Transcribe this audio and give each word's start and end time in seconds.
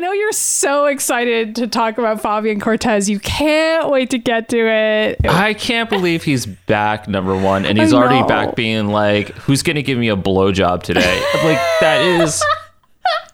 know 0.00 0.12
you're 0.12 0.32
so 0.32 0.86
excited 0.86 1.54
to 1.56 1.66
talk 1.68 1.98
about 1.98 2.20
Fabian 2.20 2.58
Cortez. 2.60 3.08
You 3.08 3.20
can't 3.20 3.88
wait 3.90 4.10
to 4.10 4.18
get 4.18 4.48
to 4.48 4.58
it. 4.58 5.24
I 5.28 5.54
can't 5.54 5.88
believe 5.88 6.24
he's 6.24 6.46
back, 6.46 7.06
number 7.08 7.36
one, 7.36 7.64
and 7.64 7.78
he's 7.78 7.92
already 7.92 8.26
back 8.26 8.56
being 8.56 8.88
like, 8.88 9.28
"Who's 9.36 9.62
gonna 9.62 9.82
give 9.82 9.98
me 9.98 10.08
a 10.08 10.16
blowjob 10.16 10.82
today?" 10.82 11.20
like 11.44 11.58
that 11.80 12.02
is 12.02 12.42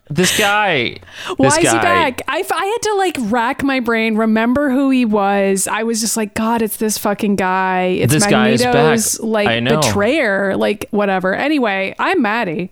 this 0.09 0.39
guy. 0.39 0.99
Why 1.37 1.49
this 1.49 1.59
is 1.59 1.73
he 1.73 1.79
back? 1.79 2.23
I, 2.29 2.45
I 2.49 2.65
had 2.67 2.83
to 2.83 2.95
like 2.95 3.17
rack 3.33 3.63
my 3.65 3.81
brain, 3.81 4.17
remember 4.17 4.71
who 4.71 4.91
he 4.91 5.05
was. 5.05 5.67
I 5.67 5.83
was 5.83 6.01
just 6.01 6.17
like, 6.17 6.35
God, 6.35 6.63
it's 6.63 6.77
this 6.77 6.97
fucking 6.99 7.37
guy. 7.37 7.99
It's 8.01 8.13
This 8.13 8.27
guy 8.27 8.51
is 8.51 8.63
Magneto's 8.65 9.19
back. 9.19 9.27
like 9.27 9.49
I 9.49 9.61
know. 9.61 9.81
betrayer, 9.81 10.57
like 10.57 10.87
whatever. 10.91 11.35
Anyway, 11.35 11.95
I'm 11.99 12.23
Maddy. 12.23 12.71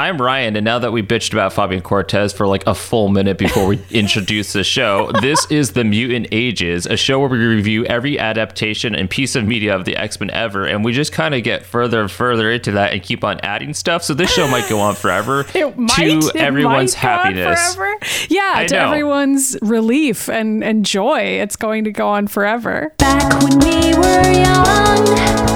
I'm 0.00 0.16
Ryan, 0.16 0.56
and 0.56 0.64
now 0.64 0.78
that 0.78 0.92
we 0.92 1.02
bitched 1.02 1.34
about 1.34 1.52
Fabian 1.52 1.82
Cortez 1.82 2.32
for 2.32 2.46
like 2.46 2.66
a 2.66 2.74
full 2.74 3.10
minute 3.10 3.36
before 3.36 3.66
we 3.66 3.78
introduce 3.90 4.54
the 4.54 4.64
show, 4.64 5.12
this 5.20 5.46
is 5.50 5.72
The 5.72 5.84
Mutant 5.84 6.28
Ages, 6.32 6.86
a 6.86 6.96
show 6.96 7.20
where 7.20 7.28
we 7.28 7.36
review 7.36 7.84
every 7.84 8.18
adaptation 8.18 8.94
and 8.94 9.10
piece 9.10 9.36
of 9.36 9.44
media 9.44 9.76
of 9.76 9.84
the 9.84 9.98
X 9.98 10.18
Men 10.18 10.30
ever, 10.30 10.64
and 10.64 10.82
we 10.86 10.94
just 10.94 11.12
kind 11.12 11.34
of 11.34 11.42
get 11.42 11.66
further 11.66 12.00
and 12.00 12.10
further 12.10 12.50
into 12.50 12.72
that 12.72 12.94
and 12.94 13.02
keep 13.02 13.22
on 13.22 13.40
adding 13.40 13.74
stuff. 13.74 14.02
So 14.02 14.14
this 14.14 14.32
show 14.32 14.48
might 14.48 14.70
go 14.70 14.80
on 14.80 14.94
forever 14.94 15.44
It 15.54 15.76
might 15.76 15.94
to 15.96 16.28
it 16.28 16.36
everyone's 16.36 16.96
might 16.96 17.02
go 17.02 17.08
on 17.08 17.34
happiness. 17.34 17.74
forever. 17.74 17.98
Yeah, 18.30 18.52
I 18.54 18.66
to 18.68 18.74
know. 18.74 18.86
everyone's 18.86 19.58
relief 19.60 20.30
and, 20.30 20.64
and 20.64 20.82
joy. 20.82 21.20
It's 21.20 21.56
going 21.56 21.84
to 21.84 21.92
go 21.92 22.08
on 22.08 22.26
forever. 22.26 22.94
Back 22.96 23.30
when 23.42 23.58
we 23.58 23.94
were 23.98 24.32
young, 24.32 25.49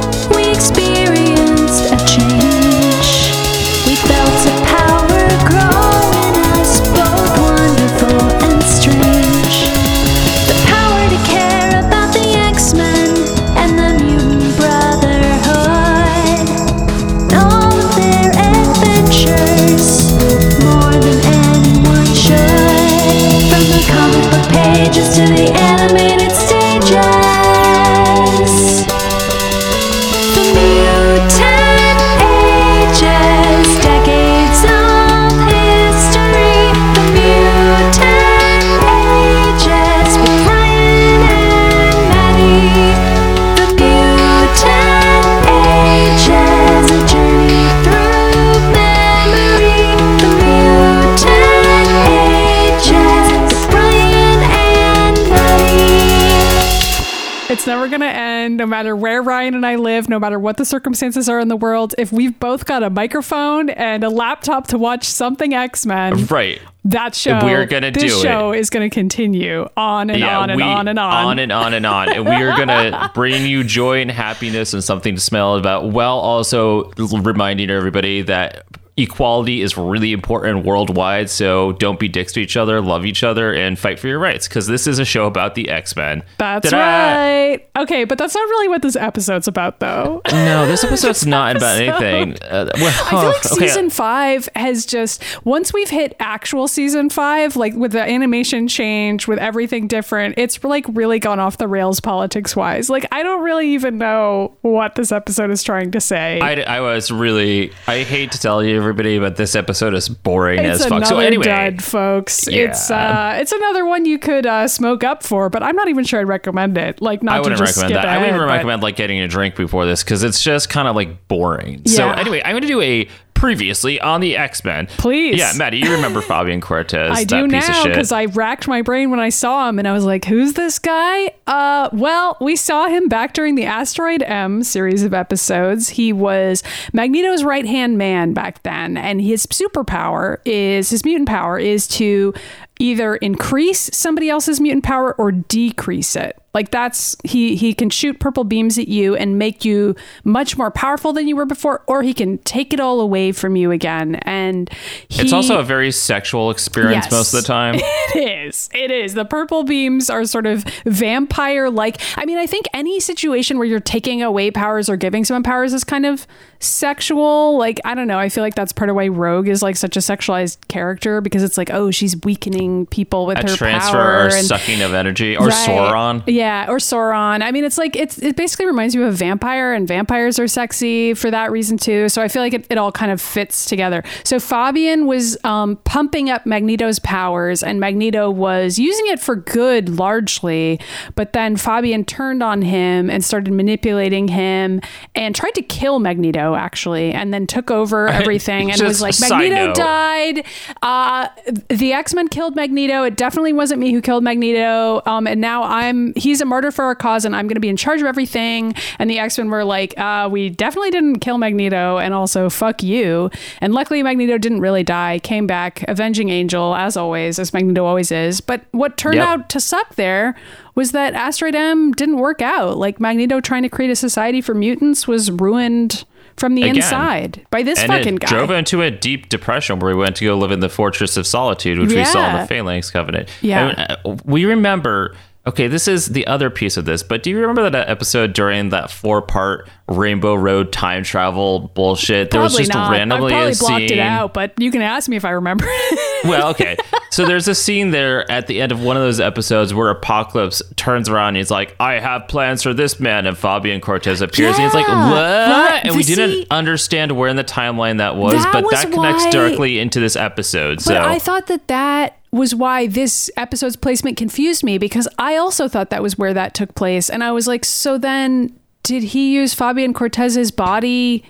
It's 57.64 57.68
never 57.70 57.88
going 57.88 58.02
to 58.02 58.06
end, 58.06 58.58
no 58.58 58.66
matter 58.66 58.94
where 58.94 59.22
Ryan 59.22 59.54
and 59.54 59.64
I 59.64 59.76
live, 59.76 60.06
no 60.06 60.18
matter 60.18 60.38
what 60.38 60.58
the 60.58 60.66
circumstances 60.66 61.30
are 61.30 61.40
in 61.40 61.48
the 61.48 61.56
world. 61.56 61.94
If 61.96 62.12
we've 62.12 62.38
both 62.38 62.66
got 62.66 62.82
a 62.82 62.90
microphone 62.90 63.70
and 63.70 64.04
a 64.04 64.10
laptop 64.10 64.66
to 64.66 64.76
watch 64.76 65.04
something 65.04 65.54
X 65.54 65.86
Men, 65.86 66.26
Right. 66.26 66.60
that 66.84 67.14
show, 67.14 67.40
We're 67.42 67.64
gonna 67.64 67.90
this 67.90 68.02
do 68.02 68.18
it. 68.18 68.22
show 68.22 68.52
is 68.52 68.68
going 68.68 68.90
to 68.90 68.94
continue 68.94 69.66
on 69.78 70.10
and 70.10 70.22
on 70.22 70.50
and 70.50 70.58
we- 70.58 70.62
on 70.62 70.88
and 70.88 70.98
on. 70.98 71.26
on 71.26 71.38
and 71.38 71.50
on 71.50 71.72
and 71.72 71.86
on. 71.86 72.10
And 72.12 72.26
we 72.26 72.32
are 72.34 72.54
gonna 72.54 73.10
bring 73.14 73.46
you 73.46 73.64
joy 73.64 74.02
and 74.02 74.10
happiness 74.10 74.74
and 74.74 74.84
something 74.84 75.14
to 75.14 75.20
smell 75.22 75.56
about, 75.56 75.84
while 75.86 76.18
also 76.18 76.92
reminding 76.98 77.70
everybody 77.70 78.20
that 78.20 78.66
equality 78.96 79.60
is 79.60 79.76
really 79.76 80.12
important 80.12 80.64
worldwide. 80.64 81.30
So 81.30 81.72
don't 81.72 81.98
be 81.98 82.08
dicks 82.08 82.32
to 82.34 82.40
each 82.40 82.56
other, 82.56 82.80
love 82.80 83.04
each 83.04 83.24
other, 83.24 83.52
and 83.52 83.78
fight 83.78 83.98
for 83.98 84.08
your 84.08 84.18
rights. 84.18 84.46
Because 84.48 84.66
this 84.66 84.86
is 84.86 84.98
a 84.98 85.04
show 85.04 85.26
about 85.26 85.54
the 85.54 85.68
X 85.68 85.96
Men. 85.96 86.22
That's 86.38 86.72
right. 86.72 87.66
Okay, 87.76 88.04
but 88.04 88.18
that's 88.18 88.34
not 88.34 88.48
really 88.48 88.68
what 88.68 88.82
this 88.82 88.96
episode's 88.96 89.48
about, 89.48 89.80
though. 89.80 90.22
No, 90.44 90.66
this 90.66 90.84
episode's 90.84 91.26
not 91.26 91.56
about 91.56 91.80
anything. 91.80 92.36
Uh, 92.44 92.68
well, 92.74 92.86
I 92.86 93.10
feel 93.10 93.18
like 93.20 93.46
okay. 93.52 93.66
season 93.66 93.90
five 93.90 94.48
has 94.54 94.84
just 94.84 95.22
once 95.44 95.72
we've 95.72 95.88
hit 95.88 96.14
actual 96.20 96.68
season 96.68 97.08
five, 97.08 97.56
like 97.56 97.74
with 97.74 97.92
the 97.92 98.02
animation 98.02 98.68
change, 98.68 99.26
with 99.26 99.38
everything 99.38 99.88
different, 99.88 100.34
it's 100.36 100.62
like 100.62 100.84
really 100.88 101.18
gone 101.18 101.40
off 101.40 101.58
the 101.58 101.66
rails 101.66 102.00
politics 102.00 102.54
wise. 102.54 102.90
Like 102.90 103.06
I 103.10 103.22
don't 103.22 103.42
really 103.42 103.70
even 103.70 103.98
know 103.98 104.56
what 104.60 104.94
this 104.94 105.10
episode 105.10 105.50
is 105.50 105.62
trying 105.62 105.90
to 105.92 106.00
say. 106.00 106.38
I, 106.40 106.76
I 106.76 106.80
was 106.80 107.10
really. 107.10 107.72
I 107.88 108.02
hate 108.02 108.32
to 108.32 108.40
tell 108.40 108.62
you, 108.62 108.83
everybody, 108.84 109.18
but 109.18 109.36
this 109.36 109.54
episode 109.54 109.94
is 109.94 110.08
boring 110.08 110.60
it's 110.60 110.82
as 110.82 110.86
fuck. 110.86 111.06
So 111.06 111.18
anyway, 111.18 111.44
dud, 111.44 111.82
folks. 111.82 112.46
It's 112.46 112.90
uh, 112.90 113.36
it's 113.40 113.52
another 113.52 113.84
one 113.84 114.04
you 114.04 114.18
could 114.18 114.46
uh, 114.46 114.68
smoke 114.68 115.02
up 115.04 115.22
for, 115.22 115.50
but 115.50 115.62
I'm 115.62 115.76
not 115.76 115.88
even 115.88 116.04
sure 116.04 116.20
I'd 116.20 116.28
recommend 116.28 116.78
it. 116.78 117.00
Like 117.00 117.22
not 117.22 117.36
I 117.36 117.40
wouldn't 117.40 117.58
just 117.58 117.76
recommend 117.76 117.94
skip 117.94 118.02
that. 118.02 118.08
I 118.08 118.18
wouldn't 118.18 118.36
even 118.36 118.48
but- 118.48 118.52
recommend 118.54 118.82
like 118.82 118.96
getting 118.96 119.20
a 119.20 119.28
drink 119.28 119.56
before 119.56 119.86
this 119.86 120.04
because 120.04 120.22
it's 120.22 120.42
just 120.42 120.68
kind 120.68 120.88
of 120.88 120.94
like 120.96 121.26
boring. 121.28 121.86
So 121.86 122.10
anyway, 122.10 122.42
I'm 122.44 122.52
going 122.52 122.62
to 122.62 122.68
do 122.68 122.80
a 122.80 123.08
previously 123.34 124.00
on 124.00 124.20
the 124.20 124.36
X 124.36 124.64
Men. 124.64 124.86
Please. 124.86 125.38
Yeah, 125.38 125.52
Maddy, 125.56 125.78
you 125.78 125.92
remember 125.92 126.20
Fabian 126.22 126.60
Cortez? 126.60 127.10
I 127.12 127.24
do 127.24 127.46
now 127.46 127.84
because 127.84 128.12
I 128.12 128.26
racked 128.26 128.66
my 128.66 128.82
brain 128.82 129.10
when 129.10 129.20
I 129.20 129.28
saw 129.28 129.68
him 129.68 129.78
and 129.78 129.86
I 129.86 129.92
was 129.92 130.04
like, 130.04 130.24
who's 130.24 130.54
this 130.54 130.78
guy? 130.78 131.32
Uh, 131.46 131.90
well, 131.92 132.36
we 132.40 132.56
saw 132.56 132.88
him 132.88 133.08
back 133.08 133.34
during 133.34 133.54
the 133.54 133.64
Asteroid 133.64 134.22
M 134.22 134.62
series 134.62 135.02
of 135.02 135.12
episodes. 135.12 135.90
He 135.90 136.12
was 136.12 136.62
Magneto's 136.92 137.44
right 137.44 137.66
hand 137.66 137.98
man 137.98 138.32
back 138.32 138.62
then, 138.62 138.96
and 138.96 139.20
his 139.20 139.46
superpower 139.46 140.38
is 140.44 140.90
his 140.90 141.04
mutant 141.04 141.28
power 141.28 141.58
is 141.58 141.86
to 141.88 142.32
either 142.80 143.16
increase 143.16 143.88
somebody 143.92 144.28
else's 144.28 144.60
mutant 144.60 144.84
power 144.84 145.14
or 145.14 145.30
decrease 145.32 146.16
it. 146.16 146.36
Like 146.52 146.70
that's 146.70 147.16
he 147.24 147.56
he 147.56 147.74
can 147.74 147.90
shoot 147.90 148.20
purple 148.20 148.44
beams 148.44 148.78
at 148.78 148.86
you 148.86 149.16
and 149.16 149.36
make 149.40 149.64
you 149.64 149.96
much 150.22 150.56
more 150.56 150.70
powerful 150.70 151.12
than 151.12 151.26
you 151.26 151.34
were 151.34 151.46
before, 151.46 151.82
or 151.88 152.04
he 152.04 152.14
can 152.14 152.38
take 152.38 152.72
it 152.72 152.78
all 152.78 153.00
away 153.00 153.32
from 153.32 153.56
you 153.56 153.72
again. 153.72 154.14
And 154.22 154.70
he, 155.08 155.22
it's 155.22 155.32
also 155.32 155.58
a 155.58 155.64
very 155.64 155.90
sexual 155.90 156.52
experience 156.52 157.06
Yes. 157.06 157.12
most 157.12 157.34
of 157.34 157.42
the 157.42 157.46
time. 157.48 157.74
it 157.78 158.46
is. 158.46 158.70
It 158.72 158.92
is. 158.92 159.14
The 159.14 159.24
purple 159.24 159.64
beams 159.64 160.08
are 160.08 160.24
sort 160.24 160.46
of 160.46 160.62
vampire 160.84 161.70
like. 161.70 162.00
I 162.16 162.24
mean, 162.24 162.38
I 162.38 162.46
think 162.46 162.66
any 162.72 163.00
situation 163.00 163.58
where 163.58 163.66
you're 163.66 163.80
taking 163.80 164.22
away 164.22 164.52
powers 164.52 164.88
or 164.88 164.96
giving 164.96 165.24
someone 165.24 165.42
powers 165.42 165.72
is 165.72 165.82
kind 165.82 166.06
of 166.06 166.24
sexual. 166.60 167.58
Like, 167.58 167.80
I 167.84 167.96
don't 167.96 168.06
know. 168.06 168.18
I 168.20 168.28
feel 168.28 168.44
like 168.44 168.54
that's 168.54 168.72
part 168.72 168.90
of 168.90 168.94
why 168.96 169.08
Rogue 169.08 169.48
is 169.48 169.60
like 169.60 169.74
such 169.74 169.96
a 169.96 170.00
sexualized 170.00 170.58
character 170.68 171.20
because 171.20 171.42
it's 171.42 171.58
like, 171.58 171.70
oh, 171.70 171.90
she's 171.90 172.16
weakening 172.22 172.63
people 172.86 173.26
with 173.26 173.38
A 173.38 173.42
her 173.50 173.56
transfer 173.56 173.92
power 173.92 174.24
or 174.26 174.34
and 174.34 174.46
sucking 174.46 174.82
of 174.82 174.94
energy 174.94 175.36
or 175.36 175.46
Right. 175.46 175.68
Sauron. 175.68 176.22
Yeah, 176.26 176.66
or 176.68 176.76
Sauron. 176.78 177.42
I 177.42 177.50
mean, 177.50 177.64
it's 177.64 177.78
like 177.78 177.96
it's 177.96 178.18
it 178.18 178.36
basically 178.36 178.66
reminds 178.66 178.94
me 178.96 179.02
of 179.02 179.08
a 179.08 179.12
vampire, 179.16 179.72
and 179.72 179.86
vampires 179.86 180.38
are 180.38 180.48
sexy 180.48 181.14
for 181.14 181.30
that 181.30 181.50
reason 181.52 181.76
too. 181.78 182.08
So 182.08 182.22
I 182.22 182.28
feel 182.28 182.42
like 182.42 182.54
it, 182.54 182.66
it 182.70 182.78
all 182.78 182.92
kind 182.92 183.10
of 183.12 183.20
fits 183.20 183.64
together. 183.66 184.02
So 184.24 184.38
Fabian 184.40 185.06
was 185.06 185.36
um, 185.44 185.76
pumping 185.84 186.30
up 186.30 186.46
Magneto's 186.46 186.98
powers, 186.98 187.62
and 187.62 187.80
Magneto 187.80 188.30
was 188.30 188.78
using 188.78 189.06
it 189.08 189.20
for 189.20 189.36
good 189.36 189.88
largely. 189.88 190.80
But 191.14 191.32
then 191.32 191.56
Fabian 191.56 192.04
turned 192.04 192.42
on 192.42 192.62
him 192.62 193.10
and 193.10 193.24
started 193.24 193.52
manipulating 193.52 194.28
him, 194.28 194.80
and 195.14 195.34
tried 195.34 195.54
to 195.54 195.62
kill 195.62 195.98
Magneto 195.98 196.54
actually, 196.54 197.12
and 197.12 197.32
then 197.32 197.46
took 197.46 197.70
over 197.70 198.08
everything 198.20 198.70
and 198.70 198.80
was 198.82 199.02
like, 199.02 199.14
Magneto 199.20 199.72
died. 199.74 200.46
Uh, 200.82 201.28
the 201.68 201.92
X 201.92 202.14
Men 202.14 202.28
killed 202.28 202.53
Magneto. 202.54 203.02
It 203.04 203.16
definitely 203.16 203.52
wasn't 203.52 203.80
me 203.80 203.92
who 203.92 204.00
killed 204.00 204.24
Magneto. 204.24 205.02
Um, 205.06 205.26
and 205.26 205.40
now 205.40 205.62
I'm 205.64 206.12
he's 206.16 206.40
a 206.40 206.44
martyr 206.44 206.70
for 206.70 206.84
our 206.84 206.94
cause, 206.94 207.24
and 207.24 207.34
I'm 207.34 207.46
going 207.46 207.54
to 207.56 207.60
be 207.60 207.68
in 207.68 207.76
charge 207.76 208.00
of 208.00 208.06
everything. 208.06 208.74
And 208.98 209.08
the 209.10 209.18
X 209.18 209.38
Men 209.38 209.50
were 209.50 209.64
like, 209.64 209.98
uh, 209.98 210.28
we 210.30 210.50
definitely 210.50 210.90
didn't 210.90 211.20
kill 211.20 211.38
Magneto, 211.38 211.98
and 211.98 212.14
also 212.14 212.48
fuck 212.50 212.82
you. 212.82 213.30
And 213.60 213.72
luckily, 213.74 214.02
Magneto 214.02 214.38
didn't 214.38 214.60
really 214.60 214.82
die. 214.84 215.18
Came 215.20 215.46
back, 215.46 215.84
avenging 215.88 216.28
Angel 216.28 216.74
as 216.74 216.96
always, 216.96 217.38
as 217.38 217.52
Magneto 217.52 217.84
always 217.84 218.10
is. 218.12 218.40
But 218.40 218.62
what 218.72 218.96
turned 218.96 219.16
Yep. 219.16 219.26
out 219.28 219.48
to 219.50 219.60
suck 219.60 219.94
there 219.96 220.34
was 220.74 220.92
that 220.92 221.14
Asteroid 221.14 221.54
M 221.54 221.92
didn't 221.92 222.16
work 222.18 222.42
out. 222.42 222.76
Like 222.78 222.98
Magneto 223.00 223.40
trying 223.40 223.62
to 223.62 223.68
create 223.68 223.90
a 223.90 223.96
society 223.96 224.40
for 224.40 224.54
mutants 224.54 225.06
was 225.06 225.30
ruined. 225.30 226.04
From 226.36 226.54
the 226.56 226.62
Again. 226.62 226.76
inside 226.76 227.46
by 227.50 227.62
this 227.62 227.78
and 227.78 227.92
fucking 227.92 228.16
it 228.16 228.20
guy. 228.20 228.28
drove 228.28 228.50
into 228.50 228.82
a 228.82 228.90
deep 228.90 229.28
depression 229.28 229.78
where 229.78 229.92
he 229.92 229.96
went 229.96 230.16
to 230.16 230.24
go 230.24 230.36
live 230.36 230.50
in 230.50 230.60
the 230.60 230.68
Fortress 230.68 231.16
of 231.16 231.26
Solitude, 231.26 231.78
which 231.78 231.94
we 231.94 232.04
saw 232.04 232.34
in 232.34 232.40
the 232.40 232.46
Phalanx 232.48 232.90
Covenant. 232.90 233.28
Yeah. 233.40 233.68
And, 233.68 233.98
uh, 234.04 234.16
we 234.24 234.44
remember 234.44 235.14
Okay, 235.46 235.68
this 235.68 235.86
is 235.88 236.06
the 236.06 236.26
other 236.26 236.48
piece 236.48 236.78
of 236.78 236.86
this, 236.86 237.02
but 237.02 237.22
do 237.22 237.28
you 237.28 237.38
remember 237.38 237.68
that 237.68 237.90
episode 237.90 238.32
during 238.32 238.70
that 238.70 238.90
four 238.90 239.20
part 239.20 239.68
Rainbow 239.88 240.34
Road 240.34 240.72
time 240.72 241.02
travel 241.02 241.70
bullshit? 241.74 242.30
There 242.30 242.40
was 242.40 242.52
Probably 242.52 242.64
just 242.64 242.74
not. 242.74 242.90
randomly 242.92 243.34
I 243.34 243.36
probably 243.36 243.52
a 243.52 243.56
blocked 243.56 243.88
scene. 243.90 243.98
it 243.98 244.02
out, 244.02 244.32
but 244.32 244.54
you 244.58 244.70
can 244.70 244.80
ask 244.80 245.06
me 245.06 245.16
if 245.16 245.24
I 245.24 245.30
remember. 245.30 245.66
Well, 246.24 246.48
okay. 246.52 246.78
So 247.10 247.26
there's 247.26 247.48
a 247.48 247.54
scene 247.54 247.90
there 247.90 248.28
at 248.32 248.46
the 248.46 248.62
end 248.62 248.72
of 248.72 248.80
one 248.82 248.96
of 248.96 249.02
those 249.02 249.20
episodes 249.20 249.74
where 249.74 249.90
Apocalypse 249.90 250.62
turns 250.76 251.06
around 251.10 251.28
and 251.28 251.36
he's 251.36 251.50
like, 251.50 251.76
I 251.78 252.00
have 252.00 252.28
plans 252.28 252.62
for 252.62 252.72
this 252.72 252.98
man. 252.98 253.26
And 253.26 253.36
Fabian 253.36 253.82
Cortez 253.82 254.22
appears 254.22 254.54
and 254.54 254.64
he's 254.64 254.72
like, 254.72 254.88
Yeah. 254.88 255.10
What? 255.10 255.84
And 255.84 255.94
we 255.94 256.02
See- 256.02 256.14
didn't 256.14 256.46
understand 256.50 257.12
where 257.12 257.28
in 257.28 257.36
the 257.36 257.44
timeline 257.44 257.98
that 257.98 258.16
was, 258.16 258.32
That 258.42 258.54
but 258.54 258.62
was 258.64 258.72
that 258.72 258.90
connects 258.90 259.24
why- 259.26 259.30
directly 259.32 259.78
into 259.78 260.00
this 260.00 260.16
episode. 260.16 260.76
But 260.76 260.84
so 260.84 260.96
I 261.02 261.18
thought 261.18 261.46
that 261.48 261.68
that 261.68 262.16
was 262.34 262.54
why 262.54 262.86
this 262.88 263.30
episode's 263.36 263.76
placement 263.76 264.16
confused 264.16 264.64
me 264.64 264.76
because 264.76 265.06
I 265.18 265.36
also 265.36 265.68
thought 265.68 265.90
that 265.90 266.02
was 266.02 266.18
where 266.18 266.34
that 266.34 266.52
took 266.54 266.74
place. 266.74 267.08
And 267.08 267.22
I 267.22 267.30
was 267.32 267.46
like, 267.46 267.64
so 267.64 267.96
then 267.96 268.58
did 268.82 269.02
he 269.04 269.32
use 269.32 269.54
Fabian 269.54 269.94
Cortez's 269.94 270.50
body 270.50 271.24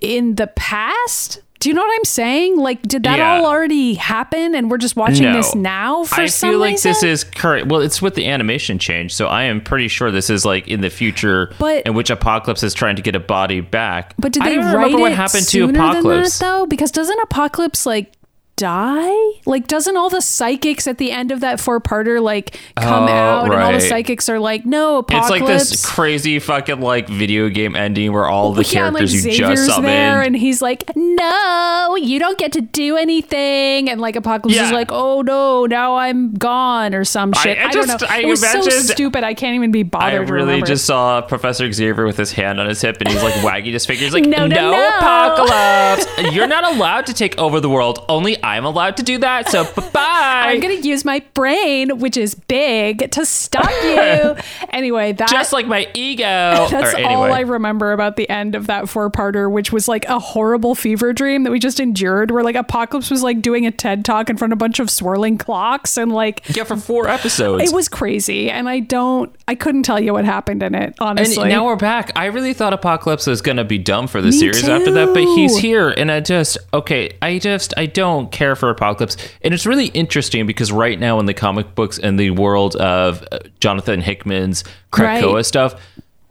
in 0.00 0.36
the 0.36 0.46
past? 0.46 1.40
Do 1.60 1.68
you 1.68 1.74
know 1.74 1.82
what 1.82 1.92
I'm 1.98 2.04
saying? 2.04 2.56
Like, 2.56 2.82
did 2.82 3.02
that 3.02 3.18
Yeah. 3.18 3.32
all 3.40 3.46
already 3.46 3.94
happen 3.94 4.54
and 4.54 4.70
we're 4.70 4.78
just 4.78 4.94
watching 4.94 5.24
No. 5.24 5.32
this 5.34 5.54
now 5.56 6.04
for 6.04 6.14
some 6.14 6.20
reason? 6.20 6.22
I 6.22 6.26
some 6.28 6.50
feel 6.50 6.58
like 6.60 6.70
reason? 6.72 6.90
this 6.92 7.02
is 7.02 7.24
current. 7.24 7.66
Well, 7.66 7.80
it's 7.80 8.00
with 8.00 8.14
the 8.14 8.26
animation 8.28 8.78
change, 8.78 9.12
so 9.12 9.26
I 9.26 9.42
am 9.42 9.60
pretty 9.60 9.88
sure 9.88 10.10
this 10.12 10.30
is 10.30 10.44
like 10.44 10.68
in 10.68 10.80
the 10.82 10.88
future, 10.90 11.52
But- 11.58 11.82
in 11.84 11.94
which 11.94 12.10
Apocalypse 12.10 12.62
is 12.62 12.74
trying 12.74 12.94
to 12.96 13.02
get 13.02 13.16
a 13.16 13.20
body 13.20 13.60
back. 13.60 14.14
But 14.20 14.32
did 14.32 14.44
I 14.44 14.50
they 14.50 14.54
don't 14.54 14.66
write 14.66 14.74
remember 14.74 14.98
what 14.98 15.12
happened 15.12 15.46
to 15.48 15.64
Apocalypse. 15.64 16.38
than 16.38 16.48
that 16.48 16.58
though? 16.58 16.66
Because 16.66 16.92
doesn't 16.92 17.20
Apocalypse 17.24 17.84
like 17.86 18.12
die? 18.58 19.14
Like, 19.46 19.66
doesn't 19.66 19.96
all 19.96 20.10
the 20.10 20.20
psychics 20.20 20.86
at 20.86 20.98
the 20.98 21.10
end 21.10 21.32
of 21.32 21.40
that 21.40 21.60
four-parter 21.60 22.20
like 22.20 22.58
come 22.76 23.04
Oh, 23.04 23.08
out 23.12 23.44
and 23.44 23.54
all 23.54 23.72
the 23.72 23.80
psychics 23.80 24.28
are 24.28 24.38
like, 24.38 24.66
no, 24.66 24.98
apocalypse. 24.98 25.30
It's 25.30 25.40
like 25.40 25.48
this 25.48 25.86
crazy 25.86 26.38
fucking 26.38 26.80
like 26.80 27.08
video 27.08 27.48
game 27.48 27.74
ending 27.76 28.12
where 28.12 28.26
all 28.26 28.52
the 28.52 28.62
yeah, 28.64 28.70
characters 28.90 29.14
like 29.14 29.24
you 29.24 29.32
Xavier's 29.32 29.58
just 29.60 29.66
summoned. 29.76 29.86
there, 29.86 30.22
and 30.22 30.36
he's 30.36 30.60
like, 30.60 30.90
"No, 30.96 31.96
you 32.00 32.18
don't 32.18 32.36
get 32.38 32.52
to 32.52 32.60
do 32.60 32.96
anything." 32.96 33.88
And 33.88 34.00
like 34.00 34.16
Apocalypse 34.16 34.60
is 34.60 34.72
like, 34.72 34.88
"Oh 34.90 35.22
no, 35.22 35.66
now 35.66 35.96
I'm 35.96 36.34
gone" 36.34 36.94
or 36.94 37.04
some 37.04 37.32
I- 37.34 37.38
shit. 37.40 37.58
I, 37.58 37.68
I 37.68 37.70
don't 37.72 37.86
just- 37.86 38.00
know. 38.02 38.06
I 38.10 38.20
it 38.20 38.26
was 38.26 38.40
so 38.46 38.60
stupid. 38.62 39.24
I 39.24 39.34
can't 39.34 39.54
even 39.54 39.70
be 39.70 39.82
bothered. 39.84 40.26
to 40.26 40.32
really 40.32 40.62
just 40.62 40.84
saw 40.84 41.20
Professor 41.22 41.70
Xavier 41.72 42.04
with 42.06 42.16
his 42.16 42.32
hand 42.32 42.60
on 42.60 42.68
his 42.68 42.80
hip 42.80 42.96
and 43.00 43.08
he's 43.08 43.22
like 43.22 43.42
wagging 43.44 43.72
his 43.72 43.86
finger. 43.86 44.02
He's 44.04 44.12
like, 44.12 44.24
No, 44.26 44.46
no, 44.46 44.70
no." 44.72 44.98
Apocalypse! 44.98 46.34
You're 46.34 46.46
not 46.48 46.64
allowed 46.74 47.06
to 47.06 47.14
take 47.14 47.38
over 47.38 47.60
the 47.60 47.68
world. 47.70 48.04
Only 48.08 48.42
I'm 48.48 48.64
allowed 48.64 48.96
to 48.98 49.02
do 49.02 49.18
that. 49.18 49.48
So 49.48 49.64
bye 49.76 49.88
bye. 49.92 50.42
I'm 50.48 50.60
gonna 50.60 50.74
use 50.74 51.04
my 51.04 51.22
brain, 51.34 51.98
which 51.98 52.16
is 52.16 52.34
big, 52.34 53.10
to 53.12 53.24
stop 53.26 53.70
you. 53.82 54.36
anyway, 54.70 55.12
that 55.12 55.28
Just 55.28 55.52
like 55.52 55.66
my 55.66 55.88
ego. 55.94 56.24
That's 56.70 56.94
anyway. 56.94 57.04
all 57.04 57.22
I 57.24 57.40
remember 57.40 57.92
about 57.92 58.16
the 58.16 58.28
end 58.28 58.54
of 58.54 58.66
that 58.68 58.88
four 58.88 59.10
parter, 59.10 59.50
which 59.50 59.72
was 59.72 59.88
like 59.88 60.04
a 60.06 60.18
horrible 60.18 60.74
fever 60.74 61.12
dream 61.12 61.44
that 61.44 61.50
we 61.50 61.58
just 61.58 61.80
endured, 61.80 62.30
where 62.30 62.42
like 62.42 62.56
Apocalypse 62.56 63.10
was 63.10 63.22
like 63.22 63.42
doing 63.42 63.66
a 63.66 63.70
TED 63.70 64.04
talk 64.04 64.30
in 64.30 64.36
front 64.36 64.52
of 64.52 64.56
a 64.56 64.60
bunch 64.60 64.78
of 64.80 64.90
swirling 64.90 65.38
clocks 65.38 65.96
and 65.96 66.12
like 66.12 66.42
Yeah, 66.56 66.64
for 66.64 66.76
four 66.76 67.08
episodes. 67.08 67.62
it 67.62 67.74
was 67.74 67.88
crazy. 67.88 68.50
And 68.50 68.68
I 68.68 68.80
don't, 68.80 69.34
I 69.46 69.54
couldn't 69.54 69.82
tell 69.82 70.00
you 70.00 70.12
what 70.12 70.24
happened 70.24 70.62
in 70.62 70.74
it, 70.74 70.94
Honestly, 70.98 71.42
and 71.44 71.50
now 71.50 71.66
we're 71.66 71.76
back. 71.76 72.12
I 72.16 72.26
really 72.26 72.52
thought 72.54 72.72
Apocalypse 72.72 73.26
was 73.26 73.40
gonna 73.42 73.64
be 73.64 73.78
dumb 73.78 74.06
for 74.06 74.20
the 74.20 74.30
Me 74.30 74.38
series 74.38 74.68
after 74.68 74.90
that, 74.92 75.12
but 75.14 75.22
he's 75.22 75.58
here, 75.58 75.90
and 75.90 76.10
I 76.10 76.20
just 76.20 76.58
okay. 76.72 77.10
I 77.22 77.38
just 77.38 77.74
I 77.76 77.86
don't 77.86 78.30
care 78.38 78.54
for 78.56 78.70
Apocalypse, 78.70 79.16
and 79.42 79.52
it's 79.52 79.66
really 79.66 79.86
interesting 79.88 80.46
because 80.46 80.70
right 80.72 80.98
now 80.98 81.18
in 81.20 81.26
the 81.26 81.34
comic 81.34 81.74
books 81.74 81.98
and 81.98 82.18
the 82.18 82.30
world 82.30 82.76
of 82.76 83.22
uh, 83.32 83.38
Jonathan 83.60 84.00
Hickman's 84.00 84.64
Krakoa 84.92 85.34
Right. 85.34 85.46
stuff. 85.46 85.74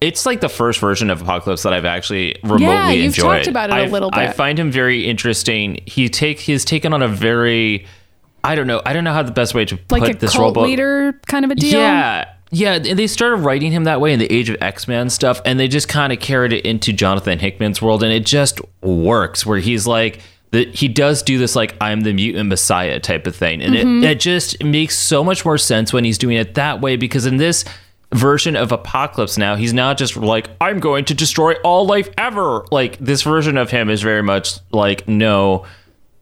It's 0.00 0.24
like 0.26 0.40
the 0.40 0.48
first 0.48 0.78
version 0.78 1.10
of 1.10 1.20
Apocalypse 1.22 1.64
that 1.64 1.72
I've 1.72 1.84
actually 1.84 2.36
remotely 2.44 2.66
Yeah, 2.66 2.90
you've 2.92 3.04
enjoyed. 3.06 3.38
talked 3.38 3.46
about 3.48 3.70
it 3.70 3.72
a 3.72 3.76
I've- 3.76 3.90
little 3.92 4.10
I 4.12 4.28
find 4.32 4.56
him 4.58 4.70
very 4.70 5.04
interesting. 5.06 5.80
He 5.86 6.08
take 6.08 6.38
he's 6.38 6.64
taken 6.64 6.92
on 6.92 7.02
a 7.02 7.08
very 7.08 7.84
I 8.44 8.54
don't 8.54 8.68
know. 8.68 8.80
I 8.86 8.92
don't 8.92 9.02
know 9.02 9.12
how 9.12 9.24
the 9.24 9.32
best 9.32 9.52
way 9.54 9.64
to 9.64 9.76
like 9.90 10.02
put 10.04 10.10
a 10.14 10.18
this 10.18 10.36
cult 10.36 10.54
role, 10.56 10.64
leader 10.64 11.20
kind 11.26 11.44
of 11.44 11.50
a 11.50 11.56
deal. 11.56 11.80
yeah. 11.80 12.26
Yeah, 12.50 12.78
they 12.78 13.06
started 13.08 13.38
writing 13.44 13.72
him 13.72 13.84
that 13.84 14.00
way 14.00 14.12
in 14.12 14.18
the 14.20 14.32
Age 14.32 14.48
of 14.48 14.56
X 14.62 14.88
Men 14.88 15.10
stuff, 15.10 15.40
and 15.44 15.60
they 15.60 15.68
just 15.68 15.86
kind 15.88 16.12
of 16.14 16.18
carried 16.20 16.52
it 16.54 16.64
into 16.64 16.94
Jonathan 16.94 17.38
Hickman's 17.40 17.82
world, 17.82 18.02
and 18.02 18.10
it 18.12 18.24
just 18.24 18.60
works. 18.80 19.44
Where 19.44 19.58
he's 19.58 19.86
like, 19.86 20.20
the, 20.50 20.64
he 20.72 20.88
does 20.88 21.22
do 21.22 21.38
this 21.38 21.54
like 21.54 21.74
I'm 21.80 22.00
the 22.00 22.12
mutant 22.12 22.48
messiah 22.48 23.00
type 23.00 23.26
of 23.26 23.36
thing, 23.36 23.60
and 23.62 23.74
Mm-hmm. 23.74 24.04
it, 24.04 24.10
it 24.12 24.20
just 24.20 24.62
makes 24.64 24.96
so 24.96 25.22
much 25.22 25.44
more 25.44 25.58
sense 25.58 25.92
when 25.92 26.04
he's 26.04 26.18
doing 26.18 26.36
it 26.36 26.54
that 26.54 26.80
way. 26.80 26.96
Because 26.96 27.26
in 27.26 27.36
this 27.36 27.64
version 28.14 28.56
of 28.56 28.72
Apocalypse 28.72 29.36
now, 29.36 29.54
he's 29.56 29.74
not 29.74 29.98
just 29.98 30.16
like 30.16 30.48
I'm 30.60 30.80
going 30.80 31.04
to 31.06 31.14
destroy 31.14 31.54
all 31.64 31.86
life 31.86 32.08
ever. 32.16 32.64
Like 32.70 32.96
this 32.98 33.22
version 33.22 33.58
of 33.58 33.70
him 33.70 33.90
is 33.90 34.00
very 34.00 34.22
much 34.22 34.54
like 34.72 35.06
no 35.06 35.66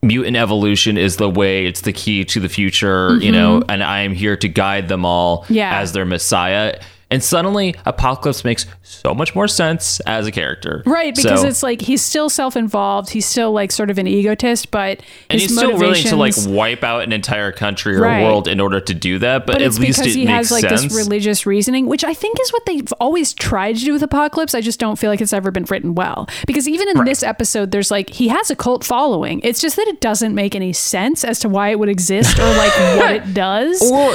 mutant 0.03 0.37
evolution 0.37 0.97
is 0.97 1.15
the 1.17 1.29
way 1.29 1.65
it's 1.65 1.81
the 1.81 1.91
key 1.91 2.23
to 2.23 2.39
the 2.39 2.47
future 2.47 3.17
you 3.17 3.31
know 3.31 3.63
and 3.67 3.83
i 3.83 4.01
am 4.01 4.13
here 4.13 4.37
to 4.37 4.47
guide 4.47 4.87
them 4.89 5.03
all 5.03 5.41
Mm-hmm. 5.45 5.53
Yeah. 5.55 5.79
as 5.79 5.91
their 5.93 6.05
messiah 6.05 6.79
and 7.09 7.23
suddenly 7.23 7.73
apocalypse 7.85 8.43
makes 8.43 8.65
so 8.83 9.13
much 9.13 9.33
more 9.35 9.47
sense 9.47 9.99
as 10.01 10.27
a 10.27 10.31
character 10.31 10.83
Right, 10.85 11.15
because 11.15 11.41
So- 11.41 11.47
it's 11.47 11.63
like 11.63 11.81
he's 11.81 12.01
still 12.01 12.29
self-involved. 12.29 13.09
He's 13.09 13.25
still 13.25 13.51
like 13.51 13.71
sort 13.71 13.89
of 13.89 13.97
an 13.97 14.07
egotist, 14.07 14.71
but 14.71 15.01
and 15.29 15.39
he's 15.41 15.55
still 15.55 15.77
willing 15.77 16.03
to 16.03 16.15
like 16.15 16.33
wipe 16.47 16.83
out 16.83 17.03
an 17.03 17.13
entire 17.13 17.51
country 17.51 17.95
or 17.95 18.01
Right. 18.01 18.23
world 18.23 18.47
in 18.47 18.59
order 18.59 18.79
to 18.79 18.93
do 18.93 19.19
that 19.19 19.45
but, 19.45 19.53
but 19.53 19.61
at 19.61 19.67
it's 19.67 19.79
least 19.79 19.99
because 19.99 20.15
it 20.15 20.19
he 20.19 20.25
makes 20.25 20.49
has 20.49 20.51
like 20.51 20.61
sense 20.69 20.83
this 20.83 20.95
religious 20.95 21.45
reasoning, 21.45 21.85
which 21.87 22.03
I 22.03 22.13
think 22.13 22.39
is 22.41 22.51
what 22.51 22.65
they've 22.65 22.91
always 22.99 23.33
tried 23.33 23.75
to 23.77 23.85
do 23.85 23.93
with 23.93 24.03
Apocalypse. 24.03 24.53
I 24.55 24.61
just 24.61 24.79
don't 24.79 24.97
feel 24.97 25.09
like 25.09 25.21
it's 25.21 25.33
ever 25.33 25.51
been 25.51 25.65
written 25.65 25.95
well. 25.95 26.27
Because 26.45 26.67
even 26.67 26.89
in 26.89 27.05
this 27.05 27.23
episode, 27.23 27.71
there's 27.71 27.91
like 27.91 28.09
he 28.09 28.27
has 28.29 28.49
a 28.51 28.55
cult 28.55 28.83
following. 28.83 29.39
It's 29.43 29.59
just 29.61 29.75
that 29.77 29.87
it 29.87 30.01
doesn't 30.01 30.33
make 30.35 30.55
any 30.55 30.73
sense 30.73 31.23
as 31.23 31.39
to 31.39 31.49
why 31.49 31.69
it 31.69 31.79
would 31.79 31.89
exist 31.89 32.37
or 32.39 32.45
like 32.55 32.71
what 32.99 33.11
it 33.15 33.33
does. 33.33 33.81
or 33.91 34.13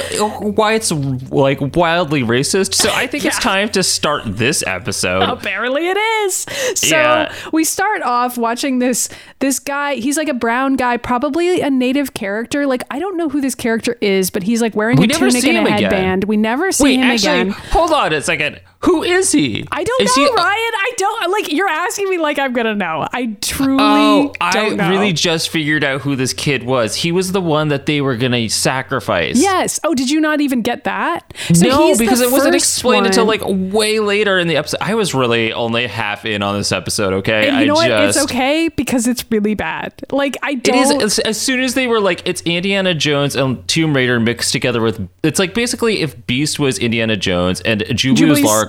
why 0.51 0.73
it's 0.73 0.91
like 0.91 1.59
wildly 1.75 2.21
racist 2.21 2.73
so 2.83 2.91
i 2.93 3.07
think 3.07 3.25
it's 3.25 3.39
time 3.39 3.69
to 3.69 3.81
start 3.83 4.23
this 4.25 4.63
episode 4.67 5.23
oh, 5.23 5.33
Apparently 5.33 5.87
it 5.87 5.97
is. 5.97 6.45
So 6.75 6.87
Yeah. 6.95 7.33
we 7.51 7.63
start 7.63 8.01
off 8.01 8.37
watching 8.37 8.79
this 8.79 9.09
this 9.39 9.59
guy, 9.59 9.95
he's 9.95 10.15
like 10.17 10.29
a 10.29 10.33
brown 10.33 10.75
guy, 10.75 10.97
probably 10.97 11.59
a 11.61 11.69
native 11.69 12.13
character. 12.13 12.65
Like 12.65 12.83
I 12.91 12.99
don't 12.99 13.17
know 13.17 13.29
who 13.29 13.41
this 13.41 13.55
character 13.55 13.97
is, 14.01 14.29
but 14.29 14.43
he's 14.43 14.61
like 14.61 14.75
wearing 14.75 14.97
We 14.97 15.05
a 15.05 15.07
tunic 15.09 15.43
and 15.43 15.57
a 15.57 15.71
him 15.71 15.85
again. 15.85 16.21
We 16.27 16.37
never 16.37 16.71
see 16.71 16.83
wait 16.83 16.95
him 16.99 17.03
actually 17.03 17.41
again. 17.41 17.49
hold 17.71 17.91
on 17.91 18.13
a 18.13 18.21
second 18.21 18.61
who 18.85 19.03
is 19.03 19.31
he 19.31 19.65
I 19.71 19.83
don't 19.83 20.01
Is 20.01 20.15
know, 20.17 20.23
he- 20.23 20.29
Ryan. 20.33 20.71
I 20.75 20.91
don't 20.97 21.31
like 21.31 21.51
you're 21.51 21.67
asking 21.69 22.09
me 22.09 22.17
like 22.17 22.37
I'm 22.39 22.53
gonna 22.53 22.75
know. 22.75 23.07
I 23.13 23.35
truly 23.41 23.77
Oh, 23.81 24.33
I 24.41 24.69
know. 24.69 24.89
really 24.89 25.13
just 25.13 25.49
figured 25.49 25.83
out 25.83 26.01
who 26.01 26.15
this 26.15 26.33
kid 26.33 26.63
was. 26.63 26.95
He 26.95 27.11
was 27.11 27.31
the 27.31 27.41
one 27.41 27.69
that 27.69 27.85
they 27.85 28.01
were 28.01 28.15
gonna 28.17 28.49
sacrifice. 28.49 29.41
Yes. 29.41 29.79
Oh, 29.83 29.93
did 29.95 30.09
you 30.09 30.19
not 30.19 30.41
even 30.41 30.61
get 30.61 30.83
that? 30.83 31.33
So 31.53 31.67
no, 31.67 31.97
because 31.97 32.21
it 32.21 32.31
wasn't 32.31 32.55
explained 32.55 33.05
until 33.05 33.25
like 33.25 33.41
way 33.45 33.99
later 33.99 34.37
in 34.39 34.47
the 34.47 34.57
episode. 34.57 34.77
I 34.81 34.95
was 34.95 35.13
really 35.13 35.53
only 35.53 35.87
half 35.87 36.25
in 36.25 36.41
on 36.43 36.57
this 36.57 36.71
episode. 36.71 37.13
Okay, 37.13 37.47
And 37.49 37.59
you 37.61 37.65
know 37.67 37.75
I 37.75 37.89
what? 37.89 37.97
just 38.05 38.17
It's 38.17 38.25
okay 38.31 38.67
because 38.69 39.07
it's 39.07 39.23
really 39.31 39.53
bad. 39.55 39.93
Like 40.11 40.37
I 40.43 40.51
It 40.51 40.63
don't. 40.63 41.01
is 41.01 41.19
as, 41.19 41.19
as 41.19 41.41
soon 41.41 41.61
as 41.61 41.73
they 41.73 41.87
were 41.87 41.99
like 42.01 42.21
it's 42.27 42.41
Indiana 42.41 42.93
Jones 42.93 43.35
and 43.35 43.65
Tomb 43.67 43.95
Raider 43.95 44.19
mixed 44.19 44.51
together 44.51 44.81
with 44.81 45.07
it's 45.23 45.39
like 45.39 45.53
basically 45.53 46.01
if 46.01 46.25
Beast 46.27 46.59
was 46.59 46.77
Indiana 46.79 47.15
Jones 47.17 47.61
and 47.61 47.83
Jubilee 47.95 48.29
was 48.29 48.41
Lara 48.43 48.67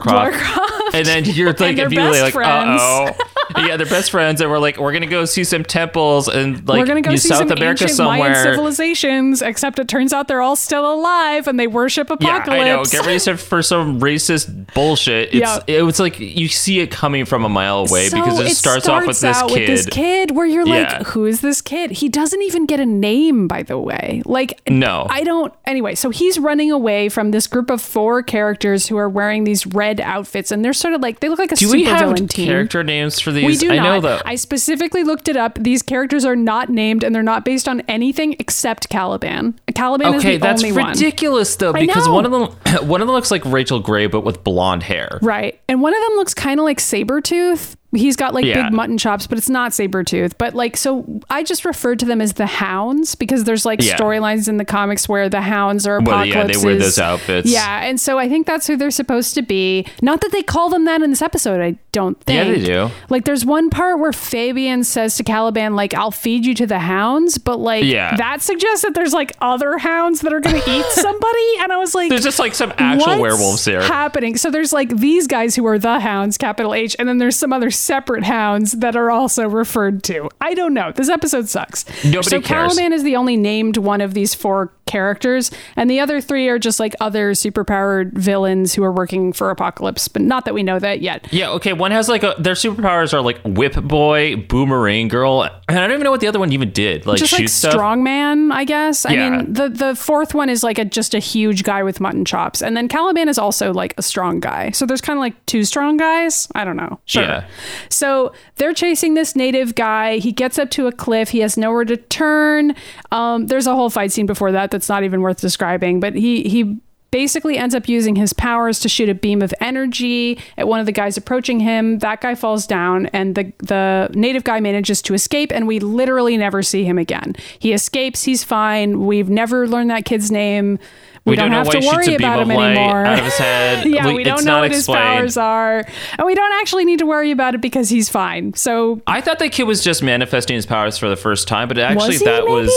And 0.94 1.06
then 1.06 1.24
you're 1.24 1.52
like 1.58 1.78
immediately 1.78 2.20
best 2.20 2.34
like 2.34 2.46
uh 2.46 2.78
oh 2.80 3.16
yeah 3.66 3.76
they're 3.76 3.86
best 3.86 4.10
friends 4.10 4.40
and 4.40 4.50
we're 4.50 4.58
like 4.58 4.78
we're 4.78 4.92
gonna 4.92 5.06
go 5.06 5.24
see 5.24 5.44
some 5.44 5.62
temples 5.64 6.28
and 6.28 6.66
like 6.68 6.78
We're 6.80 6.86
gonna 6.86 7.00
go 7.02 7.14
see 7.16 7.28
South 7.28 7.38
some 7.48 7.52
America 7.52 7.84
ancient 7.84 7.98
Mayan 7.98 8.34
somewhere. 8.34 8.44
civilizations. 8.54 9.42
Except 9.42 9.78
it 9.78 9.88
turns 9.88 10.12
out 10.12 10.28
they're 10.28 10.42
all 10.42 10.56
still 10.56 10.92
alive 10.92 11.46
and 11.46 11.58
they 11.58 11.66
worship 11.66 12.10
apocalypse. 12.10 12.48
Yeah, 12.48 12.54
I 12.54 12.64
know. 12.64 12.84
Get 12.84 13.06
ready 13.06 13.36
for 13.36 13.62
some 13.62 14.00
racist 14.00 14.72
bullshit. 14.74 15.28
It's 15.28 15.36
Yeah. 15.36 15.58
it 15.66 15.82
was 15.82 16.00
like 16.00 16.18
you 16.18 16.48
see 16.48 16.80
it 16.80 16.90
coming 16.90 17.24
from 17.24 17.44
a 17.44 17.48
mile 17.48 17.86
away 17.88 18.08
So 18.08 18.18
because 18.22 18.40
it, 18.40 18.54
starts, 18.54 18.88
off 18.88 19.06
with 19.06 19.20
this 19.20 19.42
kid. 19.42 19.52
with 19.52 19.66
this 19.66 19.86
kid 19.86 20.30
where 20.32 20.46
you're 20.46 20.66
like, 20.66 20.88
Yeah. 20.88 21.02
who 21.04 21.24
is 21.26 21.40
this 21.40 21.60
kid? 21.60 21.90
He 21.92 22.08
doesn't 22.08 22.42
even 22.42 22.66
get 22.66 22.80
a 22.80 22.86
name, 22.86 23.46
by 23.48 23.62
the 23.62 23.78
way. 23.78 24.22
Like, 24.24 24.60
No. 24.68 25.06
I 25.10 25.22
don't. 25.24 25.52
Anyway, 25.64 25.94
so 25.94 26.10
he's 26.10 26.38
running 26.38 26.70
away 26.70 27.08
from 27.08 27.30
this 27.30 27.46
group 27.46 27.70
of 27.70 27.80
four 27.80 28.22
characters 28.22 28.88
who 28.88 28.96
are 28.96 29.08
wearing 29.08 29.44
these 29.44 29.66
red 29.66 30.00
outfits, 30.00 30.50
and 30.50 30.64
they're 30.64 30.72
sort 30.72 30.94
of 30.94 31.00
like 31.00 31.20
they 31.20 31.28
look 31.28 31.38
like 31.38 31.52
a 31.52 31.56
Do 31.56 31.70
we 31.70 31.84
have 31.84 32.14
team. 32.28 32.46
character 32.46 32.82
names 32.82 33.20
for 33.20 33.30
these? 33.32 33.43
We 33.46 33.56
do 33.56 33.70
I 33.70 33.76
not. 33.76 33.82
know 33.82 34.00
that. 34.02 34.22
I 34.26 34.34
specifically 34.36 35.04
looked 35.04 35.28
it 35.28 35.36
up. 35.36 35.58
These 35.60 35.82
characters 35.82 36.24
are 36.24 36.36
not 36.36 36.68
named, 36.68 37.04
and 37.04 37.14
they're 37.14 37.22
not 37.22 37.44
based 37.44 37.68
on 37.68 37.80
anything 37.82 38.34
except 38.38 38.88
Caliban. 38.88 39.58
Caliban 39.74 40.14
okay, 40.16 40.34
is 40.34 40.40
the 40.40 40.48
only 40.48 40.72
one. 40.72 40.80
Okay, 40.80 40.88
that's 40.88 41.00
ridiculous 41.00 41.56
though 41.56 41.72
because 41.72 42.08
one 42.08 42.24
of 42.24 42.32
them 42.32 42.42
one 42.88 43.00
of 43.00 43.06
them 43.06 43.14
looks 43.14 43.30
like 43.30 43.44
Rachel 43.44 43.80
Grey 43.80 44.06
but 44.06 44.22
with 44.22 44.44
blonde 44.44 44.82
hair. 44.82 45.18
Right. 45.22 45.60
And 45.68 45.80
one 45.80 45.94
of 45.94 46.00
them 46.02 46.16
looks 46.16 46.34
kind 46.34 46.60
of 46.60 46.64
like 46.64 46.78
Sabretooth, 46.78 47.76
He's 47.94 48.16
got 48.16 48.34
like 48.34 48.44
Yeah. 48.44 48.64
big 48.64 48.72
mutton 48.72 48.98
chops, 48.98 49.26
but 49.26 49.38
it's 49.38 49.48
not 49.48 49.72
Sabretooth. 49.72 50.32
But 50.38 50.54
like, 50.54 50.76
so 50.76 51.20
I 51.30 51.42
just 51.42 51.64
referred 51.64 51.98
to 52.00 52.06
them 52.06 52.20
as 52.20 52.34
the 52.34 52.46
hounds 52.46 53.14
because 53.14 53.44
there's 53.44 53.64
like 53.64 53.82
Yeah. 53.82 53.96
storylines 53.96 54.48
in 54.48 54.56
the 54.56 54.64
comics 54.64 55.08
where 55.08 55.28
the 55.28 55.40
hounds 55.40 55.86
are 55.86 56.00
Well, 56.00 56.24
yeah, 56.24 56.44
they 56.44 56.56
wear 56.56 56.76
those 56.76 56.98
outfits. 56.98 57.48
Yeah. 57.50 57.82
And 57.84 58.00
so 58.00 58.18
I 58.18 58.28
think 58.28 58.46
that's 58.46 58.66
who 58.66 58.76
they're 58.76 58.90
supposed 58.90 59.34
to 59.34 59.42
be. 59.42 59.86
Not 60.02 60.20
that 60.20 60.32
they 60.32 60.42
call 60.42 60.68
them 60.70 60.84
that 60.86 61.02
in 61.02 61.10
this 61.10 61.22
episode, 61.22 61.60
I 61.60 61.76
don't 61.92 62.20
think. 62.22 62.48
Yeah, 62.48 62.54
they 62.54 62.64
do. 62.88 62.94
Like, 63.08 63.24
there's 63.24 63.44
one 63.44 63.70
part 63.70 63.98
where 64.00 64.12
Fabian 64.12 64.82
says 64.84 65.16
to 65.16 65.22
Caliban, 65.22 65.76
like, 65.76 65.94
I'll 65.94 66.10
feed 66.10 66.44
you 66.44 66.54
to 66.56 66.66
the 66.66 66.80
hounds, 66.80 67.38
but 67.38 67.58
like, 67.60 67.84
Yeah. 67.84 68.16
that 68.16 68.42
suggests 68.42 68.82
that 68.82 68.94
there's 68.94 69.12
like 69.12 69.32
other 69.40 69.78
hounds 69.78 70.20
that 70.20 70.32
are 70.32 70.40
going 70.40 70.60
to 70.60 70.70
eat 70.70 70.86
somebody. 70.86 71.48
And 71.60 71.72
I 71.72 71.76
was 71.78 71.94
like, 71.94 72.08
There's 72.10 72.24
just 72.24 72.38
like 72.38 72.54
some 72.54 72.72
actual 72.78 73.20
werewolves 73.20 73.64
here. 73.64 73.82
happening? 73.82 74.36
So 74.36 74.50
there's 74.50 74.72
like 74.72 74.96
these 74.96 75.26
guys 75.26 75.54
who 75.54 75.64
are 75.66 75.78
the 75.78 76.00
hounds, 76.00 76.36
capital 76.38 76.74
H, 76.74 76.96
and 76.98 77.08
then 77.08 77.18
there's 77.18 77.36
some 77.36 77.52
other 77.52 77.70
separate 77.84 78.24
hounds 78.24 78.72
that 78.72 78.96
are 78.96 79.10
also 79.10 79.48
referred 79.48 80.02
to. 80.04 80.28
I 80.40 80.54
don't 80.54 80.74
know. 80.74 80.92
This 80.94 81.08
episode 81.08 81.48
sucks. 81.48 81.84
Nobody 82.04 82.22
so 82.22 82.40
cares. 82.40 82.74
Caliban 82.74 82.92
is 82.92 83.02
the 83.02 83.16
only 83.16 83.36
named 83.36 83.76
one 83.76 84.00
of 84.00 84.14
these 84.14 84.34
four 84.34 84.72
characters, 84.86 85.50
and 85.76 85.90
the 85.90 86.00
other 86.00 86.20
three 86.20 86.48
are 86.48 86.58
just 86.58 86.78
like 86.78 86.94
other 87.00 87.32
superpowered 87.32 88.12
villains 88.12 88.74
who 88.74 88.84
are 88.84 88.92
working 88.92 89.32
for 89.32 89.50
Apocalypse, 89.50 90.08
but 90.08 90.22
not 90.22 90.44
that 90.44 90.54
we 90.54 90.62
know 90.62 90.78
that 90.78 91.00
yet. 91.00 91.26
Yeah, 91.32 91.50
okay. 91.52 91.72
One 91.72 91.90
has 91.90 92.08
like 92.08 92.22
a 92.22 92.34
their 92.38 92.54
superpowers 92.54 93.12
are 93.14 93.20
like 93.20 93.40
Whip 93.44 93.74
Boy, 93.74 94.36
Boomerang 94.36 95.08
Girl, 95.08 95.42
and 95.42 95.52
I 95.68 95.74
don't 95.74 95.92
even 95.92 96.04
know 96.04 96.10
what 96.10 96.20
the 96.20 96.28
other 96.28 96.38
one 96.38 96.52
even 96.52 96.70
did. 96.70 97.06
Like 97.06 97.18
just 97.18 97.32
shoot 97.32 97.40
like 97.40 97.48
stuff. 97.48 97.74
strongman, 97.74 98.52
I 98.52 98.64
guess. 98.64 99.06
I 99.06 99.12
Yeah. 99.14 99.30
mean, 99.30 99.52
the 99.52 99.68
the 99.68 99.94
fourth 99.94 100.34
one 100.34 100.48
is 100.48 100.62
like 100.62 100.78
a 100.78 100.84
just 100.84 101.14
a 101.14 101.18
huge 101.18 101.62
guy 101.64 101.82
with 101.82 102.00
mutton 102.00 102.24
chops, 102.24 102.62
and 102.62 102.76
then 102.76 102.88
Caliban 102.88 103.28
is 103.28 103.38
also 103.38 103.72
like 103.72 103.94
a 103.96 104.02
strong 104.02 104.38
guy. 104.40 104.70
So 104.70 104.86
there's 104.86 105.00
kind 105.00 105.18
of 105.18 105.20
like 105.20 105.46
two 105.46 105.64
strong 105.64 105.96
guys. 105.96 106.46
I 106.54 106.64
don't 106.64 106.76
know. 106.76 107.00
Sure. 107.06 107.22
Yeah. 107.22 107.46
So 107.88 108.32
they're 108.56 108.74
chasing 108.74 109.14
this 109.14 109.36
native 109.36 109.74
guy. 109.74 110.18
He 110.18 110.32
gets 110.32 110.58
up 110.58 110.70
to 110.70 110.86
a 110.86 110.92
cliff. 110.92 111.30
He 111.30 111.40
has 111.40 111.56
nowhere 111.56 111.84
to 111.84 111.96
turn. 111.96 112.74
Um, 113.10 113.46
there's 113.46 113.66
a 113.66 113.74
whole 113.74 113.90
fight 113.90 114.12
scene 114.12 114.26
before 114.26 114.52
that 114.52 114.70
that's 114.70 114.88
not 114.88 115.04
even 115.04 115.20
worth 115.20 115.40
describing. 115.40 116.00
But 116.00 116.14
he 116.14 116.42
he 116.44 116.78
basically 117.14 117.56
ends 117.56 117.76
up 117.76 117.88
using 117.88 118.16
his 118.16 118.32
powers 118.32 118.80
to 118.80 118.88
shoot 118.88 119.08
a 119.08 119.14
beam 119.14 119.40
of 119.40 119.54
energy 119.60 120.36
at 120.56 120.66
one 120.66 120.80
of 120.80 120.86
the 120.86 120.90
guys 120.90 121.16
approaching 121.16 121.60
him. 121.60 122.00
That 122.00 122.20
guy 122.20 122.34
falls 122.34 122.66
down, 122.66 123.06
and 123.06 123.36
the 123.36 123.52
the 123.58 124.10
native 124.14 124.42
guy 124.42 124.58
manages 124.58 125.00
to 125.02 125.14
escape, 125.14 125.52
and 125.52 125.68
we 125.68 125.78
literally 125.78 126.36
never 126.36 126.60
see 126.60 126.82
him 126.82 126.98
again. 126.98 127.36
He 127.60 127.72
escapes. 127.72 128.24
He's 128.24 128.42
fine. 128.42 129.06
We've 129.06 129.30
never 129.30 129.68
learned 129.68 129.90
that 129.90 130.04
kid's 130.04 130.32
name. 130.32 130.80
We, 131.24 131.30
We 131.30 131.36
don't, 131.36 131.44
don't 131.50 131.52
know 131.52 131.56
have 131.58 131.66
why 131.68 131.80
to 131.80 131.86
worry 132.08 132.14
about 132.16 132.40
him 132.42 132.50
anymore. 132.50 133.06
out 133.06 133.18
of 133.18 133.24
his 133.24 133.34
head. 133.38 133.86
yeah, 133.90 134.06
We- 134.08 134.14
we 134.14 134.24
don't 134.24 134.44
know 134.44 134.60
what 134.60 134.70
his 134.72 134.86
powers 134.86 135.36
are, 135.38 135.78
and 136.18 136.26
we 136.26 136.34
don't 136.34 136.52
actually 136.60 136.84
need 136.84 136.98
to 136.98 137.06
worry 137.06 137.30
about 137.30 137.54
it 137.54 137.62
because 137.62 137.88
he's 137.88 138.08
fine. 138.10 138.52
So 138.54 139.00
I 139.06 139.20
thought 139.22 139.38
that 139.38 139.52
kid 139.52 139.62
was 139.64 139.82
just 139.82 140.02
manifesting 140.02 140.54
his 140.56 140.66
powers 140.66 140.98
for 140.98 141.08
the 141.08 141.16
first 141.16 141.48
time, 141.48 141.68
but 141.68 141.78
actually 141.78 142.08
Was 142.16 142.20
that 142.24 142.46
was? 142.46 142.70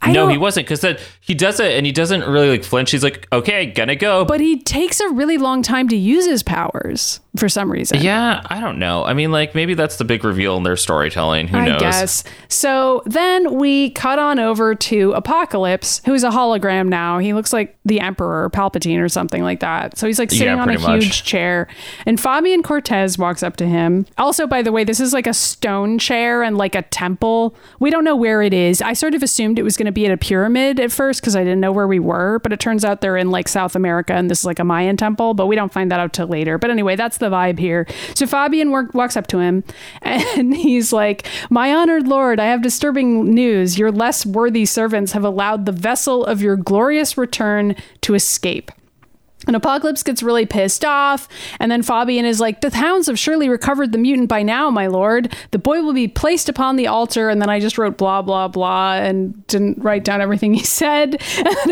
I 0.00 0.12
no, 0.12 0.22
don't- 0.26 0.30
he 0.30 0.38
wasn't 0.38 0.66
because 0.66 0.80
that 0.82 1.00
he 1.20 1.34
does 1.34 1.58
it 1.58 1.72
and 1.76 1.84
he 1.84 1.90
doesn't 1.90 2.20
really 2.22 2.50
like 2.50 2.62
flinch. 2.62 2.92
He's 2.92 3.02
like, 3.02 3.26
okay, 3.32 3.66
gonna 3.66 3.96
go. 3.96 4.24
But 4.24 4.40
he 4.40 4.60
takes 4.62 5.00
a 5.00 5.08
really 5.08 5.38
long 5.38 5.60
time 5.60 5.88
to 5.88 5.96
use 5.96 6.24
his 6.24 6.44
powers 6.44 7.18
for 7.38 7.48
some 7.48 7.70
reason. 7.70 8.00
yeah, 8.02 8.42
I 8.46 8.60
don't 8.60 8.78
know. 8.78 9.04
I 9.04 9.14
mean, 9.14 9.30
like 9.32 9.54
maybe 9.54 9.74
that's 9.74 9.96
the 9.96 10.04
big 10.04 10.24
reveal 10.24 10.56
in 10.56 10.62
their 10.62 10.76
storytelling. 10.76 11.48
Who 11.48 11.58
I 11.58 11.66
knows? 11.68 11.80
guess. 11.80 12.24
So 12.48 13.02
then 13.06 13.54
we 13.54 13.90
cut 13.90 14.18
on 14.18 14.38
over 14.38 14.74
to 14.74 15.12
Apocalypse, 15.12 16.00
who's 16.04 16.24
a 16.24 16.30
hologram 16.30 16.88
now. 16.88 17.18
He 17.18 17.32
looks 17.32 17.52
like 17.52 17.78
the 17.84 18.00
Emperor 18.00 18.50
Palpatine 18.50 19.00
or 19.00 19.08
something 19.08 19.42
like 19.42 19.60
that. 19.60 19.96
So 19.96 20.06
he's 20.06 20.18
like 20.18 20.30
sitting 20.30 20.46
Yeah, 20.48 20.60
on 20.62 20.68
a 20.70 20.78
much. 20.78 21.02
huge 21.04 21.22
chair. 21.24 21.68
And 22.06 22.20
Fabian 22.20 22.62
Cortez 22.62 23.16
walks 23.18 23.42
up 23.42 23.56
to 23.56 23.66
him. 23.66 24.06
Also, 24.18 24.46
by 24.46 24.62
the 24.62 24.72
way, 24.72 24.84
this 24.84 25.00
is 25.00 25.12
like 25.12 25.26
a 25.26 25.34
stone 25.34 25.98
chair 25.98 26.42
and 26.42 26.58
like 26.58 26.74
a 26.74 26.82
temple. 26.82 27.54
We 27.80 27.90
don't 27.90 28.04
know 28.04 28.16
where 28.16 28.42
it 28.42 28.52
is. 28.52 28.82
I 28.82 28.92
sort 28.92 29.14
of 29.14 29.22
assumed 29.22 29.58
it 29.58 29.62
was 29.62 29.76
going 29.76 29.86
to 29.86 29.92
be 29.92 30.06
at 30.06 30.12
a 30.12 30.16
pyramid 30.16 30.80
at 30.80 30.92
first 30.92 31.20
because 31.20 31.36
I 31.36 31.44
didn't 31.44 31.60
know 31.60 31.72
where 31.72 31.86
we 31.88 31.98
were, 31.98 32.38
but 32.40 32.52
it 32.52 32.60
turns 32.60 32.84
out 32.84 33.00
they're 33.00 33.16
in 33.16 33.30
like 33.30 33.48
South 33.48 33.74
America 33.76 34.12
and 34.12 34.30
this 34.30 34.40
is 34.40 34.44
like 34.44 34.58
a 34.58 34.64
Mayan 34.64 34.96
temple, 34.96 35.34
but 35.34 35.46
we 35.46 35.56
don't 35.56 35.72
find 35.72 35.90
that 35.90 36.00
out 36.00 36.12
till 36.12 36.26
later. 36.26 36.58
But 36.58 36.70
anyway, 36.70 36.96
that's 36.96 37.18
the 37.18 37.27
vibe 37.30 37.58
here. 37.58 37.86
So 38.14 38.26
Fabian 38.26 38.70
work, 38.70 38.94
walks 38.94 39.16
up 39.16 39.26
to 39.28 39.38
him 39.38 39.64
and 40.02 40.54
he's 40.56 40.92
like, 40.92 41.26
My 41.50 41.72
honored 41.74 42.06
lord, 42.06 42.40
I 42.40 42.46
have 42.46 42.62
disturbing 42.62 43.34
news. 43.34 43.78
Your 43.78 43.92
less 43.92 44.24
worthy 44.24 44.66
servants 44.66 45.12
have 45.12 45.24
allowed 45.24 45.66
the 45.66 45.72
vessel 45.72 46.24
of 46.24 46.42
your 46.42 46.56
glorious 46.56 47.16
return 47.16 47.74
to 48.02 48.14
escape. 48.14 48.70
And 49.48 49.56
Apocalypse 49.56 50.04
gets 50.04 50.22
really 50.22 50.46
pissed 50.46 50.84
off. 50.84 51.26
And 51.58 51.72
then 51.72 51.82
Fabian 51.82 52.24
is 52.24 52.38
like, 52.38 52.60
The 52.60 52.70
hounds 52.76 53.08
have 53.08 53.18
surely 53.18 53.48
recovered 53.48 53.90
the 53.90 53.98
mutant 53.98 54.28
by 54.28 54.42
now, 54.44 54.70
my 54.70 54.86
lord. 54.86 55.34
The 55.50 55.58
boy 55.58 55.82
will 55.82 55.92
be 55.94 56.06
placed 56.06 56.48
upon 56.48 56.76
the 56.76 56.86
altar. 56.86 57.28
And 57.30 57.42
then 57.42 57.48
I 57.50 57.58
just 57.58 57.78
wrote 57.78 57.96
blah, 57.98 58.22
blah, 58.22 58.46
blah, 58.48 58.92
and 58.94 59.44
didn't 59.48 59.78
write 59.82 60.04
down 60.04 60.20
everything 60.20 60.54
he 60.54 60.62
said. 60.64 61.20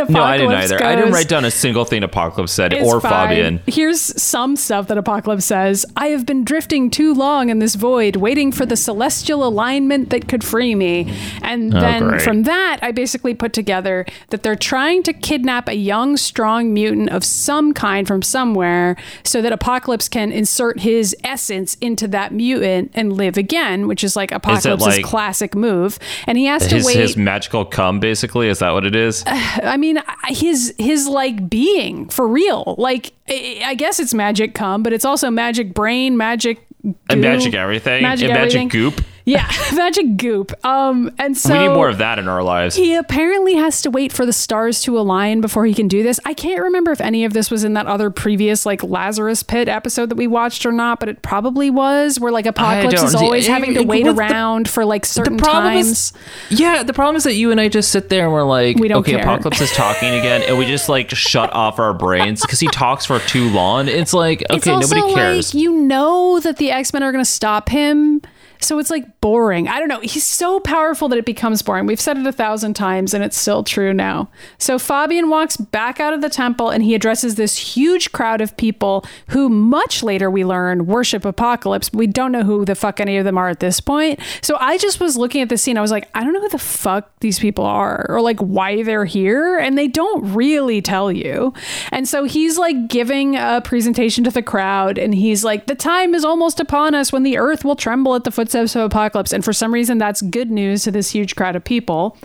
No, 0.09 0.23
I 0.23 0.37
didn't 0.38 0.52
either. 0.54 0.83
I 0.83 0.97
didn't 0.97 1.12
write 1.12 1.28
down 1.28 1.45
a 1.45 1.50
single 1.50 1.85
thing 1.85 2.02
Apocalypse 2.02 2.52
said 2.52 2.75
or 2.75 3.00
fine. 3.00 3.28
Fabian. 3.28 3.61
Here's 3.66 4.00
some 4.21 4.56
stuff 4.56 4.88
that 4.88 4.99
Apocalypse 4.99 5.45
says. 5.45 5.87
I 5.97 6.09
have 6.09 6.25
been 6.26 6.42
drifting 6.45 6.90
too 6.90 7.12
long 7.14 7.50
in 7.50 7.59
this 7.59 7.75
void, 7.75 8.16
waiting 8.16 8.50
for 8.52 8.64
the 8.64 8.76
celestial 8.76 9.47
alignment 9.47 10.11
that 10.11 10.28
could 10.28 10.42
free 10.42 10.75
me. 10.75 11.12
And 11.42 11.75
Oh, 11.75 11.80
then 11.80 12.09
great. 12.09 12.23
from 12.23 12.45
that, 12.45 12.78
I 12.80 12.92
basically 12.92 13.35
put 13.35 13.52
together 13.52 14.06
that 14.30 14.42
they're 14.42 14.56
trying 14.56 15.02
to 15.02 15.12
kidnap 15.12 15.68
a 15.68 15.75
young, 15.76 16.16
strong 16.16 16.73
mutant 16.73 17.11
of 17.11 17.23
some 17.25 17.65
kind 17.75 18.06
from 18.06 18.23
somewhere 18.23 18.96
so 19.25 19.42
that 19.42 19.52
Apocalypse 19.52 20.08
can 20.08 20.32
insert 20.32 20.80
his 20.80 21.14
essence 21.25 21.76
into 21.80 22.08
that 22.08 22.32
mutant 22.32 22.90
and 22.94 23.12
live 23.12 23.37
again, 23.37 23.87
which 23.87 24.02
is 24.04 24.16
like 24.16 24.32
Apocalypse's 24.32 24.87
like 24.87 25.04
classic 25.04 25.54
move. 25.54 25.99
And 26.26 26.38
he 26.38 26.46
has 26.46 26.66
to 26.68 26.76
His, 26.76 26.87
wait. 26.87 26.96
his 26.96 27.16
magical 27.16 27.64
cum, 27.64 28.00
basically, 28.00 28.49
is 28.49 28.58
that 28.61 28.70
what 28.73 28.85
it 28.85 28.96
is? 28.96 29.23
I 29.26 29.76
mean, 29.76 29.99
his 30.28 30.75
his 30.78 31.06
like 31.06 31.49
being 31.49 32.08
for 32.08 32.26
real. 32.26 32.75
Like 32.78 33.12
I 33.28 33.75
guess 33.76 33.99
it's 34.00 34.14
magic 34.14 34.54
cum, 34.54 34.82
but 34.82 34.92
it's 34.92 35.04
also 35.04 35.30
magic 35.30 35.75
brain, 35.75 36.16
magic 36.16 36.66
And 37.08 37.20
magic 37.20 37.54
everything, 37.54 38.02
magic 38.02 38.30
and 38.30 38.38
magic 38.38 38.68
goop. 38.70 39.00
Yeah, 39.28 39.50
magic 39.75 40.16
goop. 40.16 40.52
Um, 40.64 41.12
and 41.18 41.37
so 41.37 41.52
we 41.52 41.59
need 41.66 41.75
more 41.75 41.88
of 41.88 41.99
that 41.99 42.21
in 42.21 42.28
our 42.28 42.45
lives. 42.45 42.76
he 42.76 42.95
apparently 42.95 43.54
has 43.56 43.83
to 43.83 43.90
wait 43.90 44.12
for 44.12 44.25
the 44.25 44.33
stars 44.33 44.80
to 44.83 44.97
align 44.97 45.40
before 45.40 45.66
he 45.66 45.75
can 45.75 45.88
do 45.88 46.04
this. 46.04 46.21
I 46.25 46.33
can't 46.33 46.62
remember 46.62 46.92
if 46.92 47.00
any 47.00 47.25
of 47.25 47.33
this 47.33 47.50
was 47.50 47.64
in 47.64 47.75
that 47.75 47.87
other 47.87 48.09
previous 48.11 48.64
like 48.64 48.85
Lazarus 48.85 49.42
Pit 49.42 49.68
episode 49.68 50.11
that 50.11 50.14
we 50.14 50.28
watched 50.28 50.64
or 50.64 50.71
not, 50.71 51.00
but 51.00 51.09
it 51.09 51.23
probably 51.23 51.71
was. 51.71 52.21
Where 52.21 52.30
like 52.30 52.47
Apocalypse 52.47 53.02
is 53.02 53.14
always 53.16 53.49
it- 53.49 53.50
having 53.50 53.75
to 53.75 53.80
it- 53.80 53.88
wait 53.88 54.04
well, 54.04 54.14
the- 54.14 54.21
around 54.23 54.68
for 54.71 54.85
like 54.85 55.04
certain 55.04 55.38
times. 55.38 55.88
is- 55.90 56.12
Yeah, 56.50 56.85
the 56.85 56.92
problem 56.95 57.16
is 57.16 57.25
that 57.25 57.35
you 57.35 57.50
and 57.50 57.61
I 57.61 57.68
just 57.68 57.90
sit 57.90 58.09
there 58.09 58.25
and 58.26 58.33
we're 58.33 58.45
like, 58.45 58.76
We 58.78 58.87
don't 58.87 58.99
okay, 59.00 59.12
care. 59.14 59.23
Apocalypse 59.23 59.61
is 59.61 59.73
talking 59.73 60.14
again, 60.14 60.42
and 60.47 60.56
we 60.56 60.66
just 60.66 60.88
like 60.88 61.11
shut 61.11 61.52
off 61.52 61.80
our 61.80 61.92
brains 61.92 62.42
because 62.42 62.61
he 62.61 62.68
talks 62.68 63.04
for 63.06 63.18
too 63.18 63.49
long. 63.50 63.88
It's 63.88 64.14
like, 64.14 64.45
okay, 64.50 64.56
it's 64.56 64.66
nobody 64.66 65.14
cares. 65.14 65.52
like 65.52 65.61
you 65.61 65.73
know 65.73 66.38
that 66.38 66.59
the 66.59 66.71
X 66.71 66.92
Men 66.92 67.02
are 67.02 67.11
going 67.11 67.25
to 67.25 67.28
stop 67.28 67.68
him. 67.71 68.23
So 68.61 68.79
it's 68.79 68.91
like 68.91 69.21
boring. 69.21 69.69
I 69.69 69.79
don't 69.79 69.89
know. 69.89 70.01
He's 70.01 70.25
so 70.25 70.61
powerful 70.61 71.09
that 71.09 71.19
it 71.19 71.25
becomes 71.25 71.63
boring. 71.63 71.87
We've 71.87 72.01
said 72.01 72.17
it 72.17 72.27
a 72.27 72.33
thousand 72.33 72.75
times 72.75 73.15
and 73.15 73.23
it's 73.23 73.37
still 73.37 73.65
true 73.65 73.93
now. 73.93 74.29
So 74.59 74.79
Fabian 74.79 75.29
walks 75.29 75.57
back 75.57 76.01
out 76.01 76.13
of 76.13 76.21
the 76.21 76.29
temple 76.29 76.71
and 76.71 76.83
he 76.83 76.95
addresses 76.95 77.35
this 77.35 77.57
huge 77.57 78.13
crowd 78.13 78.41
of 78.41 78.57
people 78.57 79.05
who 79.29 79.49
much 79.49 80.03
later 80.03 80.31
we 80.31 80.45
learn 80.45 80.87
worship 80.87 81.25
Apocalypse. 81.25 81.93
We 81.93 82.07
don't 82.07 82.33
know 82.33 82.43
who 82.43 82.65
the 82.65 82.75
fuck 82.75 83.01
any 83.01 83.17
of 83.17 83.25
them 83.25 83.39
are 83.39 83.49
at 83.49 83.61
this 83.61 83.81
point. 83.81 84.21
So 84.43 84.57
I 84.61 84.79
just 84.79 85.01
was 85.01 85.17
looking 85.17 85.43
at 85.43 85.49
the 85.49 85.59
scene. 85.59 85.79
I 85.79 85.81
was 85.81 85.91
like, 85.91 86.09
I 86.15 86.25
don't 86.25 86.33
know 86.33 86.41
who 86.41 86.49
the 86.49 86.59
fuck 86.59 87.11
these 87.21 87.39
people 87.39 87.65
are 87.65 88.07
or 88.09 88.21
like 88.21 88.41
why 88.41 88.83
they're 88.83 89.05
here. 89.05 89.59
And 89.59 89.77
they 89.77 89.89
don't 89.89 90.35
really 90.35 90.83
tell 90.83 91.11
you. 91.11 91.53
And 91.93 92.09
so 92.09 92.25
he's 92.25 92.59
like 92.59 92.89
giving 92.89 93.37
a 93.37 93.61
presentation 93.65 94.25
to 94.25 94.31
the 94.31 94.43
crowd 94.43 94.99
and 94.99 95.15
he's 95.15 95.45
like, 95.45 95.67
the 95.67 95.75
time 95.75 96.15
is 96.15 96.25
almost 96.25 96.61
upon 96.61 96.95
us 96.95 97.13
when 97.13 97.23
the 97.23 97.39
earth 97.39 97.65
will 97.65 97.77
tremble 97.77 98.15
at 98.15 98.25
the 98.25 98.31
footsteps 98.53 98.76
of 98.76 98.83
apocalypse. 98.83 99.33
And 99.33 99.45
for 99.45 99.53
some 99.53 99.73
reason, 99.73 99.99
that's 99.99 100.23
good 100.23 100.50
news 100.50 100.85
to 100.85 100.91
this 100.91 101.11
huge 101.11 101.37
crowd 101.37 101.57
of 101.57 101.65
people. 101.65 102.17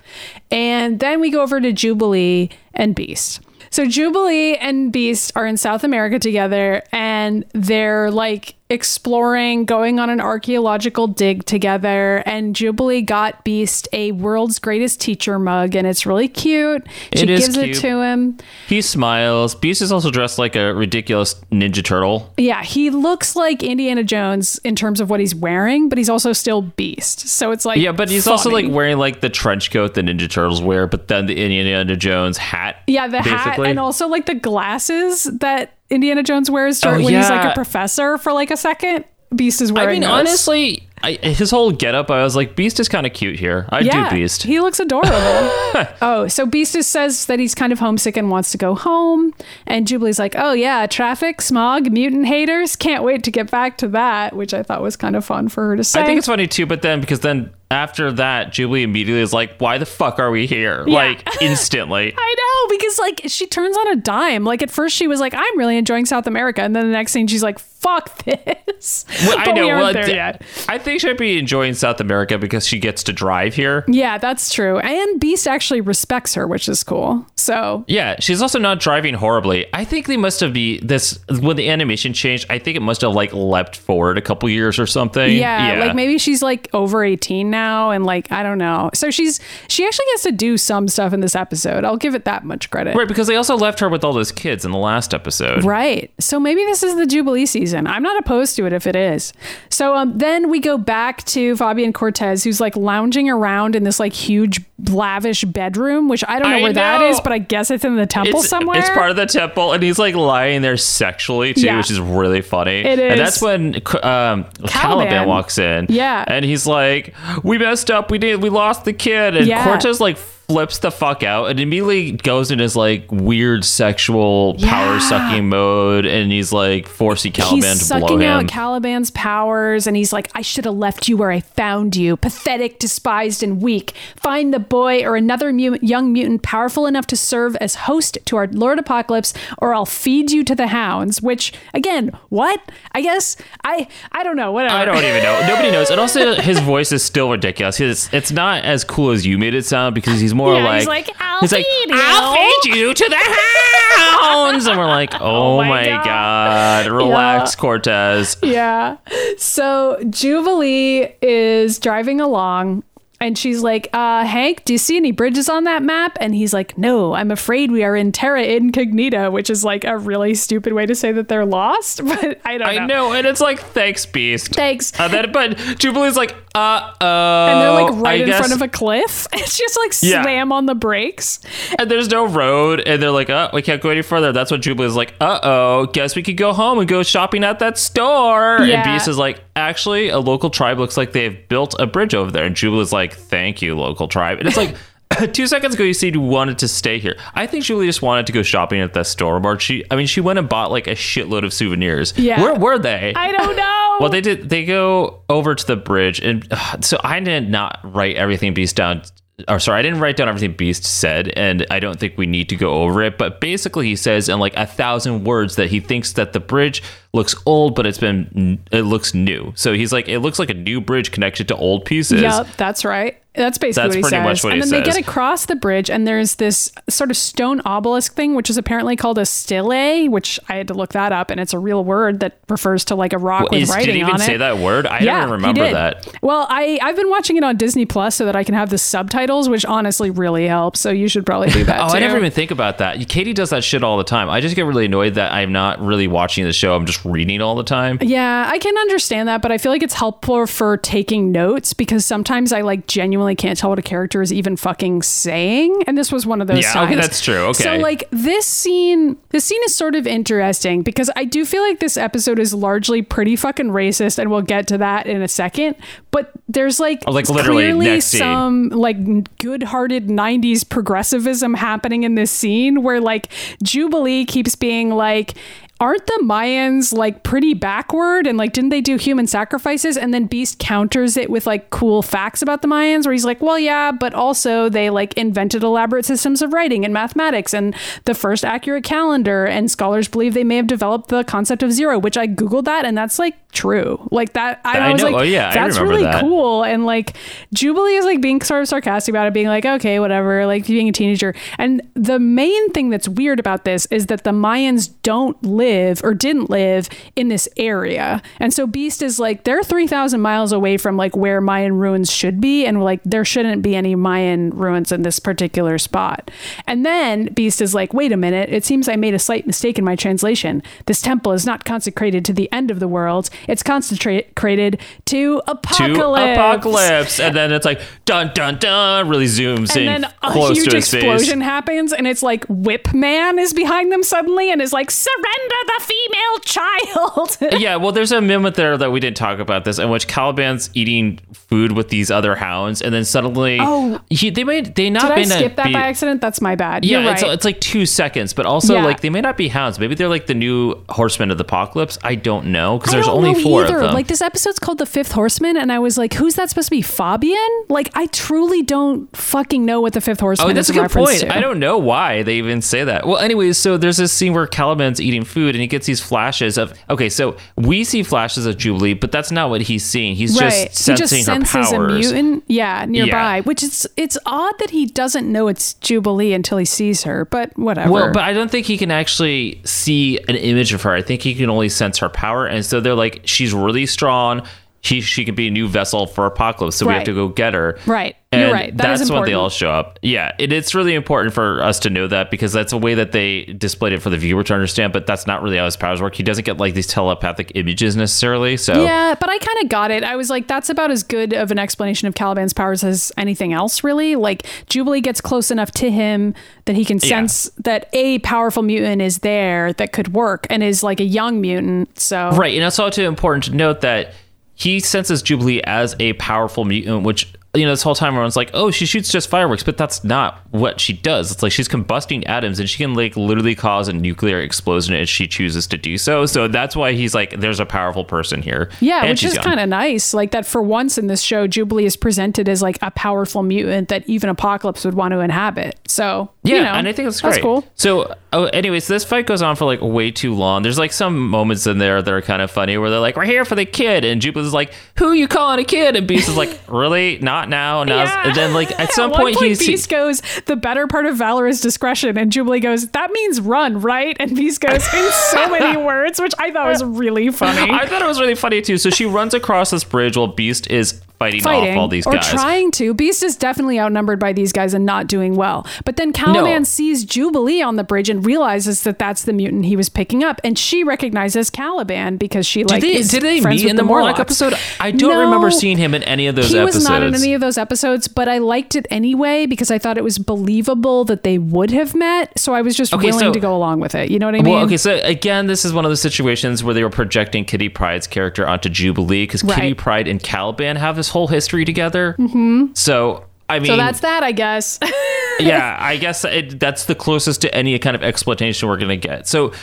And 0.50 1.00
then 1.00 1.20
we 1.20 1.32
go 1.32 1.42
over 1.42 1.60
to 1.60 1.72
Jubilee 1.72 2.50
and 2.74 2.96
Beast. 2.96 3.42
So 3.70 3.86
Jubilee 3.88 4.56
and 4.58 4.92
Beast 4.92 5.32
are 5.36 5.48
in 5.48 5.58
South 5.58 5.84
America 5.84 6.20
together 6.20 6.84
and 6.92 7.46
they're 7.54 8.12
like 8.12 8.56
exploring, 8.72 9.66
going 9.66 10.00
on 10.00 10.10
an 10.10 10.22
archaeological 10.22 11.08
dig 11.08 11.46
together. 11.46 12.24
And 12.26 12.56
Jubilee 12.56 13.02
got 13.02 13.44
Beast 13.44 13.88
a 13.92 14.14
world's 14.14 14.60
greatest 14.60 15.02
teacher 15.02 15.38
mug 15.38 15.76
and 15.76 15.86
it's 15.86 16.06
really 16.06 16.28
cute. 16.28 16.88
She 17.14 17.24
It 17.24 17.28
gives 17.28 17.58
it 17.58 17.76
to 17.76 18.02
him. 18.02 18.38
He 18.68 18.82
smiles. 18.82 19.54
Beast 19.56 19.82
is 19.82 19.92
also 19.92 20.10
dressed 20.10 20.40
like 20.40 20.56
a 20.56 20.74
ridiculous 20.74 21.36
Ninja 21.52 21.84
Turtle. 21.84 22.34
Yeah, 22.38 22.64
he 22.64 22.90
looks 22.90 23.36
like 23.36 23.62
Indiana 23.62 24.04
Jones 24.04 24.58
in 24.64 24.76
terms 24.76 25.02
of 25.02 25.10
what 25.10 25.20
he's 25.20 25.36
wearing, 25.36 25.90
but 25.90 25.98
he's 25.98 26.10
also 26.10 26.34
still 26.34 26.62
Beast. 26.62 27.28
So 27.28 27.52
it's 27.52 27.66
like 27.66 27.80
Yeah, 27.80 27.92
but 27.92 28.10
he's 28.10 28.28
also 28.28 28.50
like 28.50 28.70
wearing 28.70 28.98
like 28.98 29.22
the 29.22 29.30
trench 29.30 29.72
coat 29.72 29.94
the 29.94 30.02
Ninja 30.02 30.30
Turtles 30.30 30.62
wear, 30.62 30.88
but 30.88 31.10
then 31.10 31.26
the 31.26 31.44
Indiana 31.44 31.96
Jones 31.98 32.38
hat. 32.38 32.78
yeah, 32.88 33.08
the 33.08 33.22
hat 33.22 33.60
and 33.60 33.80
also 33.80 34.08
like 34.08 34.26
the 34.26 34.36
glasses 34.36 35.26
that 35.26 35.78
Indiana 35.92 36.24
Jones 36.24 36.50
wears 36.50 36.80
dur- 36.80 36.96
Oh, 36.96 37.04
when 37.04 37.14
he's 37.14 37.30
like 37.30 37.52
a 37.52 37.54
professor 37.54 38.18
for 38.18 38.34
like 38.34 38.50
a 38.50 38.58
second. 38.58 39.06
Beast 39.36 39.62
is 39.62 39.72
wearing. 39.72 39.90
I 39.90 39.94
mean, 39.94 40.02
those. 40.02 40.10
honestly, 40.12 40.88
I, 41.04 41.14
his 41.14 41.52
whole 41.52 41.72
getup, 41.72 42.12
I 42.12 42.22
was 42.24 42.36
like, 42.36 42.56
Beast 42.56 42.80
is 42.80 42.90
kind 42.90 43.06
of 43.06 43.14
cute 43.14 43.40
here. 43.40 43.66
I 43.70 43.80
yeah, 43.80 44.10
do 44.10 44.16
Beast. 44.18 44.44
He 44.44 44.60
looks 44.60 44.80
adorable. 44.80 45.10
oh, 46.02 46.28
so 46.28 46.46
Beast 46.46 46.76
is- 46.76 46.88
says 46.88 47.26
that 47.28 47.40
he's 47.40 47.56
kind 47.56 47.72
of 47.72 47.80
homesick 47.80 48.18
and 48.18 48.30
wants 48.30 48.52
to 48.52 48.58
go 48.58 48.76
home. 48.76 49.34
And 49.66 49.88
Jubilee's 49.88 50.20
like, 50.20 50.36
oh, 50.38 50.52
yeah, 50.52 50.86
traffic, 50.86 51.42
smog, 51.42 51.92
mutant 51.92 52.26
haters. 52.26 52.76
Can't 52.76 53.04
wait 53.04 53.24
to 53.24 53.32
get 53.32 53.50
back 53.50 53.78
to 53.78 53.88
that, 53.90 54.36
which 54.36 54.54
I 54.54 54.64
thought 54.64 54.82
was 54.82 54.98
kind 54.98 55.16
of 55.16 55.24
fun 55.24 55.48
for 55.48 55.68
her 55.68 55.78
to 55.78 55.84
say. 55.84 56.02
I 56.02 56.06
think 56.06 56.18
it's 56.18 56.28
funny 56.28 56.48
too, 56.48 56.66
but 56.66 56.82
then 56.82 57.00
because 57.00 57.22
then 57.22 57.52
after 57.72 58.12
that, 58.12 58.52
Jubilee 58.52 58.84
immediately 58.84 59.22
is 59.22 59.34
like, 59.34 59.58
"Why 59.58 59.78
the 59.78 59.86
fuck 59.86 60.20
are 60.20 60.30
we 60.30 60.46
here?" 60.46 60.84
Yeah. 60.86 60.94
Like 60.94 61.28
instantly. 61.42 62.14
I 62.16 62.36
know 62.38 62.76
because 62.76 63.00
like 63.00 63.22
she 63.28 63.48
turns 63.48 63.78
on 63.78 63.88
a 63.92 63.96
dime. 63.96 64.44
Like 64.44 64.62
at 64.62 64.70
first 64.70 64.96
she 64.96 65.08
was 65.08 65.20
like, 65.20 65.34
"I'm 65.34 65.58
really 65.58 65.78
enjoying 65.78 66.06
South 66.06 66.28
America," 66.28 66.62
and 66.62 66.76
then 66.76 66.86
the 66.86 66.92
next 66.92 67.14
thing 67.14 67.28
she's 67.28 67.44
like, 67.44 67.60
"Fuck 67.82 68.24
this." 68.24 69.06
Well, 69.26 69.36
I 69.38 69.52
know. 69.52 69.66
we 69.66 69.74
well, 69.74 69.94
there 69.94 70.04
th- 70.06 70.16
yet. 70.16 70.42
I 70.68 70.78
think 70.78 71.02
she'd 71.02 71.18
be 71.18 71.38
enjoying 71.38 71.74
South 71.74 72.00
America 72.00 72.38
because 72.38 72.66
she 72.66 72.80
gets 72.80 73.04
to 73.04 73.14
drive 73.14 73.54
here. 73.56 73.84
Yeah, 73.88 74.18
that's 74.18 74.54
true. 74.54 74.80
And 74.80 75.20
Beast 75.20 75.48
actually 75.48 75.82
respects 75.82 76.34
her, 76.36 76.48
which 76.48 76.68
is 76.70 76.84
cool. 76.84 77.26
So 77.36 77.84
Yeah, 77.88 78.16
she's 78.20 78.42
also 78.42 78.60
not 78.60 78.80
driving 78.80 79.14
horribly. 79.14 79.66
I 79.74 79.86
think 79.86 80.08
they 80.08 80.18
must 80.18 80.40
have 80.40 80.54
be 80.54 80.80
this 80.80 81.20
when 81.42 81.58
the 81.58 81.70
animation 81.70 82.14
changed. 82.14 82.46
I 82.50 82.60
think 82.60 82.78
it 82.78 82.82
must 82.82 83.02
have 83.02 83.14
like 83.14 83.34
leapt 83.34 83.76
forward 83.76 84.18
a 84.18 84.22
couple 84.22 84.50
years 84.50 84.80
or 84.80 84.86
something. 84.88 85.36
yeah, 85.36 85.78
like 85.80 85.96
maybe 85.96 86.18
she's 86.18 86.42
like 86.42 86.70
over 86.74 87.04
18 87.04 87.50
now 87.50 87.92
and 87.92 88.06
like 88.06 88.32
I 88.32 88.44
don't 88.44 88.58
know. 88.58 88.90
So 88.94 89.12
she's 89.12 89.40
she 89.68 89.86
actually 89.86 90.06
gets 90.14 90.24
to 90.24 90.32
do 90.32 90.58
some 90.58 90.88
stuff 90.88 91.14
in 91.14 91.20
this 91.22 91.36
episode. 91.36 91.84
I'll 91.86 91.98
give 91.98 92.16
it 92.16 92.26
that 92.26 92.44
much 92.44 92.70
credit. 92.70 92.96
right 92.96 93.08
because 93.08 93.28
they 93.28 93.36
also 93.36 93.56
left 93.56 93.80
her 93.80 93.90
with 93.90 94.04
all 94.04 94.14
those 94.14 94.32
kids 94.32 94.66
in 94.66 94.72
the 94.72 94.78
last 94.78 95.14
episode. 95.14 95.64
Right. 95.64 96.12
So 96.20 96.40
maybe 96.40 96.62
this 96.66 96.84
is 96.84 96.96
the 96.96 97.06
Jubilee 97.06 97.46
season. 97.46 97.71
I'm 97.74 98.04
not 98.04 98.18
opposed 98.20 98.56
to 98.58 98.66
it 98.66 98.74
if 98.74 98.86
it 98.88 98.96
is. 98.96 99.34
So 99.70 99.96
um, 99.96 100.18
then 100.18 100.50
we 100.50 100.60
go 100.60 100.78
back 100.78 101.24
to 101.26 101.56
Fabian 101.58 101.94
Cortez, 101.94 102.44
who's 102.44 102.60
like 102.62 102.76
lounging 102.76 103.30
around 103.30 103.76
in 103.76 103.84
this 103.84 104.00
like 104.00 104.14
huge, 104.14 104.62
lavish 104.90 105.44
bedroom, 105.46 106.08
which 106.10 106.24
I 106.28 106.40
don't 106.40 106.50
know 106.52 106.58
I 106.58 106.62
where 106.62 106.74
that 106.74 107.02
know. 107.02 107.08
is, 107.10 107.20
but 107.22 107.32
I 107.32 107.38
guess 107.38 107.72
it's 107.72 107.84
in 107.86 107.96
the 107.96 108.06
temple 108.06 108.40
It's, 108.40 108.50
somewhere. 108.50 108.80
it's 108.80 108.90
part 108.90 109.10
of 109.12 109.16
the 109.16 109.26
temple, 109.26 109.74
and 109.74 109.82
he's 109.84 110.00
like 110.00 110.16
lying 110.16 110.62
there 110.62 110.78
sexually 110.78 111.54
too, 111.54 111.62
Yeah. 111.62 111.78
which 111.78 111.92
is 111.92 112.00
really 112.00 112.42
funny. 112.42 112.80
It 112.82 113.00
and 113.00 113.20
that's 113.20 113.42
when 113.42 113.76
um, 114.04 114.46
Caliban 114.68 115.28
walks 115.28 115.58
in. 115.58 115.88
Yeah. 115.90 116.24
and 116.28 116.44
he's 116.46 116.66
like, 116.68 117.14
"We 117.44 117.58
messed 117.58 117.90
up. 117.92 118.12
We 118.12 118.18
did. 118.18 118.42
We 118.42 118.50
lost 118.50 118.86
the 118.86 118.94
kid." 118.94 119.36
And 119.36 119.48
Yeah. 119.48 119.64
Cortez 119.66 120.00
like 120.00 120.18
flips 120.52 120.80
the 120.80 120.92
fuck 120.92 121.24
out 121.24 121.46
and 121.50 121.60
immediately 121.60 122.12
goes 122.12 122.52
in 122.52 122.60
his 122.60 122.76
like 122.76 123.12
weird 123.12 123.64
sexual 123.64 124.56
Yeah. 124.58 124.70
power 124.70 125.00
sucking 125.00 125.50
mode, 125.50 126.06
and 126.06 126.32
he's 126.32 126.52
like 126.54 126.88
forcing 126.88 127.32
Caliban 127.32 127.64
he's 127.64 127.88
to 127.88 127.94
blow 127.96 128.02
sucking 128.08 128.22
him. 128.22 128.30
out 128.32 128.48
Caliban's 128.48 129.12
powers, 129.12 129.88
and 129.88 129.96
he's 129.98 130.14
like, 130.14 130.30
"I 130.36 130.42
should 130.42 130.66
have 130.66 130.76
left 130.76 131.08
you 131.08 131.18
where 131.18 131.32
I 131.32 131.40
found 131.40 131.96
you, 131.96 132.16
pathetic, 132.18 132.80
despised, 132.80 133.44
and 133.44 133.62
weak. 133.62 133.94
Find 134.16 134.54
the 134.54 134.60
boy 134.60 135.04
or 135.04 135.16
another 135.16 135.52
mu- 135.54 135.78
young 135.82 136.14
mutant 136.14 136.42
powerful 136.44 136.86
enough 136.86 137.08
to 137.08 137.18
serve 137.18 137.56
as 137.58 137.76
host 137.76 138.18
to 138.26 138.36
our 138.38 138.48
Lord 138.52 138.80
Apocalypse, 138.80 139.34
or 139.58 139.74
I'll 139.74 139.86
feed 139.86 140.32
you 140.32 140.44
to 140.44 140.56
the 140.56 140.68
hounds." 140.68 141.22
Which, 141.22 141.54
again, 141.74 142.12
what? 142.30 142.60
I 142.94 143.02
guess 143.02 143.38
I 143.64 143.88
I 144.12 144.24
don't 144.24 144.36
know. 144.36 144.52
Whatever. 144.52 144.76
I 144.76 144.86
don't 144.86 145.04
even 145.04 145.24
know. 145.24 145.40
Nobody 145.48 145.72
knows. 145.72 145.90
And 145.90 146.00
also, 146.00 146.36
his 146.36 146.60
voice 146.60 146.92
is 146.92 147.04
still 147.04 147.30
ridiculous. 147.32 147.78
His, 147.78 148.10
it's 148.12 148.32
not 148.32 148.64
as 148.64 148.84
cool 148.84 149.12
as 149.12 149.26
you 149.26 149.38
made 149.38 149.54
it 149.54 149.66
sound 149.66 149.96
because 149.96 150.20
he's 150.20 150.34
more 150.42 150.56
Yeah, 150.56 150.64
like, 150.64 150.80
he's 150.80 150.88
like, 150.88 151.10
"I'll 151.20 151.40
he's 151.42 151.52
like, 151.52 151.66
feed 151.66 151.90
you." 151.90 151.96
I'll 151.98 152.36
feed 152.36 152.76
you 152.76 152.94
to 152.94 153.10
the 153.10 153.18
hounds. 153.18 154.66
And 154.68 154.78
we're 154.78 154.86
like, 154.88 155.14
oh, 155.20 155.20
oh, 155.22 155.58
my 155.58 155.70
my 155.70 155.86
God. 155.86 156.06
God. 156.06 156.88
Relax, 156.88 157.56
Cortez. 157.56 158.38
yeah. 158.42 158.98
So 159.38 160.02
Jubilee 160.10 161.14
is 161.22 161.80
driving 161.80 162.20
along 162.22 162.84
and 163.22 163.38
she's 163.38 163.62
like, 163.62 163.88
uh, 163.94 164.26
Hank, 164.26 164.66
do 164.66 164.74
you 164.74 164.78
see 164.80 164.98
any 164.98 165.12
bridges 165.12 165.48
on 165.48 165.64
that 165.64 165.84
map? 165.84 166.18
And 166.20 166.36
he's 166.36 166.54
like, 166.54 166.78
No, 166.78 167.14
I'm 167.14 167.32
afraid 167.32 167.72
we 167.72 167.84
are 167.84 167.96
in 167.96 168.12
Terra 168.12 168.44
Incognita, 168.44 169.32
which 169.32 169.50
is 169.50 169.64
like 169.64 169.84
a 169.86 169.98
really 169.98 170.34
stupid 170.34 170.74
way 170.74 170.86
to 170.86 170.96
say 170.96 171.12
that 171.14 171.28
they're 171.30 171.46
lost. 171.46 172.02
But 172.12 172.42
I 172.44 172.58
don't 172.58 172.76
know. 172.76 172.82
I 172.84 172.86
know. 172.88 173.14
And 173.14 173.26
it's 173.28 173.40
like, 173.40 173.60
thanks, 173.60 174.06
Beast. 174.06 174.54
Thanks. 174.54 174.92
Then, 174.92 175.32
but 175.32 175.56
Jubilee's 175.78 176.18
like, 176.18 176.36
uh 176.54 176.92
oh. 177.00 177.48
And 177.48 177.62
they're 177.62 177.72
like 177.84 178.04
right 178.04 178.22
in 178.22 178.34
front 178.34 178.52
of 178.54 178.62
a 178.62 178.68
cliff. 178.68 179.28
It's 179.34 179.58
just 179.58 179.78
like 179.78 179.94
Yeah. 180.02 180.24
slam 180.24 180.52
on 180.52 180.66
the 180.66 180.76
brakes. 180.76 181.40
And 181.80 181.90
there's 181.90 182.10
no 182.10 182.26
road. 182.28 182.82
And 182.82 183.02
they're 183.02 183.12
like, 183.12 183.30
oh, 183.30 183.50
we 183.54 183.62
can't 183.62 183.82
go 183.82 183.90
any 183.90 184.02
further. 184.02 184.32
That's 184.34 184.52
when 184.52 184.62
Jubilee's 184.62 184.96
like, 184.96 185.14
uh 185.22 185.40
oh, 185.44 185.86
guess 185.94 186.16
we 186.16 186.24
could 186.24 186.38
go 186.38 186.52
home 186.54 186.80
and 186.80 186.88
go 186.88 187.04
shopping 187.04 187.44
at 187.44 187.60
that 187.60 187.78
store. 187.78 188.58
Yeah. 188.62 188.82
And 188.82 188.84
Beast 188.84 189.08
is 189.08 189.18
like, 189.18 189.42
actually, 189.56 190.10
a 190.10 190.20
local 190.20 190.50
tribe 190.50 190.80
looks 190.80 190.98
like 190.98 191.12
they've 191.14 191.48
built 191.48 191.76
a 191.80 191.86
bridge 191.88 192.14
over 192.16 192.32
there. 192.32 192.46
And 192.46 192.56
Jubilee's 192.56 192.92
like, 192.92 193.11
thank 193.14 193.62
you, 193.62 193.76
local 193.76 194.08
tribe. 194.08 194.40
And 194.40 194.48
it's 194.48 194.58
like, 194.58 194.76
Two 195.34 195.48
seconds 195.48 195.76
ago, 195.76 195.84
you 195.84 195.94
said 195.94 196.14
you 196.14 196.22
wanted 196.22 196.58
to 196.60 196.68
stay 196.68 196.98
here. 197.00 197.18
I 197.34 197.46
think 197.46 197.66
Julie 197.66 197.86
just 197.86 198.02
wanted 198.02 198.28
to 198.28 198.32
go 198.32 198.44
shopping 198.44 198.80
at 198.82 198.94
the 198.94 199.04
store. 199.04 199.46
Or 199.46 199.60
she, 199.60 199.84
I 199.92 199.96
mean, 199.96 200.08
she 200.08 200.22
went 200.22 200.40
and 200.40 200.48
bought 200.48 200.72
like 200.72 200.88
a 200.88 200.96
shitload 200.96 201.44
of 201.44 201.54
souvenirs. 201.54 202.14
Yeah. 202.18 202.42
Where 202.42 202.56
were 202.56 202.80
they? 202.80 203.14
I 203.16 203.32
don't 203.32 203.56
know. 203.56 203.98
Well, 204.00 204.10
they 204.10 204.22
did. 204.22 204.50
They 204.50 204.66
go 204.66 205.24
over 205.30 205.54
to 205.54 205.68
the 205.68 205.76
bridge, 205.76 206.20
and 206.20 206.48
uh, 206.52 206.80
so 206.82 207.00
I 207.04 207.20
did 207.20 207.50
not 207.50 207.80
write 207.84 208.16
everything 208.16 208.54
Beast 208.54 208.76
down. 208.76 209.04
Or 209.48 209.60
sorry, 209.60 209.80
I 209.80 209.82
didn't 209.82 210.00
write 210.00 210.18
down 210.18 210.30
everything 210.30 210.54
Beast 210.54 210.86
said, 210.86 211.30
and 211.30 211.66
I 211.72 211.80
don't 211.80 212.00
think 212.00 212.18
we 212.18 212.28
need 212.28 212.50
to 212.50 212.56
go 212.56 212.84
over 212.84 213.02
it. 213.02 213.18
But 213.18 213.42
basically, 213.42 213.88
he 213.88 213.96
says 213.96 214.30
in 214.30 214.40
like 214.40 214.56
a 214.56 214.66
thousand 214.68 215.24
words 215.24 215.56
that 215.56 215.70
he 215.70 215.80
thinks 215.80 216.14
that 216.14 216.34
the 216.34 216.40
bridge 216.40 216.84
looks 217.14 217.36
old, 217.46 217.76
but 217.76 217.86
it's 217.86 217.98
been 217.98 218.62
it 218.72 218.84
looks 218.84 219.14
new. 219.14 219.52
So 219.56 219.74
he's 219.74 219.92
like, 219.92 220.08
it 220.08 220.20
looks 220.20 220.40
like 220.40 220.50
a 220.50 220.54
new 220.56 220.80
bridge 220.82 221.12
connected 221.12 221.48
to 221.50 221.56
old 221.56 221.86
pieces. 221.86 222.22
Yep, 222.22 222.48
that's 222.58 222.86
right. 222.86 223.18
That's 223.34 223.58
basically 223.58 223.84
That's 223.84 223.88
what 223.88 223.96
he 223.96 224.02
pretty 224.02 224.16
says. 224.18 224.24
much 224.26 224.44
what 224.44 224.52
and 224.54 224.62
he 224.62 224.70
then 224.70 224.82
they 224.82 224.86
says. 224.92 224.98
get 224.98 225.08
across 225.08 225.46
the 225.46 225.56
bridge, 225.56 225.90
and 225.90 226.06
there's 226.06 226.36
this 226.36 226.70
sort 226.90 227.12
of 227.12 227.16
stone 227.16 227.62
obelisk 227.64 228.14
thing, 228.14 228.36
which 228.36 228.50
is 228.50 228.58
apparently 228.58 228.98
called 228.98 229.18
a 229.18 229.26
stele, 229.26 230.10
which 230.10 230.38
I 230.50 230.56
had 230.56 230.68
to 230.68 230.74
look 230.74 230.92
that 230.92 231.14
up, 231.14 231.30
and 231.32 231.40
it's 231.40 231.54
a 231.54 231.60
real 231.60 231.82
word 231.82 232.20
that 232.20 232.40
refers 232.50 232.84
to 232.86 232.96
like 232.96 233.14
a 233.14 233.18
rock 233.18 233.44
Well, 233.44 233.52
with 233.52 233.62
is, 233.62 233.70
did 233.70 233.76
writing 233.76 233.96
he 233.96 234.02
even 234.02 234.14
on 234.16 234.20
say 234.20 234.36
it. 234.36 234.40
that 234.40 234.58
word? 234.58 234.86
I 234.86 235.00
don't 235.00 235.28
he 235.28 235.32
remember 235.32 235.64
did. 235.64 235.74
that. 235.76 236.14
Well, 236.22 236.46
I 236.50 236.78
I've 236.82 236.98
been 236.98 237.10
watching 237.10 237.38
it 237.38 237.44
on 237.46 237.56
Disney 237.56 237.86
Plus 237.86 238.16
so 238.16 238.26
that 238.26 238.36
I 238.36 238.44
can 238.44 238.54
have 238.54 238.70
the 238.70 238.78
subtitles, 238.78 239.48
which 239.48 239.64
honestly 239.66 240.10
really 240.12 240.46
helps. 240.46 240.82
So 240.82 240.90
you 240.90 241.08
should 241.08 241.26
probably 241.26 241.52
do 241.52 241.64
that. 241.68 241.80
Oh, 241.80 241.88
too. 241.88 241.96
I 241.96 242.00
never 242.02 242.18
even 242.18 242.32
think 242.32 242.52
about 242.52 242.80
that. 242.80 243.08
Katie 243.08 243.32
does 243.32 243.52
that 243.52 243.64
shit 243.64 243.82
all 243.82 243.98
the 243.98 244.04
time. 244.04 244.30
I 244.30 244.42
just 244.42 244.58
get 244.58 244.66
really 244.66 244.88
annoyed 244.88 245.14
that 245.14 245.32
I'm 245.32 245.54
not 245.54 245.80
really 245.80 246.10
watching 246.10 246.44
the 246.44 246.52
show. 246.52 246.76
I'm 246.76 246.86
just 246.86 247.01
reading 247.06 247.42
all 247.42 247.56
the 247.56 247.64
time. 247.64 247.98
Yeah, 248.02 248.48
I 248.50 248.58
can 248.60 248.78
understand 248.78 249.30
that, 249.30 249.42
but 249.42 249.52
I 249.52 249.58
feel 249.58 249.72
like 249.72 249.84
it's 249.84 249.94
helpful 249.94 250.46
for 250.48 250.78
taking 250.78 251.32
notes 251.32 251.74
because 251.74 252.06
sometimes 252.06 252.52
I 252.54 252.62
like 252.62 252.88
genuinely 252.88 253.36
can't 253.36 253.58
tell 253.58 253.70
what 253.72 253.80
a 253.80 253.84
character 253.84 254.22
is 254.22 254.32
even 254.34 254.56
fucking 254.58 255.02
saying, 255.02 255.84
and 255.88 255.98
this 255.98 256.12
was 256.12 256.26
one 256.26 256.42
of 256.42 256.48
those 256.48 256.62
Yeah, 256.64 256.74
times. 256.74 256.92
okay, 256.92 257.02
that's 257.02 257.22
true. 257.22 257.38
Okay. 257.48 257.64
So 257.64 257.78
like 257.78 258.08
this 258.12 258.46
scene, 258.46 259.18
this 259.30 259.44
scene 259.46 259.62
is 259.66 259.76
sort 259.76 259.96
of 259.96 260.06
interesting 260.08 260.82
because 260.82 261.10
I 261.16 261.26
do 261.26 261.46
feel 261.46 261.62
like 261.64 261.80
this 261.80 261.98
episode 261.98 262.40
is 262.40 262.54
largely 262.54 263.02
pretty 263.02 263.36
fucking 263.36 263.68
racist, 263.70 264.20
and 264.20 264.30
we'll 264.32 264.42
get 264.42 264.68
to 264.68 264.78
that 264.80 265.08
in 265.08 265.22
a 265.22 265.28
second. 265.28 265.76
But 266.12 266.32
there's 266.50 266.80
like 266.80 267.04
Oh, 267.08 267.12
like, 267.12 267.30
literally 267.30 267.64
clearly 267.64 267.86
next 267.88 268.08
scene. 268.08 268.20
some 268.20 268.70
like 268.70 268.98
good-hearted 269.38 270.08
90s 270.08 270.68
progressivism 270.68 271.54
happening 271.54 272.04
in 272.04 272.16
this 272.16 272.32
scene 272.32 272.84
where 272.84 273.00
like 273.00 273.30
Jubilee 273.64 274.26
keeps 274.26 274.56
being 274.56 274.90
like 274.90 275.34
aren't 275.82 276.06
the 276.06 276.20
Mayans 276.24 276.94
like 276.94 277.24
pretty 277.24 277.56
backward? 277.56 278.28
And 278.28 278.38
like 278.38 278.54
didn't 278.54 278.70
they 278.70 278.82
do 278.82 278.98
human 278.98 279.26
sacrifices? 279.26 279.98
And 279.98 280.14
then 280.14 280.28
Beast 280.28 280.60
counters 280.60 281.18
it 281.18 281.30
with 281.32 281.48
like 281.48 281.72
cool 281.72 282.04
facts 282.04 282.44
about 282.44 282.62
the 282.62 282.68
Mayans 282.68 283.06
where 283.06 283.14
he's 283.14 283.26
like 283.26 283.42
well 283.42 283.58
yeah 283.58 283.92
but 283.92 284.14
also 284.14 284.70
they 284.70 284.92
like 284.92 285.14
invented 285.18 285.64
elaborate 285.64 286.06
systems 286.06 286.44
of 286.44 286.54
writing 286.54 286.86
and 286.86 286.94
mathematics 286.94 287.52
and 287.54 287.76
the 288.06 288.14
first 288.14 288.46
accurate 288.46 288.84
calendar. 288.84 289.46
And 289.46 289.72
scholars 289.72 290.08
believe 290.08 290.36
they 290.36 290.44
may 290.44 290.58
have 290.58 290.68
developed 290.68 291.10
the 291.10 291.24
concept 291.24 291.64
of 291.64 291.72
zero 291.72 291.98
which 291.98 292.16
I 292.16 292.28
googled 292.28 292.66
that 292.66 292.86
and 292.86 292.96
that's 292.96 293.18
like 293.18 293.36
true. 293.52 294.08
Like 294.12 294.34
that 294.34 294.62
I, 294.64 294.78
I 294.78 294.92
was 294.94 295.02
know. 295.02 295.10
like 295.10 295.22
Oh, 295.22 295.24
yeah, 295.24 295.52
that's 295.52 295.80
really 295.80 296.04
that. 296.04 296.22
cool. 296.22 296.64
And 296.64 296.86
like 296.86 297.18
Jubilee 297.56 297.96
is 297.96 298.06
like 298.06 298.22
being 298.22 298.40
sort 298.42 298.62
of 298.62 298.68
sarcastic 298.68 299.12
about 299.12 299.26
it 299.26 299.34
being 299.34 299.48
like 299.48 299.66
okay 299.66 300.00
whatever 300.00 300.46
like 300.46 300.68
being 300.68 300.90
a 300.90 300.92
teenager. 300.92 301.34
And 301.58 301.82
the 301.96 302.20
main 302.20 302.70
thing 302.70 302.92
that's 302.92 303.10
weird 303.10 303.40
about 303.40 303.66
this 303.66 303.88
is 303.88 304.06
that 304.06 304.24
the 304.24 304.30
Mayans 304.30 304.92
don't 305.02 305.42
live 305.44 305.71
or 306.04 306.14
didn't 306.14 306.50
live 306.50 306.90
in 307.16 307.28
this 307.28 307.48
area. 307.58 308.22
And 308.40 308.54
so 308.54 308.68
Beast 308.68 309.02
is 309.02 309.20
like 309.20 309.44
they're 309.44 309.64
3000 309.64 310.22
miles 310.22 310.52
away 310.52 310.78
from 310.78 310.98
like 310.98 311.16
where 311.16 311.42
Mayan 311.42 311.78
ruins 311.78 312.12
should 312.12 312.40
be. 312.42 312.66
And 312.66 312.84
like 312.84 313.02
there 313.04 313.26
shouldn't 313.26 313.62
be 313.62 313.76
any 313.76 313.96
Mayan 313.96 314.52
ruins 314.52 314.92
in 314.92 315.02
this 315.04 315.20
particular 315.20 315.78
spot. 315.78 316.32
And 316.68 316.86
then 316.86 317.26
Beast 317.34 317.62
is 317.62 317.74
like 317.74 317.94
wait 317.94 318.12
a 318.12 318.18
minute. 318.18 318.50
It 318.50 318.66
seems 318.66 318.88
I 318.88 318.96
made 318.96 319.14
a 319.14 319.20
slight 319.20 319.48
mistake 319.48 319.78
in 319.78 319.86
my 319.86 319.96
translation. 319.96 320.62
This 320.86 321.02
temple 321.02 321.32
is 321.32 321.46
not 321.46 321.66
consecrated 321.66 322.26
to 322.26 322.34
the 322.34 322.52
end 322.52 322.72
of 322.72 322.80
the 322.80 322.88
world. 322.88 323.30
It's 323.48 323.64
consecrated 323.64 324.80
to 325.06 325.42
apocalypse 325.48 326.26
To 326.26 326.34
apocalypse, 326.34 327.20
and 327.20 327.36
then 327.36 327.52
it's 327.52 327.66
like 327.66 327.82
dun 328.06 328.32
dun 328.34 328.58
dun. 328.60 329.10
Really 329.10 329.26
zooms 329.26 329.76
in 329.76 329.88
and 329.88 330.04
then 330.04 330.14
a 330.22 330.32
close 330.32 330.58
huge 330.58 330.70
to 330.70 330.78
explosion 330.78 331.40
face. 331.40 331.44
happens 331.44 331.94
and 331.94 332.08
it's 332.08 332.24
like 332.24 332.46
whip 332.48 332.94
man 332.94 333.40
is 333.40 333.54
behind 333.54 333.92
them 333.92 334.04
suddenly 334.04 334.52
and 334.52 334.62
is 334.62 334.74
like 334.74 334.92
surrender 334.92 335.61
the 335.68 335.84
female 335.84 336.40
child. 336.40 337.38
yeah, 337.62 337.76
well, 337.76 337.92
there's 337.92 338.12
a 338.12 338.22
moment 338.22 338.56
there 338.56 338.78
that 338.78 338.92
we 338.92 339.00
didn't 339.00 339.18
talk 339.18 339.40
about 339.40 339.66
this, 339.66 339.80
in 339.80 339.90
which 339.90 340.08
Caliban's 340.08 340.70
eating 340.74 341.20
food 341.34 341.72
with 341.74 341.90
these 341.90 342.10
other 342.12 342.36
hounds, 342.36 342.82
and 342.82 342.94
then 342.94 343.06
suddenly, 343.06 343.58
Oh. 343.62 344.00
he, 344.10 344.30
they 344.30 344.44
may 344.44 344.62
they 344.62 344.90
not 344.90 345.16
Did 345.16 345.32
I 345.32 345.38
skip 345.38 345.56
that 345.58 345.68
be, 345.68 345.74
by 345.74 345.82
accident? 345.82 346.22
That's 346.22 346.42
my 346.42 346.56
bad. 346.56 346.86
Yeah, 346.86 347.02
You're 347.02 347.12
it's, 347.14 347.24
right. 347.24 347.32
it's 347.34 347.46
like 347.46 347.60
two 347.60 347.86
seconds, 347.86 348.34
but 348.34 348.46
also 348.46 348.76
Yeah. 348.76 348.86
like 348.86 349.02
they 349.02 349.10
may 349.10 349.22
not 349.22 349.38
be 349.38 349.48
hounds. 349.48 349.80
Maybe 349.80 349.96
they're 349.96 350.08
like 350.10 350.28
the 350.28 350.34
new 350.34 350.76
horsemen 350.90 351.32
of 351.32 351.38
the 351.38 351.44
apocalypse. 351.44 351.98
I 352.04 352.16
don't 352.16 352.48
know 352.48 352.78
because 352.78 352.94
there's 352.94 353.08
only 353.08 353.42
four 353.42 353.66
either. 353.66 353.78
of 353.78 353.82
them. 353.84 353.94
Like 353.94 354.08
this 354.08 354.22
episode's 354.22 354.60
called 354.60 354.78
The 354.78 354.86
Fifth 354.86 355.12
Horseman, 355.12 355.58
and 355.58 355.72
I 355.72 355.80
was 355.80 355.98
like, 355.98 356.14
"Who's 356.14 356.36
that 356.36 356.50
supposed 356.50 356.68
to 356.68 356.72
be? 356.76 356.82
Fabian?" 356.82 357.38
Like, 357.70 357.90
I 357.96 358.08
truly 358.08 358.62
don't 358.64 359.16
fucking 359.16 359.66
know 359.66 359.82
what 359.82 359.94
the 359.94 360.02
Fifth 360.02 360.20
Horseman 360.20 360.52
Oh, 360.52 360.54
that's 360.54 360.70
is 360.70 360.76
a 360.76 360.80
good 360.80 360.92
point. 360.92 361.20
to. 361.22 361.36
I 361.36 361.40
don't 361.40 361.60
know 361.60 361.78
why 361.78 362.24
they 362.24 362.36
even 362.36 362.62
say 362.62 362.84
that. 362.84 363.06
Well, 363.08 363.18
anyways, 363.18 363.58
so 363.58 363.78
there's 363.78 363.98
this 363.98 364.12
scene 364.12 364.34
where 364.34 364.48
Caliban's 364.48 365.00
eating 365.02 365.24
food 365.24 365.51
and 365.56 365.62
he 365.62 365.68
gets 365.68 365.86
these 365.88 366.02
flashes 366.02 366.58
of. 366.58 366.74
Okay, 366.90 367.10
so 367.10 367.38
we 367.56 367.84
see 367.84 368.04
flashes 368.04 368.46
of 368.46 368.58
Jubilee, 368.58 368.94
but 368.94 369.12
that's 369.12 369.32
not 369.32 369.50
what 369.50 369.62
he's 369.62 369.86
seeing. 369.86 370.16
He's 370.16 370.40
Right, 370.40 370.50
just 370.50 370.78
he 370.78 370.96
sensing 370.96 371.26
just 371.26 371.54
her 371.54 371.64
senses 371.64 371.72
a 371.72 371.80
mutant, 371.80 372.44
yeah, 372.48 372.86
nearby. 372.86 373.38
Yeah. 373.38 373.42
Which 373.42 373.64
is 373.64 373.88
it's 373.98 374.18
odd 374.26 374.54
that 374.60 374.72
he 374.72 374.86
doesn't 374.86 375.32
know 375.32 375.48
it's 375.48 375.74
Jubilee 375.76 376.34
until 376.34 376.58
he 376.58 376.66
sees 376.66 377.04
her, 377.04 377.26
but 377.26 377.58
whatever. 377.58 377.92
Well, 377.92 378.12
but 378.14 378.24
I 378.24 378.34
don't 378.34 378.50
think 378.50 378.66
he 378.66 378.78
can 378.78 378.92
actually 378.92 379.62
see 379.66 380.20
an 380.28 380.36
image 380.36 380.74
of 380.74 380.82
her. 380.84 380.92
I 380.92 381.02
think 381.02 381.22
he 381.22 381.36
can 381.36 381.50
only 381.50 381.70
sense 381.70 381.98
her 382.00 382.10
power. 382.10 382.46
And 382.46 382.66
so 382.66 382.80
they're 382.80 382.96
like, 382.96 383.22
she's 383.26 383.54
really 383.54 383.86
strong. 383.86 384.46
She 384.84 385.02
she 385.02 385.26
could 385.26 385.36
be 385.36 385.48
a 385.48 385.52
new 385.52 385.68
vessel 385.68 386.08
for 386.08 386.26
Apocalypse, 386.26 386.76
so 386.76 386.88
we 386.88 386.94
have 386.94 387.04
to 387.04 387.14
go 387.14 387.28
get 387.28 387.54
her. 387.54 387.78
Right. 387.86 388.16
And 388.34 388.42
You're 388.44 388.54
right. 388.54 388.76
That 388.78 388.98
that's 388.98 389.12
when 389.12 389.26
they 389.26 389.34
all 389.34 389.50
show 389.50 389.70
up. 389.70 390.00
Yeah, 390.02 390.32
it, 390.40 390.54
it's 390.54 390.74
really 390.74 390.96
important 390.96 391.34
for 391.36 391.62
us 391.62 391.80
to 391.80 391.90
know 391.90 392.08
that 392.08 392.32
because 392.32 392.54
that's 392.54 392.72
a 392.72 392.78
way 392.78 392.94
that 392.96 393.12
they 393.12 393.44
displayed 393.44 393.92
it 393.92 394.02
for 394.02 394.10
the 394.10 394.18
viewer 394.18 394.42
to 394.46 394.54
understand. 394.54 394.94
But 394.94 395.06
that's 395.06 395.28
not 395.28 395.44
really 395.44 395.58
how 395.58 395.66
his 395.66 395.76
powers 395.76 396.02
work. 396.02 396.16
He 396.16 396.24
doesn't 396.24 396.46
get 396.46 396.58
like 396.58 396.74
these 396.74 396.88
telepathic 396.88 397.52
images 397.56 397.98
necessarily. 397.98 398.56
So 398.56 398.82
Yeah, 398.84 399.16
but 399.20 399.30
I 399.30 399.38
kind 399.38 399.58
of 399.64 399.70
got 399.70 399.92
it. 399.92 400.06
I 400.06 400.16
was 400.16 400.30
like, 400.30 400.48
that's 400.48 400.70
about 400.70 400.92
as 400.92 401.04
good 401.04 401.34
of 401.34 401.52
an 401.52 401.60
explanation 401.60 402.08
of 402.08 402.16
Caliban's 402.16 402.54
powers 402.54 402.86
as 402.86 403.12
anything 403.18 403.52
else, 403.52 403.84
really. 403.84 404.16
Like, 404.16 404.48
Jubilee 404.68 405.02
gets 405.02 405.20
close 405.20 405.52
enough 405.52 405.72
to 405.72 405.92
him 405.92 406.34
that 406.66 406.78
he 406.78 406.86
can 406.86 406.98
Yeah. 407.04 407.10
sense 407.10 407.52
that 407.58 407.90
a 407.92 408.20
powerful 408.20 408.64
mutant 408.64 409.02
is 409.02 409.20
there 409.20 409.74
that 409.74 409.92
could 409.92 410.14
work 410.14 410.48
and 410.50 410.64
is 410.64 410.84
like 410.84 411.02
a 411.02 411.06
young 411.06 411.42
mutant. 411.42 412.00
So, 412.00 412.30
Right, 412.32 412.56
and 412.56 412.64
it's 412.64 412.80
also 412.80 413.02
too 413.02 413.08
important 413.10 413.44
to 413.44 413.56
note 413.56 413.82
that 413.82 414.14
he 414.62 414.80
senses 414.80 415.24
Jubilee 415.24 415.60
as 415.64 415.96
a 416.00 416.14
powerful 416.14 416.66
mutant, 416.66 417.04
which 417.04 417.34
you 417.54 417.66
know 417.66 417.72
this 417.72 417.84
whole 417.84 417.96
time 417.96 418.14
everyone's 418.14 418.38
like, 418.38 418.50
oh, 418.54 418.72
she 418.72 418.86
shoots 418.86 419.12
just 419.12 419.30
fireworks, 419.30 419.62
but 419.64 419.76
that's 419.78 420.04
not 420.06 420.40
what 420.52 420.80
she 420.80 420.94
does. 420.94 421.32
It's 421.32 421.44
like 421.44 421.52
she's 421.52 421.68
combusting 421.68 422.24
atoms, 422.28 422.60
and 422.60 422.70
she 422.70 422.78
can 422.78 422.94
like 422.94 423.18
literally 423.18 423.56
cause 423.56 423.90
a 423.90 423.94
nuclear 423.94 424.40
explosion 424.40 424.96
if 424.96 425.10
she 425.10 425.28
chooses 425.28 425.68
to 425.68 425.78
do 425.78 425.98
so. 425.98 426.26
So 426.26 426.48
that's 426.48 426.76
why 426.78 426.94
he's 426.94 427.14
like, 427.14 427.40
there's 427.42 427.60
a 427.60 427.66
powerful 427.66 428.06
person 428.06 428.42
here. 428.42 428.70
yeah, 428.80 429.02
and 429.02 429.10
which 429.10 429.20
she's 429.20 429.34
is 429.34 429.38
kind 429.40 429.60
of 429.60 429.68
nice. 429.68 430.14
Like, 430.14 430.32
that 430.32 430.46
for 430.46 430.62
once 430.62 430.98
in 430.98 431.08
this 431.08 431.22
show, 431.22 431.46
Jubilee 431.46 431.86
is 431.86 431.98
presented 431.98 432.48
as 432.48 432.62
like 432.62 432.78
a 432.82 432.92
powerful 432.92 433.44
mutant 433.44 433.90
that 433.90 434.08
even 434.08 434.30
Apocalypse 434.30 434.86
would 434.86 434.94
want 434.94 435.12
to 435.12 435.20
inhabit. 435.20 435.78
So, 435.88 436.30
Yeah, 436.44 436.56
you 436.56 436.64
know, 436.64 436.72
and 436.72 436.88
I 436.88 436.94
think 436.94 437.08
that's 437.08 437.20
great. 437.20 437.32
That's 437.32 437.42
cool. 437.44 437.66
So, 437.76 438.16
oh, 438.32 438.46
anyways, 438.46 438.88
this 438.88 439.04
fight 439.04 439.28
goes 439.28 439.42
on 439.42 439.58
for 439.58 439.66
like 439.66 439.82
way 439.82 440.10
too 440.12 440.34
long. 440.34 440.64
There's 440.64 440.80
like 440.80 440.94
some 440.94 441.20
moments 441.28 441.68
in 441.68 441.80
there 441.80 442.02
that 442.02 442.14
are 442.14 442.22
kind 442.22 442.42
of 442.42 442.50
funny 442.50 442.78
where 442.78 442.90
they're 442.90 443.00
like, 443.00 443.18
"We're 443.18 443.26
here 443.26 443.44
for 443.44 443.56
the 443.56 443.66
kid," 443.66 444.06
and 444.06 444.22
Jubilee's 444.22 444.54
like, 444.54 444.74
"Who 445.00 445.12
you 445.12 445.28
calling 445.28 445.60
a 445.60 445.66
kid?" 445.66 445.98
And 445.98 446.08
Beast 446.08 446.30
is 446.30 446.38
like, 446.38 446.58
"Really? 446.70 447.20
Not 447.20 447.41
now?" 447.50 447.84
Now, 447.84 448.04
Yeah. 448.04 448.28
and 448.28 448.36
then 448.36 448.54
like 448.54 448.78
at 448.80 448.92
some 448.92 449.12
one 449.12 449.22
point, 449.22 449.40
he's 449.40 449.60
Beast 449.66 449.90
goes, 449.90 450.22
"The 450.46 450.56
better 450.56 450.88
part 450.88 451.06
of 451.06 451.16
valor 451.16 451.48
is 451.48 451.62
discretion," 451.62 452.18
and 452.18 452.32
Jubilee 452.32 452.60
goes, 452.60 452.88
"That 452.90 453.12
means 453.12 453.40
run, 453.42 453.82
right?" 453.82 454.16
And 454.20 454.36
Beast 454.36 454.62
goes 454.62 454.94
in 454.94 455.12
so 455.32 455.50
many 455.52 455.78
words, 455.78 456.20
which 456.20 456.34
I 456.40 456.52
thought 456.52 456.68
was 456.68 456.84
really 456.84 457.30
funny. 457.30 457.72
I 457.72 457.86
thought 457.88 458.02
it 458.02 458.08
was 458.08 458.20
really 458.20 458.36
funny 458.36 458.62
too. 458.62 458.78
So 458.78 458.90
she 458.90 459.06
runs 459.06 459.34
across 459.34 459.72
this 459.72 459.84
bridge 459.84 460.18
while 460.18 460.28
Beast 460.28 460.70
is 460.70 461.02
fighting, 461.22 461.42
Fighting 461.42 461.74
off 461.74 461.78
all 461.82 461.88
these 461.88 462.08
or 462.08 462.14
guys. 462.14 462.28
trying 462.30 462.72
to. 462.72 462.94
Beast 462.94 463.22
is 463.24 463.36
definitely 463.36 463.80
outnumbered 463.80 464.20
by 464.20 464.34
these 464.34 464.52
guys 464.52 464.74
and 464.74 464.86
not 464.86 465.06
doing 465.08 465.36
well. 465.36 465.66
But 465.86 465.98
then 465.98 466.14
Caliban 466.14 466.62
No. 466.62 466.64
sees 466.64 467.06
Jubilee 467.06 467.62
on 467.62 467.76
the 467.76 467.84
bridge 467.84 468.10
and 468.10 468.26
realizes 468.26 468.82
that 468.84 468.98
that's 468.98 469.24
the 469.24 469.34
mutant 469.34 469.66
he 469.66 469.76
was 469.76 469.88
picking 469.90 470.24
up, 470.24 470.42
and 470.44 470.58
she 470.58 470.84
recognizes 470.84 471.50
Caliban 471.50 472.18
because 472.18 472.46
she 472.48 472.64
like 472.64 472.82
did 472.82 473.04
they, 473.06 473.08
did 473.08 473.22
they 473.24 473.40
meet 473.42 473.66
in 473.66 473.76
the 473.76 473.84
Morlock 473.84 474.20
episode? 474.20 474.54
I 474.80 474.90
don't 474.92 475.12
No. 475.12 475.22
remember 475.22 475.52
seeing 475.52 475.78
him 475.78 475.94
in 475.94 476.02
any 476.04 476.26
of 476.28 476.36
those 476.36 476.50
he 476.50 476.58
episodes. 476.58 476.76
was 476.78 476.90
not 476.90 477.04
in 477.04 477.14
any 477.14 477.34
of 477.36 477.42
those 477.42 477.58
episodes, 477.58 478.08
but 478.08 478.28
I 478.28 478.40
liked 478.40 478.76
it 478.76 478.88
anyway 478.90 479.46
because 479.46 479.70
I 479.70 479.78
thought 479.78 479.98
it 479.98 480.04
was 480.04 480.18
believable 480.18 481.06
that 481.06 481.24
they 481.24 481.38
would 481.38 481.72
have 481.72 481.94
met. 481.94 482.38
So 482.40 482.54
I 482.54 482.62
was 482.62 482.76
just 482.76 482.94
Okay, 482.94 483.08
willing 483.08 483.20
so- 483.28 483.34
to 483.34 483.40
go 483.40 483.56
along 483.56 483.80
with 483.80 483.94
it. 483.96 484.10
You 484.10 484.18
know 484.20 484.26
what 484.26 484.36
I 484.36 484.42
mean? 484.42 484.54
Well, 484.54 484.66
okay, 484.66 484.78
so 484.78 485.00
again, 485.04 485.48
this 485.48 485.66
is 485.66 485.72
one 485.74 485.86
of 485.86 485.92
the 485.92 485.98
situations 485.98 486.64
where 486.64 486.74
they 486.74 486.84
were 486.84 486.90
projecting 486.90 487.46
Kitty 487.46 487.70
Pryde's 487.70 488.08
character 488.08 488.48
onto 488.48 488.70
Jubilee 488.70 489.24
because 489.24 489.44
Kitty 489.44 489.62
Right. 489.62 489.78
Pryde 489.78 490.08
and 490.08 490.22
Caliban 490.22 490.76
have 490.78 490.96
this 490.96 491.10
whole 491.12 491.28
history 491.28 491.66
together. 491.66 492.16
Mm-hmm. 492.18 492.74
So, 492.74 493.26
I 493.50 493.60
mean, 493.60 493.68
So 493.68 493.78
that's 493.78 494.00
that, 494.00 494.24
I 494.24 494.32
guess. 494.32 494.80
yeah, 495.40 495.78
I 495.80 495.98
guess 495.98 496.26
it, 496.26 496.60
that's 496.60 496.86
the 496.86 496.96
closest 496.96 497.42
to 497.42 497.54
any 497.54 497.78
kind 497.80 497.96
of 497.96 498.04
explanation 498.04 498.70
we're 498.70 498.78
going 498.78 498.90
to 498.90 499.08
get. 499.08 499.28
So 499.28 499.54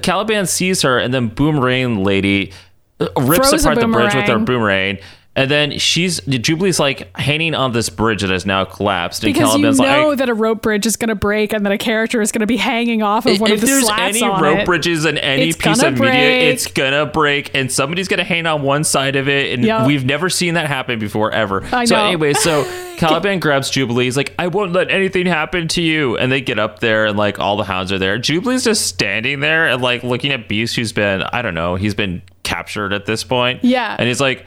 Caliban 0.00 0.46
sees 0.46 0.82
her, 0.82 0.98
and 0.98 1.12
then 1.12 1.28
Boomerang 1.28 2.02
Lady 2.02 2.52
uh, 3.00 3.08
rips 3.20 3.50
Throws 3.50 3.64
apart 3.64 3.80
the 3.80 3.88
bridge 3.88 4.14
with 4.14 4.26
her 4.26 4.38
boomerang. 4.38 4.98
And 5.34 5.50
then 5.50 5.78
she's 5.78 6.20
Jubilee's 6.20 6.78
like 6.78 7.16
hanging 7.16 7.54
on 7.54 7.72
this 7.72 7.88
bridge 7.88 8.20
that 8.20 8.28
has 8.28 8.44
now 8.44 8.66
collapsed. 8.66 9.24
And 9.24 9.32
because 9.32 9.56
you 9.56 9.62
know 9.62 10.08
like, 10.08 10.18
that 10.18 10.28
a 10.28 10.34
rope 10.34 10.60
bridge 10.60 10.84
is 10.84 10.96
going 10.96 11.08
to 11.08 11.14
break 11.14 11.54
and 11.54 11.64
that 11.64 11.72
a 11.72 11.78
character 11.78 12.20
is 12.20 12.32
going 12.32 12.40
to 12.40 12.46
be 12.46 12.58
hanging 12.58 13.02
off 13.02 13.24
of 13.24 13.40
one 13.40 13.50
if 13.50 13.54
of 13.54 13.60
the 13.62 13.66
there's 13.68 13.84
slats 13.86 14.16
any 14.16 14.22
on 14.22 14.42
rope 14.42 14.58
it. 14.58 14.66
bridges 14.66 15.06
in 15.06 15.16
any 15.16 15.54
piece 15.54 15.82
of 15.82 15.94
media, 15.98 16.50
it's 16.50 16.66
gonna 16.66 17.06
break, 17.06 17.50
and 17.54 17.72
somebody's 17.72 18.08
gonna 18.08 18.24
hang 18.24 18.44
on 18.44 18.60
one 18.60 18.84
side 18.84 19.16
of 19.16 19.26
it, 19.26 19.54
and 19.54 19.64
Yep. 19.64 19.86
we've 19.86 20.04
never 20.04 20.28
seen 20.28 20.52
that 20.52 20.66
happen 20.66 20.98
before 20.98 21.30
ever. 21.32 21.64
I 21.72 21.86
so 21.86 21.96
know. 21.96 22.04
anyway, 22.04 22.34
so 22.34 22.64
Caliban 22.98 23.40
grabs 23.40 23.70
Jubilee. 23.70 24.04
He's 24.04 24.18
like, 24.18 24.34
"I 24.38 24.48
won't 24.48 24.72
let 24.74 24.90
anything 24.90 25.24
happen 25.24 25.66
to 25.68 25.80
you," 25.80 26.18
and 26.18 26.30
they 26.30 26.42
get 26.42 26.58
up 26.58 26.80
there, 26.80 27.06
and 27.06 27.16
like 27.16 27.38
all 27.38 27.56
the 27.56 27.64
hounds 27.64 27.90
are 27.90 27.98
there. 27.98 28.18
Jubilee's 28.18 28.64
just 28.64 28.86
standing 28.86 29.40
there 29.40 29.66
and 29.66 29.80
like 29.80 30.02
looking 30.04 30.30
at 30.30 30.46
Beast, 30.46 30.76
who's 30.76 30.92
been 30.92 31.22
I 31.22 31.40
don't 31.40 31.54
know, 31.54 31.76
he's 31.76 31.94
been 31.94 32.20
captured 32.42 32.92
at 32.92 33.06
this 33.06 33.24
point. 33.24 33.64
Yeah. 33.64 33.96
and 33.98 34.06
he's 34.06 34.20
like. 34.20 34.44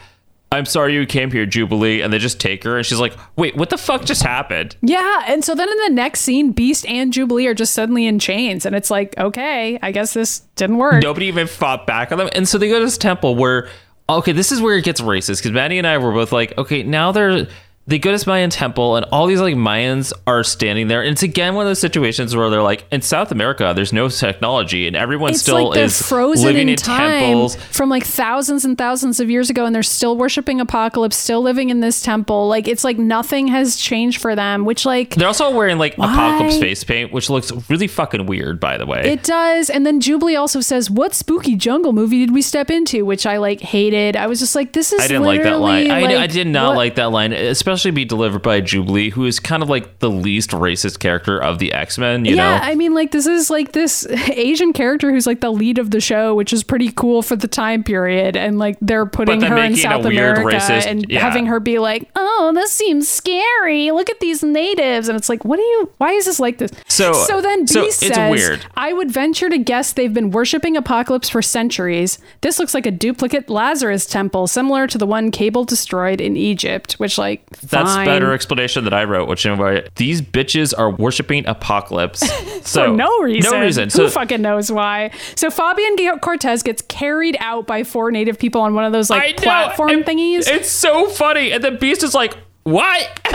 I'm 0.56 0.66
sorry 0.66 0.94
you 0.94 1.06
came 1.06 1.32
here, 1.32 1.46
Jubilee, 1.46 2.02
and 2.02 2.12
they 2.12 2.18
just 2.18 2.40
take 2.40 2.64
her, 2.64 2.78
and 2.78 2.86
she's 2.86 3.00
like, 3.00 3.14
"Wait, 3.36 3.56
what 3.56 3.70
the 3.70 3.78
fuck 3.78 4.06
just 4.06 4.24
happened?" 4.24 4.76
Yeah, 4.82 5.24
and 5.28 5.44
so 5.44 5.54
then 5.56 5.70
in 5.70 5.78
the 5.86 5.90
next 5.90 6.22
scene, 6.22 6.52
Beast 6.52 6.86
and 6.88 7.14
Jubilee 7.14 7.48
are 7.48 7.54
just 7.54 7.74
suddenly 7.74 8.06
in 8.06 8.20
chains, 8.20 8.66
and 8.66 8.76
it's 8.76 8.90
like, 8.90 9.18
okay, 9.18 9.78
I 9.82 9.92
guess 9.92 10.14
this 10.14 10.40
didn't 10.56 10.78
work. 10.78 11.04
nobody 11.04 11.28
even 11.28 11.48
fought 11.48 11.86
back 11.86 12.12
on 12.12 12.18
them. 12.18 12.30
And 12.34 12.48
so 12.48 12.58
they 12.58 12.70
go 12.70 12.80
to 12.80 12.86
this 12.86 12.98
temple 12.98 13.36
where, 13.36 13.70
okay, 14.10 14.32
this 14.32 14.52
is 14.52 14.62
where 14.62 14.78
it 14.78 14.84
gets 14.86 15.02
racist 15.02 15.40
because 15.40 15.52
Maddy 15.52 15.78
and 15.78 15.86
I 15.86 15.98
were 15.98 16.12
both 16.12 16.32
like, 16.32 16.58
okay, 16.58 16.84
now 16.84 17.12
they're. 17.12 17.48
They 17.88 18.00
go 18.00 18.10
to 18.10 18.16
this 18.16 18.26
Mayan 18.26 18.50
temple, 18.50 18.96
and 18.96 19.06
all 19.12 19.28
these 19.28 19.40
like 19.42 19.54
Mayans 19.56 20.12
are 20.26 20.44
standing 20.44 20.88
there. 20.88 21.02
And 21.04 21.12
it's 21.12 21.22
again 21.22 21.54
one 21.54 21.66
of 21.66 21.70
those 21.70 21.80
situations 21.80 22.36
where 22.36 22.50
they're 22.50 22.64
like, 22.64 22.84
in 22.92 23.02
South 23.04 23.32
America, 23.32 23.74
there's 23.76 23.94
no 23.94 24.10
technology, 24.10 24.88
and 24.88 24.96
everyone 24.96 25.32
It's 25.34 25.42
still 25.42 25.70
like 25.70 25.78
is 25.80 26.02
frozen 26.02 26.46
living 26.48 26.64
in, 26.64 26.70
in, 26.70 26.76
time 26.78 27.12
temples. 27.12 27.56
from 27.56 27.90
like 27.90 28.04
thousands 28.04 28.66
and 28.66 28.76
thousands 28.76 29.20
of 29.20 29.30
years 29.30 29.52
ago, 29.52 29.66
and 29.68 29.76
they're 29.76 29.84
still 29.84 30.18
worshiping 30.18 30.60
Apocalypse, 30.60 31.16
still 31.16 31.42
living 31.44 31.70
in 31.70 31.80
this 31.80 32.02
temple. 32.02 32.48
Like 32.48 32.68
it's 32.68 32.84
like 32.84 32.98
nothing 32.98 33.50
has 33.50 33.76
changed 33.76 34.20
for 34.20 34.36
them, 34.36 34.66
which 34.66 34.84
like 34.86 35.14
They're 35.14 35.28
also 35.28 35.52
wearing 35.56 35.78
like 35.78 35.96
Why? 35.96 36.12
apocalypse 36.12 36.58
face 36.58 36.84
paint, 36.84 37.14
which 37.14 37.30
looks 37.30 37.52
really 37.70 37.88
fucking 37.88 38.26
weird, 38.26 38.60
by 38.60 38.78
the 38.78 38.88
way. 38.88 39.02
It 39.12 39.22
does. 39.24 39.70
And 39.70 39.86
then 39.86 40.00
Jubilee 40.02 40.36
also 40.36 40.60
says, 40.60 40.90
What 40.90 41.14
spooky 41.14 41.56
jungle 41.56 41.94
movie 41.94 42.18
did 42.26 42.34
we 42.34 42.42
step 42.42 42.72
into? 42.72 43.06
Which 43.06 43.28
I 43.28 43.38
like 43.38 43.62
hated. 43.62 44.16
I 44.16 44.26
was 44.26 44.40
just 44.40 44.56
like, 44.56 44.74
This 44.74 44.92
is 44.92 45.02
I 45.02 45.08
didn't 45.08 45.22
like 45.24 45.44
that 45.44 45.60
line. 45.60 45.92
I, 45.92 46.24
I 46.24 46.26
did 46.28 46.48
not 46.48 46.70
what- 46.70 46.78
like 46.78 46.96
that 46.96 47.12
line, 47.12 47.32
especially 47.76 47.92
be 47.92 48.06
delivered 48.06 48.42
by 48.42 48.62
Jubilee, 48.62 49.10
who 49.10 49.26
is 49.26 49.40
kind 49.40 49.62
of 49.62 49.70
like 49.70 50.00
the 50.00 50.10
least 50.10 50.52
racist 50.52 51.00
character 51.00 51.38
of 51.38 51.60
the 51.60 51.74
X 51.74 51.98
Men. 51.98 52.26
You 52.26 52.36
yeah, 52.36 52.58
know, 52.58 52.64
I 52.64 52.76
mean, 52.76 52.94
like 52.94 53.12
this 53.12 53.28
is 53.28 53.50
like 53.50 53.74
this 53.74 54.06
Asian 54.30 54.74
character 54.74 55.12
who's 55.12 55.28
like 55.28 55.42
the 55.42 55.52
lead 55.52 55.78
of 55.78 55.92
the 55.92 56.00
show, 56.00 56.34
which 56.36 56.54
is 56.54 56.64
pretty 56.64 56.92
cool 56.92 57.22
for 57.22 57.36
the 57.36 57.48
time 57.48 57.84
period. 57.84 58.38
And 58.38 58.58
like 58.58 58.78
they're 58.82 59.06
putting 59.06 59.42
her 59.42 59.58
in 59.58 59.76
South 59.76 60.06
America 60.06 60.42
racist- 60.42 60.86
and 60.86 61.06
yeah. 61.10 61.20
having 61.20 61.46
her 61.48 61.60
be 61.60 61.80
like, 61.80 62.10
"Oh, 62.16 62.52
this 62.56 62.72
seems 62.72 63.10
scary. 63.10 63.92
Look 63.92 64.10
at 64.10 64.20
these 64.20 64.44
natives." 64.44 65.10
And 65.10 65.18
it's 65.18 65.30
like, 65.30 65.44
what 65.44 65.58
do 65.58 65.64
you? 65.64 65.92
Why 65.98 66.12
is 66.12 66.26
this 66.26 66.40
like 66.40 66.58
this? 66.58 66.72
So- 66.88 67.14
so 67.14 67.42
then 67.42 67.68
so 67.68 67.82
Beast 67.82 68.04
it's 68.04 68.16
says, 68.16 68.32
weird. 68.32 68.66
I 68.76 68.94
would 68.94 69.12
venture 69.12 69.50
to 69.50 69.58
guess 69.58 69.94
they've 69.94 70.14
been 70.14 70.32
worshiping 70.32 70.78
Apocalypse 70.78 71.30
for 71.30 71.42
centuries. 71.42 72.20
This 72.42 72.60
looks 72.60 72.74
like 72.74 72.86
a 72.86 72.92
duplicate 72.92 73.50
Lazarus 73.50 74.06
temple, 74.06 74.48
similar 74.48 74.88
to 74.88 74.98
the 74.98 75.06
one 75.06 75.32
Cable 75.32 75.66
destroyed 75.66 76.22
in 76.22 76.38
Egypt. 76.38 76.94
Which, 76.94 77.18
like, 77.18 77.46
That's 77.66 77.94
fine. 77.94 78.06
better 78.06 78.34
explanation 78.34 78.84
that 78.86 78.94
I 78.94 79.04
wrote, 79.04 79.28
which 79.28 79.46
is 79.46 79.58
these 79.96 80.22
bitches 80.22 80.74
are 80.78 80.90
worshiping 80.90 81.46
apocalypse. 81.48 82.24
So 82.66 82.88
for 82.88 82.98
no 82.98 83.22
reason. 83.22 83.52
No 83.52 83.62
reason. 83.62 83.84
Who 83.86 83.90
So 83.92 84.10
fucking 84.10 84.42
knows 84.42 84.72
why? 84.72 85.12
So 85.36 85.52
Fabian 85.52 86.18
Cortez 86.20 86.64
gets 86.64 86.82
carried 86.84 87.38
out 87.40 87.68
by 87.68 87.84
four 87.84 88.10
native 88.10 88.40
people 88.40 88.62
on 88.62 88.74
one 88.74 88.86
of 88.86 88.92
those 88.92 89.12
like 89.12 89.38
platform 89.38 90.04
thingies. 90.04 90.48
It's 90.48 90.70
so 90.70 91.08
funny. 91.10 91.52
And 91.52 91.64
the 91.64 91.72
beast 91.72 92.02
is 92.02 92.16
like, 92.16 92.36
what? 92.66 93.20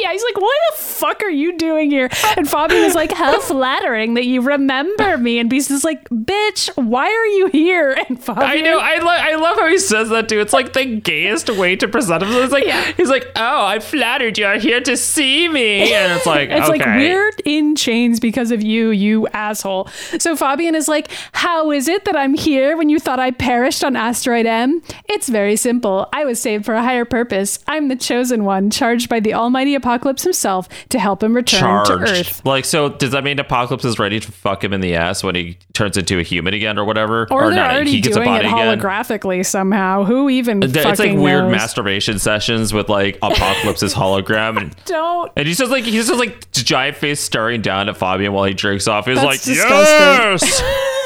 yeah, 0.00 0.12
he's 0.12 0.22
like, 0.22 0.36
what 0.40 0.56
the 0.76 0.82
fuck 0.82 1.22
are 1.22 1.30
you 1.30 1.56
doing 1.56 1.90
here? 1.90 2.08
And 2.36 2.48
Fabian 2.48 2.84
is 2.84 2.94
like, 2.94 3.10
how 3.10 3.40
flattering 3.40 4.14
that 4.14 4.24
you 4.26 4.42
remember 4.42 5.16
me. 5.18 5.38
And 5.38 5.48
Beast 5.48 5.70
is 5.70 5.82
like, 5.82 6.06
bitch, 6.10 6.68
why 6.76 7.06
are 7.06 7.26
you 7.26 7.46
here? 7.48 7.96
And 8.08 8.22
Fabian, 8.22 8.46
I 8.46 8.60
know. 8.60 8.78
I, 8.78 8.98
lo- 8.98 9.08
I 9.08 9.34
love 9.36 9.56
how 9.56 9.66
he 9.68 9.78
says 9.78 10.10
that 10.10 10.28
too. 10.28 10.40
It's 10.40 10.52
like 10.52 10.74
the 10.74 10.84
gayest 10.84 11.48
way 11.50 11.74
to 11.76 11.88
present 11.88 12.22
himself. 12.22 12.44
It's 12.44 12.52
like 12.52 12.66
Yeah. 12.66 12.92
he's 12.96 13.08
like, 13.08 13.26
"Oh, 13.34 13.64
I 13.66 13.78
flattered 13.80 14.38
you. 14.38 14.46
Are 14.46 14.58
here 14.58 14.80
to 14.82 14.96
see 14.96 15.48
me," 15.48 15.92
and 15.92 16.12
it's 16.12 16.26
like, 16.26 16.50
It's 16.50 16.68
okay. 16.68 16.78
like 16.78 16.86
we're 16.86 17.32
in 17.44 17.74
chains 17.74 18.20
because 18.20 18.50
of 18.52 18.62
you, 18.62 18.90
you 18.90 19.26
asshole. 19.28 19.88
So 20.18 20.36
Fabian 20.36 20.74
is 20.74 20.86
like, 20.88 21.08
How 21.32 21.70
is 21.72 21.88
it 21.88 22.04
that 22.04 22.14
I'm 22.16 22.34
here 22.34 22.76
when 22.76 22.88
you 22.88 22.98
thought 23.00 23.18
I 23.18 23.30
perished 23.32 23.82
on 23.82 23.96
Asteroid 23.96 24.46
M? 24.46 24.82
It's 25.08 25.28
very 25.28 25.56
simple. 25.56 26.08
I 26.12 26.24
was 26.24 26.40
saved 26.40 26.64
for 26.64 26.74
a 26.74 26.82
higher 26.82 27.04
purpose. 27.04 27.58
I'm 27.66 27.85
the 27.88 27.96
chosen 27.96 28.44
one, 28.44 28.70
charged 28.70 29.08
by 29.08 29.20
the 29.20 29.34
almighty 29.34 29.74
Apocalypse 29.74 30.22
himself 30.24 30.68
to 30.90 30.98
help 30.98 31.22
him 31.22 31.34
return 31.34 31.60
charged. 31.60 31.90
to 31.90 31.98
Earth. 31.98 32.44
Like, 32.44 32.64
so 32.64 32.88
does 32.88 33.10
that 33.12 33.24
mean 33.24 33.38
Apocalypse 33.38 33.84
is 33.84 33.98
ready 33.98 34.20
to 34.20 34.32
fuck 34.32 34.62
him 34.62 34.72
in 34.72 34.80
the 34.80 34.94
ass 34.94 35.22
when 35.22 35.34
he 35.34 35.58
turns 35.72 35.96
into 35.96 36.18
a 36.18 36.22
human 36.22 36.54
again 36.54 36.78
or 36.78 36.84
whatever? 36.84 37.26
Or, 37.30 37.42
they're 37.48 37.56
not, 37.56 37.74
already 37.74 37.90
he 37.92 38.00
gets 38.00 38.16
a 38.16 38.20
doing 38.20 38.28
it 38.34 38.42
body 38.42 38.48
again? 38.48 38.78
holographically 38.80 39.44
somehow. 39.44 40.04
Who 40.04 40.28
even 40.30 40.62
It's 40.62 40.74
like 40.74 40.98
weird 41.16 41.44
knows? 41.44 41.52
masturbation 41.52 42.18
sessions 42.18 42.72
with 42.72 42.88
like 42.88 43.16
Apocalypse's 43.22 43.94
hologram 43.94 44.58
and 44.60 44.74
Don't. 44.84 45.32
And 45.36 45.46
he's 45.46 45.58
just 45.58 45.70
like 45.70 45.84
he's 45.84 46.06
just 46.08 46.18
like 46.18 46.50
giant 46.52 46.96
face 46.96 47.20
staring 47.20 47.62
down 47.62 47.88
at 47.88 47.96
Fabian 47.96 48.32
while 48.32 48.44
he 48.44 48.54
jerks 48.54 48.88
off. 48.88 49.06
He's 49.06 49.16
That's 49.16 49.26
like, 49.26 49.42
disgusting. 49.42 50.50
yes. 50.50 51.02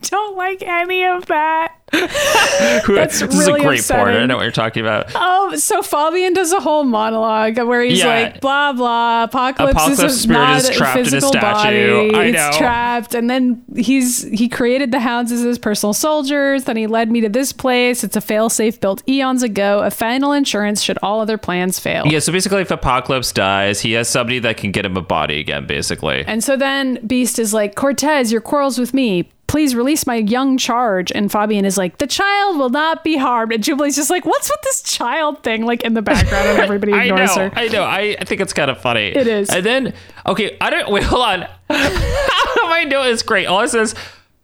Don't 0.10 0.36
like 0.36 0.62
any 0.62 1.04
of 1.04 1.26
that. 1.26 1.74
this 1.92 3.20
is 3.20 3.22
a 3.22 3.26
really 3.26 3.60
great 3.62 3.84
porn. 3.84 4.00
I 4.00 4.02
upsetting. 4.10 4.28
know 4.28 4.36
what 4.36 4.42
you're 4.42 4.52
talking 4.52 4.80
about. 4.82 5.10
Oh, 5.16 5.56
so 5.56 5.82
Fabian 5.82 6.34
does 6.34 6.52
a 6.52 6.60
whole 6.60 6.84
monologue 6.84 7.58
where 7.58 7.82
he's 7.82 7.98
Yeah. 7.98 8.06
like, 8.06 8.40
blah 8.40 8.72
blah. 8.72 9.24
Apocalypse, 9.24 9.72
Apocalypse 9.74 10.02
is 10.14 10.20
spirit 10.22 10.38
not 10.38 10.56
is 10.58 10.68
a 10.68 10.72
trapped 10.72 10.96
in 10.98 11.00
a 11.02 11.04
physical 11.06 11.28
statue. 11.30 12.12
body. 12.12 12.14
I 12.14 12.24
it's 12.26 12.56
trapped, 12.58 13.14
and 13.16 13.28
then 13.28 13.64
he's 13.76 14.22
he 14.22 14.48
created 14.48 14.92
the 14.92 15.00
hounds 15.00 15.32
as 15.32 15.40
his 15.40 15.58
personal 15.58 15.92
soldiers. 15.92 16.62
Then 16.64 16.76
he 16.76 16.86
led 16.86 17.10
me 17.10 17.20
to 17.22 17.28
this 17.28 17.52
place. 17.52 18.04
It's 18.04 18.16
a 18.16 18.20
failsafe 18.20 18.78
built 18.80 19.02
eons 19.08 19.42
ago. 19.42 19.80
A 19.82 19.90
final 19.90 20.30
insurance 20.32 20.82
should 20.82 20.98
all 21.02 21.20
other 21.20 21.38
plans 21.38 21.80
fail. 21.80 22.06
Yeah, 22.06 22.20
so 22.20 22.30
basically, 22.32 22.62
if 22.62 22.70
Apocalypse 22.70 23.32
dies, 23.32 23.80
he 23.80 23.92
has 23.94 24.08
somebody 24.08 24.38
that 24.38 24.56
can 24.58 24.70
get 24.70 24.84
him 24.86 24.96
a 24.96 25.02
body 25.02 25.40
again, 25.40 25.66
basically. 25.66 26.24
And 26.24 26.44
so 26.44 26.56
then 26.56 27.04
Beast 27.04 27.40
is 27.40 27.52
like, 27.52 27.74
Cortez, 27.74 28.30
your 28.30 28.40
quarrels 28.40 28.78
with 28.78 28.94
me. 28.94 29.28
Please 29.50 29.74
release 29.74 30.06
my 30.06 30.14
young 30.14 30.56
charge. 30.58 31.10
And 31.10 31.30
Fabian 31.30 31.64
is 31.64 31.76
like, 31.76 31.98
the 31.98 32.06
child 32.06 32.56
will 32.56 32.70
not 32.70 33.02
be 33.02 33.16
harmed. 33.16 33.52
And 33.52 33.64
Jubilee's 33.64 33.96
just 33.96 34.08
like, 34.08 34.24
what's 34.24 34.48
with 34.48 34.62
this 34.62 34.80
child 34.80 35.42
thing? 35.42 35.66
Like 35.66 35.82
in 35.82 35.94
the 35.94 36.02
background, 36.02 36.50
and 36.50 36.58
everybody 36.60 36.92
I 36.92 37.08
know, 37.08 37.14
ignores 37.14 37.34
her. 37.34 37.50
I 37.56 37.66
know. 37.66 37.82
I, 37.82 38.16
I 38.20 38.24
think 38.24 38.40
it's 38.40 38.52
kind 38.52 38.70
of 38.70 38.80
funny. 38.80 39.08
It 39.08 39.26
is. 39.26 39.50
And 39.50 39.66
then, 39.66 39.92
okay, 40.24 40.56
I 40.60 40.70
don't. 40.70 40.88
Wait, 40.92 41.02
hold 41.02 41.22
on. 41.24 41.48
I 41.68 42.86
note 42.88 43.08
is 43.08 43.24
great. 43.24 43.46
All 43.46 43.60
it 43.60 43.68
says, 43.70 43.96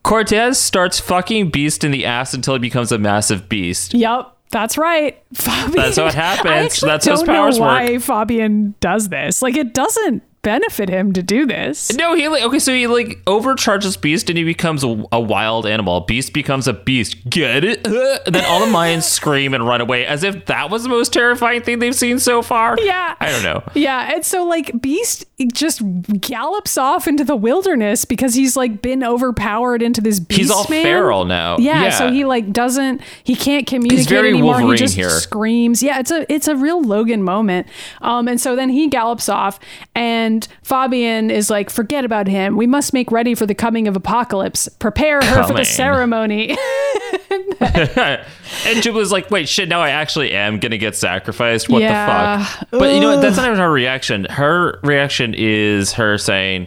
Cortez 0.02 0.58
starts 0.58 0.98
fucking 0.98 1.50
Beast 1.50 1.84
in 1.84 1.92
the 1.92 2.04
ass 2.04 2.34
until 2.34 2.54
he 2.54 2.58
becomes 2.58 2.90
a 2.90 2.98
massive 2.98 3.48
beast. 3.48 3.94
Yep, 3.94 4.36
that's 4.50 4.76
right. 4.76 5.22
Fabian. 5.34 5.70
That's 5.70 5.98
how 5.98 6.06
it 6.06 6.14
happens. 6.14 6.82
I 6.82 6.86
That's 6.88 7.06
how 7.06 7.12
his 7.12 7.20
don't 7.20 7.26
powers 7.26 7.58
know 7.58 7.64
why 7.64 7.92
work. 7.92 8.02
Fabian 8.02 8.74
does 8.80 9.08
this. 9.08 9.40
Like, 9.40 9.56
it 9.56 9.72
doesn't 9.72 10.24
benefit 10.46 10.88
him 10.88 11.12
to 11.12 11.24
do 11.24 11.44
this. 11.44 11.92
No, 11.96 12.14
he 12.14 12.28
like 12.28 12.44
okay, 12.44 12.60
so 12.60 12.72
he 12.72 12.86
like 12.86 13.18
overcharges 13.26 13.96
Beast 13.96 14.30
and 14.30 14.38
he 14.38 14.44
becomes 14.44 14.84
a, 14.84 15.04
a 15.10 15.20
wild 15.20 15.66
animal. 15.66 16.02
Beast 16.02 16.32
becomes 16.32 16.68
a 16.68 16.72
beast. 16.72 17.28
Get 17.28 17.64
it? 17.64 17.84
Uh, 17.96 18.18
then 18.30 18.44
all 18.44 18.60
the 18.60 18.66
Mayans 18.70 19.02
scream 19.18 19.54
and 19.54 19.66
run 19.66 19.80
away 19.80 20.04
as 20.06 20.22
if 20.22 20.46
that 20.46 20.70
was 20.70 20.82
the 20.82 20.88
most 20.88 21.12
terrifying 21.12 21.62
thing 21.62 21.78
they've 21.78 21.94
seen 21.94 22.18
so 22.18 22.42
far. 22.42 22.76
Yeah. 22.80 23.16
I 23.18 23.30
don't 23.30 23.42
know. 23.42 23.62
Yeah, 23.74 24.12
and 24.14 24.24
so 24.24 24.44
like 24.44 24.80
Beast 24.82 25.24
just 25.52 25.80
gallops 26.20 26.76
off 26.76 27.08
into 27.08 27.24
the 27.24 27.34
wilderness 27.36 28.04
because 28.04 28.34
he's 28.34 28.54
like 28.56 28.82
been 28.82 29.02
overpowered 29.02 29.82
into 29.82 30.00
this 30.02 30.20
beast. 30.20 30.38
He's 30.40 30.50
all 30.50 30.66
man. 30.68 30.82
feral 30.82 31.24
now. 31.24 31.56
Yeah, 31.58 31.84
Yeah. 31.84 31.90
so 31.90 32.12
he 32.12 32.24
like 32.24 32.52
doesn't 32.52 33.00
he 33.24 33.34
can't 33.34 33.66
communicate 33.66 34.08
very 34.08 34.28
anymore. 34.30 34.54
Wolverine 34.54 34.72
he 34.72 34.76
just 34.76 34.94
here. 34.94 35.08
screams. 35.10 35.82
Yeah, 35.82 35.98
it's 35.98 36.10
a 36.10 36.30
it's 36.32 36.48
a 36.48 36.54
real 36.56 36.82
Logan 36.82 37.22
moment. 37.22 37.66
Um, 38.02 38.28
and 38.28 38.38
so 38.40 38.54
then 38.56 38.68
he 38.68 38.88
gallops 38.88 39.28
off, 39.28 39.58
and 39.94 40.35
Fabian 40.62 41.30
is 41.30 41.50
like, 41.50 41.70
"Forget 41.70 42.04
about 42.04 42.26
him. 42.28 42.56
We 42.56 42.66
must 42.66 42.92
make 42.92 43.10
ready 43.12 43.34
for 43.34 43.46
the 43.46 43.54
coming 43.54 43.86
of 43.88 43.96
apocalypse. 43.96 44.68
Prepare 44.78 45.20
her 45.22 45.44
for 45.46 45.54
the 45.54 45.64
ceremony." 45.64 46.56
and 47.60 48.82
Jubilee's 48.82 49.12
like, 49.12 49.30
wait, 49.30 49.48
shit, 49.48 49.68
now 49.68 49.80
I 49.80 49.90
actually 49.90 50.32
am 50.32 50.58
gonna 50.58 50.78
get 50.78 50.96
sacrificed. 50.96 51.68
What 51.68 51.82
Yeah. 51.82 52.38
the 52.38 52.44
fuck? 52.44 52.68
But 52.70 52.94
you 52.94 53.00
know 53.00 53.14
what? 53.16 53.22
That's 53.22 53.36
not 53.36 53.46
even 53.46 53.58
her 53.58 53.70
reaction. 53.70 54.24
Her 54.24 54.78
reaction 54.82 55.34
is 55.36 55.92
her 55.94 56.18
saying, 56.18 56.66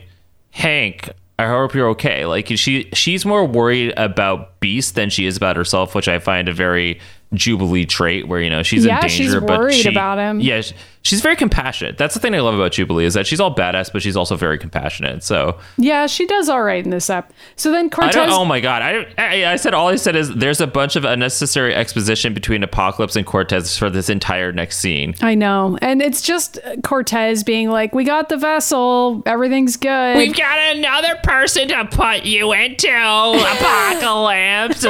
Hank, 0.51 1.09
I 1.37 1.47
hope 1.47 1.73
you're 1.73 1.89
okay. 1.89 2.25
Like 2.25 2.47
she 2.47 2.89
she's 2.93 3.25
more 3.25 3.45
worried 3.45 3.93
about 3.97 4.59
Beast 4.59 4.95
than 4.95 5.09
she 5.09 5.25
is 5.25 5.37
about 5.37 5.55
herself, 5.55 5.95
which 5.95 6.07
I 6.07 6.19
find 6.19 6.49
a 6.49 6.53
very 6.53 6.99
Jubilee 7.33 7.85
trait 7.85 8.27
where, 8.27 8.41
you 8.41 8.49
know, 8.49 8.63
she's 8.63 8.85
Yeah, 8.85 8.95
in 8.95 9.01
danger, 9.01 9.15
she's 9.15 9.35
but 9.35 9.43
worried 9.59 9.75
she- 9.75 9.89
about 9.89 10.17
him. 10.17 10.39
Yeah, 10.39 10.61
she's 11.01 11.21
very 11.21 11.35
compassionate. 11.35 11.97
That's 11.97 12.13
the 12.13 12.19
thing 12.19 12.35
I 12.35 12.39
love 12.39 12.55
about 12.55 12.71
Jubilee 12.73 13.05
is 13.05 13.13
that 13.13 13.25
she's 13.25 13.39
all 13.39 13.53
badass, 13.53 13.91
but 13.91 14.01
she's 14.01 14.17
also 14.17 14.35
very 14.35 14.57
compassionate. 14.57 15.23
So 15.23 15.57
yeah, 15.77 16.07
she 16.07 16.25
does 16.25 16.49
all 16.49 16.61
right 16.61 16.83
in 16.83 16.91
this 16.91 17.09
ep. 17.09 17.31
So 17.55 17.71
then 17.71 17.89
Cortez. 17.89 18.29
Oh 18.31 18.45
my 18.45 18.59
god! 18.59 18.81
I, 18.81 19.05
I 19.17 19.53
I 19.53 19.55
said 19.55 19.73
all 19.73 19.87
I 19.87 19.95
said 19.95 20.15
is 20.15 20.33
there's 20.35 20.61
a 20.61 20.67
bunch 20.67 20.95
of 20.95 21.05
unnecessary 21.05 21.73
exposition 21.73 22.33
between 22.33 22.63
Apocalypse 22.63 23.15
and 23.15 23.25
Cortez 23.25 23.77
for 23.77 23.89
this 23.89 24.09
entire 24.09 24.51
next 24.51 24.77
scene. 24.77 25.15
I 25.21 25.35
know. 25.35 25.77
And 25.81 26.01
it's 26.01 26.21
just 26.21 26.59
Cortez 26.83 27.43
being 27.43 27.69
like, 27.69 27.93
we 27.93 28.03
got 28.03 28.29
the 28.29 28.37
vessel. 28.37 29.23
Everything's 29.25 29.77
good. 29.77 30.17
We've 30.17 30.35
got 30.35 30.75
another 30.75 31.15
person 31.23 31.67
to 31.69 31.85
put 31.85 32.25
you 32.25 32.51
into 32.53 32.87
Apocalypse. 32.89 34.85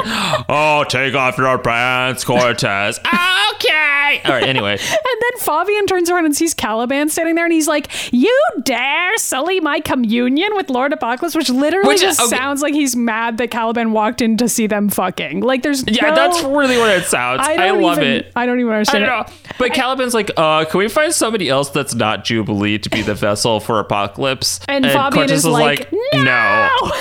oh, 0.50 0.86
take 0.88 1.14
off 1.16 1.38
your 1.38 1.58
pants, 1.60 2.24
Cortez. 2.24 3.00
okay. 3.08 4.22
All 4.26 4.32
right. 4.32 4.44
Anyway, 4.44 4.72
and 4.72 4.80
then 4.80 5.40
Fabian 5.40 5.86
turns 5.86 5.99
around 6.08 6.26
and 6.26 6.36
sees 6.36 6.54
Caliban 6.54 7.10
standing 7.10 7.34
there 7.34 7.46
and 7.46 7.52
he's 7.54 7.68
like, 7.68 7.88
You 8.14 8.40
dare 8.62 9.18
sully 9.18 9.60
my 9.60 9.80
communion 9.80 10.54
with 10.56 10.70
Lord 10.70 10.94
Apocalypse? 10.94 11.34
Which 11.36 11.50
literally 11.50 11.88
Which- 11.88 12.02
just 12.02 12.22
okay. 12.22 12.38
sounds 12.38 12.62
like 12.62 12.76
he's 12.76 12.96
mad 12.96 13.40
that 13.40 13.50
Caliban 13.50 13.92
walked 13.92 14.22
in 14.22 14.38
to 14.38 14.48
see 14.48 14.68
them 14.68 14.90
fucking. 14.90 15.40
Like, 15.42 15.64
there's 15.64 15.84
yeah, 15.88 16.10
no- 16.10 16.16
that's 16.16 16.44
really 16.44 16.78
what 16.78 16.92
it 16.92 17.06
sounds. 17.06 17.42
I, 17.44 17.56
I, 17.56 17.72
love 17.72 17.98
even, 17.98 18.10
it. 18.10 18.32
I 18.36 18.46
don't 18.46 18.60
even 18.60 18.72
I 18.72 18.76
understand 18.76 19.06
don't 19.06 19.22
it. 19.22 19.30
know. 19.30 19.54
But 19.58 19.74
Caliban's 19.74 20.14
like, 20.14 20.30
uh, 20.38 20.66
can 20.66 20.78
we 20.78 20.88
find 20.88 21.12
somebody 21.14 21.50
else 21.50 21.70
that's 21.70 21.96
not 21.96 22.24
Jubilee 22.24 22.78
to 22.78 22.90
be 22.90 23.02
the 23.02 23.16
vessel 23.16 23.60
for 23.60 23.80
Apocalypse? 23.80 24.60
And 24.68 24.86
Fabian 24.86 25.12
Cortez 25.12 25.32
is 25.40 25.46
like, 25.46 25.92
no. 25.92 26.24
"No!" 26.24 26.70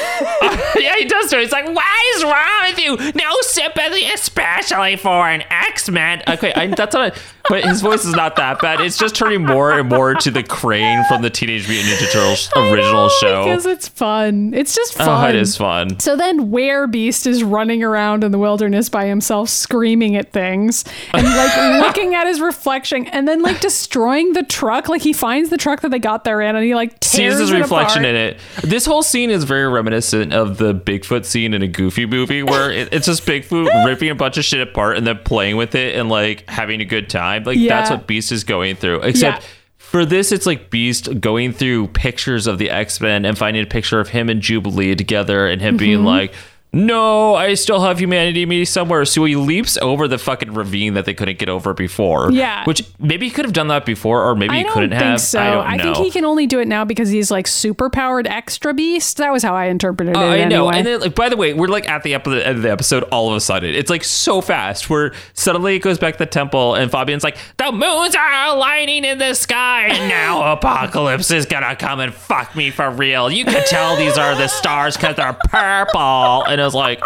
yeah, 0.79 0.95
he 0.97 1.05
does 1.05 1.31
do 1.31 1.37
it. 1.39 1.43
He's 1.43 1.53
like, 1.53 1.67
what 1.67 1.85
is 2.17 2.25
wrong 2.25 2.63
with 2.63 2.79
you? 2.79 2.97
No 3.15 3.31
sympathy, 3.43 4.05
especially 4.15 4.97
for 4.97 5.29
an 5.29 5.43
X-Men. 5.51 6.23
Okay, 6.29 6.53
I, 6.55 6.69
that's 6.69 6.95
not. 6.95 7.15
But 7.49 7.65
his 7.65 7.81
voice 7.81 8.05
is 8.05 8.15
not 8.15 8.37
that 8.37 8.61
bad. 8.61 8.81
It's 8.81 8.99
just 8.99 9.15
turning 9.15 9.45
more 9.45 9.73
and 9.73 9.89
more 9.89 10.15
to 10.15 10.31
the 10.31 10.43
Krang 10.43 11.07
from 11.09 11.23
the 11.23 11.31
Teenage 11.31 11.69
Mutant 11.69 11.89
Ninja 11.89 12.13
Turtles 12.13 12.51
original 12.57 13.05
know, 13.05 13.09
show. 13.21 13.45
Because 13.45 13.67
it's 13.67 13.89
fun. 13.89 14.53
It's 14.55 14.75
just 14.75 14.95
fun. 14.95 15.09
Oh, 15.09 15.29
it 15.29 15.35
is 15.35 15.57
fun. 15.57 15.99
So 16.01 16.17
then 16.17 16.51
Where 16.51 16.87
Beast 16.87 17.27
is 17.27 17.43
running 17.43 17.83
around 17.83 18.25
in 18.25 18.33
the 18.33 18.39
wilderness 18.39 18.89
by 18.89 19.07
himself 19.07 19.49
screaming 19.49 20.17
at 20.17 20.33
things 20.33 20.85
and 21.15 21.25
like 21.25 21.57
looking 21.87 22.15
at 22.15 22.27
his 22.27 22.41
reflection 22.41 23.07
and 23.07 23.27
then 23.27 23.43
like 23.43 23.61
destroying 23.61 24.33
the 24.33 24.43
truck. 24.43 24.89
Like 24.89 25.03
he 25.03 25.13
finds 25.13 25.51
the 25.51 25.57
truck 25.57 25.81
that 25.81 25.91
they 25.91 25.99
got 25.99 26.25
there 26.25 26.41
in 26.41 26.55
and 26.55 26.65
he 26.65 26.75
like 26.75 27.01
tears 27.01 27.35
sees 27.35 27.41
his 27.41 27.53
reflection 27.53 28.05
apart. 28.05 28.15
in 28.15 28.17
it. 28.17 28.39
This 28.63 28.85
whole 28.85 29.03
scene 29.03 29.31
is 29.31 29.45
very 29.45 29.69
reminiscent 29.69 30.33
of 30.33 30.59
the 30.59 30.75
Bigfoot 30.75 31.25
scene 31.25 31.55
in 31.55 31.63
a 31.63 31.69
Goofy 31.69 32.07
movie 32.07 32.43
where 32.43 32.71
it, 32.71 32.93
it's 32.93 33.07
just 33.07 33.25
Bigfoot 33.25 33.85
ripping 33.87 34.11
a 34.11 34.15
bunch 34.15 34.37
of 34.37 34.45
shit 34.45 34.61
apart 34.61 34.97
and 34.97 35.07
then 35.07 35.19
playing 35.19 35.57
with 35.57 35.75
it 35.75 35.97
and 35.97 36.09
like 36.09 36.49
having 36.49 36.81
a 36.81 36.85
good 36.85 37.09
time. 37.09 37.38
Like 37.47 37.59
that's 37.69 37.91
what 37.91 38.07
Beast 38.07 38.33
is 38.33 38.45
going 38.45 38.77
through. 38.77 39.01
Except 39.01 39.43
Yeah. 39.43 39.49
for 39.77 40.05
this, 40.05 40.33
it's 40.33 40.47
like 40.47 40.71
Beast 40.71 41.21
going 41.21 41.53
through 41.53 41.89
pictures 41.89 42.47
of 42.47 42.59
the 42.59 42.71
X 42.71 43.01
Men 43.01 43.25
and 43.25 43.37
finding 43.39 43.63
a 43.63 43.67
picture 43.67 44.01
of 44.01 44.09
him 44.09 44.29
and 44.29 44.41
Jubilee 44.41 44.95
together 44.95 45.47
and 45.47 45.61
him 45.61 45.75
Mm-hmm. 45.75 45.79
being 45.79 46.05
like. 46.05 46.33
No, 46.73 47.35
I 47.35 47.55
still 47.55 47.81
have 47.81 47.99
humanity 47.99 48.43
in 48.43 48.49
me 48.49 48.65
somewhere. 48.67 49.05
So 49.07 49.25
he 49.25 49.37
leaps 49.37 49.79
over 49.79 50.07
the 50.07 50.19
fucking 50.19 50.53
ravine 50.53 50.95
that 50.95 51.07
they 51.07 51.15
couldn't 51.15 51.39
get 51.39 51.49
over 51.49 51.73
before. 51.73 52.31
Yeah. 52.31 52.65
Which 52.65 52.83
maybe 52.99 53.27
he 53.27 53.33
could 53.33 53.47
have 53.47 53.55
done 53.55 53.69
that 53.69 53.87
before, 53.87 54.23
or 54.29 54.35
maybe 54.37 54.53
I 54.55 54.59
he 54.59 54.63
don't 54.65 54.73
couldn't 54.75 54.91
think 54.91 55.03
have. 55.03 55.21
so. 55.21 55.41
I 55.41 55.77
don't 55.77 55.87
know. 55.87 55.95
think 55.95 56.05
he 56.05 56.11
can 56.11 56.27
only 56.27 56.47
do 56.47 56.61
it 56.61 56.69
now 56.69 56.85
because 56.85 57.09
he's 57.09 57.31
like 57.31 57.47
super 57.47 57.89
powered 57.89 58.27
extra 58.27 58.75
beast. 58.75 59.17
That 59.17 59.33
was 59.33 59.43
how 59.43 59.55
I 59.55 59.67
interpreted 59.67 60.15
it. 60.15 60.19
Uh, 60.19 60.27
I 60.27 60.45
know. 60.45 60.71
And 60.71 60.87
then, 60.87 61.01
like, 61.01 61.15
by 61.15 61.31
the 61.31 61.37
way, 61.39 61.55
we're 61.55 61.69
like 61.69 61.89
at 61.89 62.03
the 62.03 62.15
end 62.15 62.27
of 62.27 62.63
the 62.63 62.71
episode. 62.71 63.03
All 63.05 63.31
of 63.31 63.37
a 63.37 63.41
sudden, 63.41 63.75
it's 63.75 63.89
like 63.91 64.05
so 64.05 64.43
fast. 64.43 64.91
Where 64.91 65.15
suddenly 65.33 65.77
it 65.77 65.81
goes 65.81 65.99
back 65.99 66.15
to 66.15 66.19
the 66.19 66.27
temple, 66.27 66.75
and 66.75 66.91
Fabian's 66.91 67.25
like, 67.25 67.39
"The 67.57 67.73
moons 67.73 68.15
are 68.15 68.55
aligning 68.55 69.05
in 69.05 69.17
the 69.19 69.33
sky, 69.35 69.87
and 69.89 70.09
now 70.09 70.53
apocalypse 70.53 71.31
is 71.31 71.47
gonna 71.47 71.77
come 71.77 72.01
and 72.01 72.13
fuck 72.13 72.55
me 72.55 72.71
for 72.71 72.91
real. 72.91 73.31
You 73.31 73.47
can 73.47 73.65
tell 73.67 73.97
these 73.97 74.19
are 74.19 74.35
the 74.37 74.49
stars 74.49 74.97
because 74.99 75.17
they're 75.17 75.33
purple." 75.33 76.45
And 76.45 76.58
I 76.61 76.65
was 76.65 76.75
like, 76.75 77.03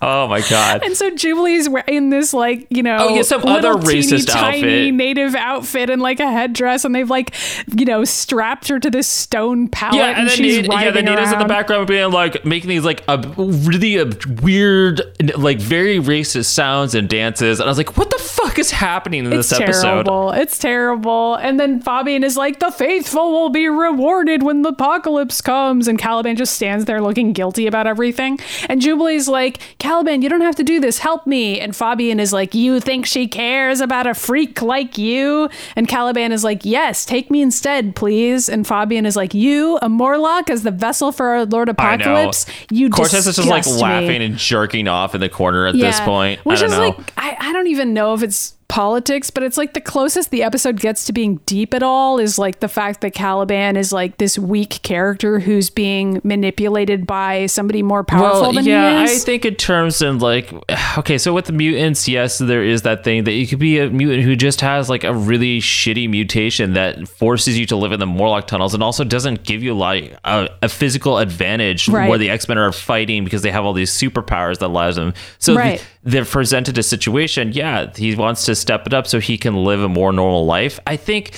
Oh 0.00 0.28
my 0.28 0.40
god. 0.48 0.82
And 0.84 0.96
so 0.96 1.10
Jubilee's 1.10 1.68
in 1.86 2.10
this 2.10 2.32
like 2.32 2.66
you 2.70 2.82
know 2.82 2.96
Oh, 3.00 3.14
yeah, 3.16 3.22
some 3.22 3.42
little 3.42 3.72
other 3.72 3.80
teeny 3.80 4.02
racist 4.02 4.26
tiny 4.28 4.90
native 4.90 5.34
outfit 5.34 5.90
and 5.90 6.00
like 6.00 6.20
a 6.20 6.30
headdress, 6.30 6.84
and 6.84 6.94
they've 6.94 7.08
like 7.08 7.34
you 7.76 7.84
know 7.84 8.04
strapped 8.04 8.68
her 8.68 8.78
to 8.78 8.90
this 8.90 9.08
stone 9.08 9.68
pallet, 9.68 9.96
Yeah, 9.96 10.08
and, 10.10 10.18
and 10.20 10.28
then 10.28 10.36
she's 10.36 10.68
Nate, 10.68 10.80
yeah, 10.80 10.90
the 10.90 11.02
natives 11.02 11.32
in 11.32 11.38
the 11.38 11.44
background 11.44 11.86
being 11.88 12.10
like 12.10 12.44
making 12.44 12.68
these 12.68 12.84
like 12.84 13.02
a 13.08 13.18
really 13.38 13.96
a 13.98 14.10
weird, 14.42 15.00
like 15.36 15.58
very 15.58 15.98
racist 15.98 16.46
sounds 16.46 16.94
and 16.94 17.08
dances, 17.08 17.60
and 17.60 17.68
I 17.68 17.70
was 17.70 17.78
like, 17.78 17.96
"What 17.96 18.10
the 18.10 18.18
fuck 18.18 18.58
is 18.58 18.70
happening 18.70 19.24
in 19.26 19.32
It's 19.32 19.50
this 19.50 19.60
episode?" 19.60 19.68
It's 19.68 19.82
terrible. 19.82 20.30
It's 20.32 20.58
terrible. 20.58 21.34
And 21.36 21.58
then 21.58 21.80
Fabian 21.80 22.24
is 22.24 22.36
like, 22.36 22.60
the 22.60 22.70
faithful 22.70 23.30
will 23.32 23.50
be 23.50 23.68
rewarded 23.68 24.42
when 24.42 24.62
the 24.62 24.70
apocalypse 24.70 25.40
comes. 25.40 25.88
And 25.88 25.98
Caliban 25.98 26.36
just 26.36 26.54
stands 26.54 26.84
there 26.84 27.00
looking 27.00 27.32
guilty 27.32 27.66
about 27.66 27.86
everything. 27.86 28.38
And 28.68 28.80
Jubilee's 28.80 29.28
like, 29.28 29.58
Caliban, 29.88 30.20
you 30.20 30.28
don't 30.28 30.42
have 30.42 30.56
to 30.56 30.62
do 30.62 30.80
this. 30.80 30.98
Help 30.98 31.26
me. 31.26 31.58
And 31.58 31.74
Fabian 31.74 32.20
is 32.20 32.30
like, 32.30 32.54
you 32.54 32.78
think 32.78 33.06
she 33.06 33.26
cares 33.26 33.80
about 33.80 34.06
a 34.06 34.12
freak 34.12 34.60
like 34.60 34.98
you? 34.98 35.48
And 35.76 35.88
Caliban 35.88 36.30
is 36.30 36.44
like, 36.44 36.62
yes, 36.62 37.06
take 37.06 37.30
me 37.30 37.40
instead, 37.40 37.96
please. 37.96 38.50
And 38.50 38.66
Fabian 38.66 39.06
is 39.06 39.16
like, 39.16 39.32
you, 39.32 39.78
a 39.80 39.88
Morlock, 39.88 40.50
as 40.50 40.62
the 40.62 40.70
vessel 40.70 41.10
for 41.10 41.28
our 41.28 41.46
Lord. 41.46 41.70
Apocalypse? 41.70 42.44
You 42.70 42.90
Cortez 42.90 43.26
is 43.26 43.36
just 43.36 43.48
like 43.48 43.64
me." 43.64 43.72
laughing 43.72 44.20
and 44.20 44.36
jerking 44.36 44.88
off 44.88 45.14
in 45.14 45.22
the 45.22 45.30
corner 45.30 45.66
at 45.66 45.74
this 45.74 46.00
point. 46.00 46.44
Which 46.44 46.58
I 46.58 46.60
don't 46.66 46.70
is 46.70 46.78
know. 46.78 46.88
like 46.88 47.12
I, 47.16 47.36
I 47.40 47.52
don't 47.54 47.68
even 47.68 47.94
know 47.94 48.12
if 48.12 48.22
it's 48.22 48.57
politics, 48.78 49.28
but 49.28 49.42
it's 49.42 49.58
like 49.58 49.74
the 49.74 49.80
closest 49.80 50.30
the 50.30 50.44
episode 50.44 50.78
gets 50.78 51.04
to 51.04 51.12
being 51.12 51.38
deep 51.46 51.74
at 51.74 51.82
all 51.82 52.20
is 52.20 52.38
like 52.38 52.60
the 52.60 52.68
fact 52.68 53.00
that 53.00 53.12
Caliban 53.12 53.76
is 53.76 53.92
like 53.92 54.18
this 54.18 54.38
weak 54.38 54.78
character 54.84 55.40
who's 55.40 55.68
being 55.68 56.20
manipulated 56.22 57.04
by 57.04 57.46
somebody 57.46 57.82
more 57.82 58.04
powerful 58.04 58.42
well, 58.42 58.52
than 58.52 58.64
yeah, 58.64 59.04
he 59.04 59.14
I 59.14 59.16
think 59.16 59.44
in 59.44 59.56
terms 59.56 60.00
of 60.00 60.22
like, 60.22 60.52
okay, 60.98 61.18
so 61.18 61.34
with 61.34 61.46
the 61.46 61.52
mutants, 61.52 62.06
yes, 62.06 62.38
there 62.38 62.62
is 62.62 62.82
that 62.82 63.02
thing 63.02 63.24
that 63.24 63.32
you 63.32 63.48
could 63.48 63.58
be 63.58 63.80
a 63.80 63.90
mutant 63.90 64.22
who 64.22 64.36
just 64.36 64.60
has 64.60 64.88
like 64.88 65.02
a 65.02 65.12
really 65.12 65.58
shitty 65.58 66.08
mutation 66.08 66.74
that 66.74 67.08
forces 67.08 67.58
you 67.58 67.66
to 67.66 67.74
live 67.74 67.90
in 67.90 67.98
the 67.98 68.06
Morlock 68.06 68.46
tunnels 68.46 68.74
and 68.74 68.82
also 68.84 69.02
doesn't 69.02 69.42
give 69.42 69.60
you 69.60 69.74
like 69.74 70.16
a, 70.22 70.48
a 70.62 70.68
physical 70.68 71.18
advantage 71.18 71.88
Right. 71.88 72.08
where 72.08 72.18
the 72.18 72.30
X 72.30 72.46
Men 72.46 72.58
are 72.58 72.70
fighting 72.70 73.24
because 73.24 73.42
they 73.42 73.50
have 73.50 73.64
all 73.64 73.72
these 73.72 73.90
superpowers 73.90 74.60
that 74.60 74.66
allows 74.66 74.94
them. 74.94 75.14
So 75.40 75.56
Right. 75.56 75.84
They're 76.02 76.24
presented 76.24 76.78
a 76.78 76.82
situation. 76.82 77.52
Yeah, 77.52 77.92
he 77.94 78.14
wants 78.14 78.44
to 78.46 78.54
step 78.54 78.86
it 78.86 78.94
up 78.94 79.06
so 79.06 79.20
he 79.20 79.38
can 79.38 79.64
live 79.64 79.82
a 79.82 79.88
more 79.88 80.12
normal 80.12 80.46
life. 80.46 80.78
I 80.86 80.96
think. 80.96 81.32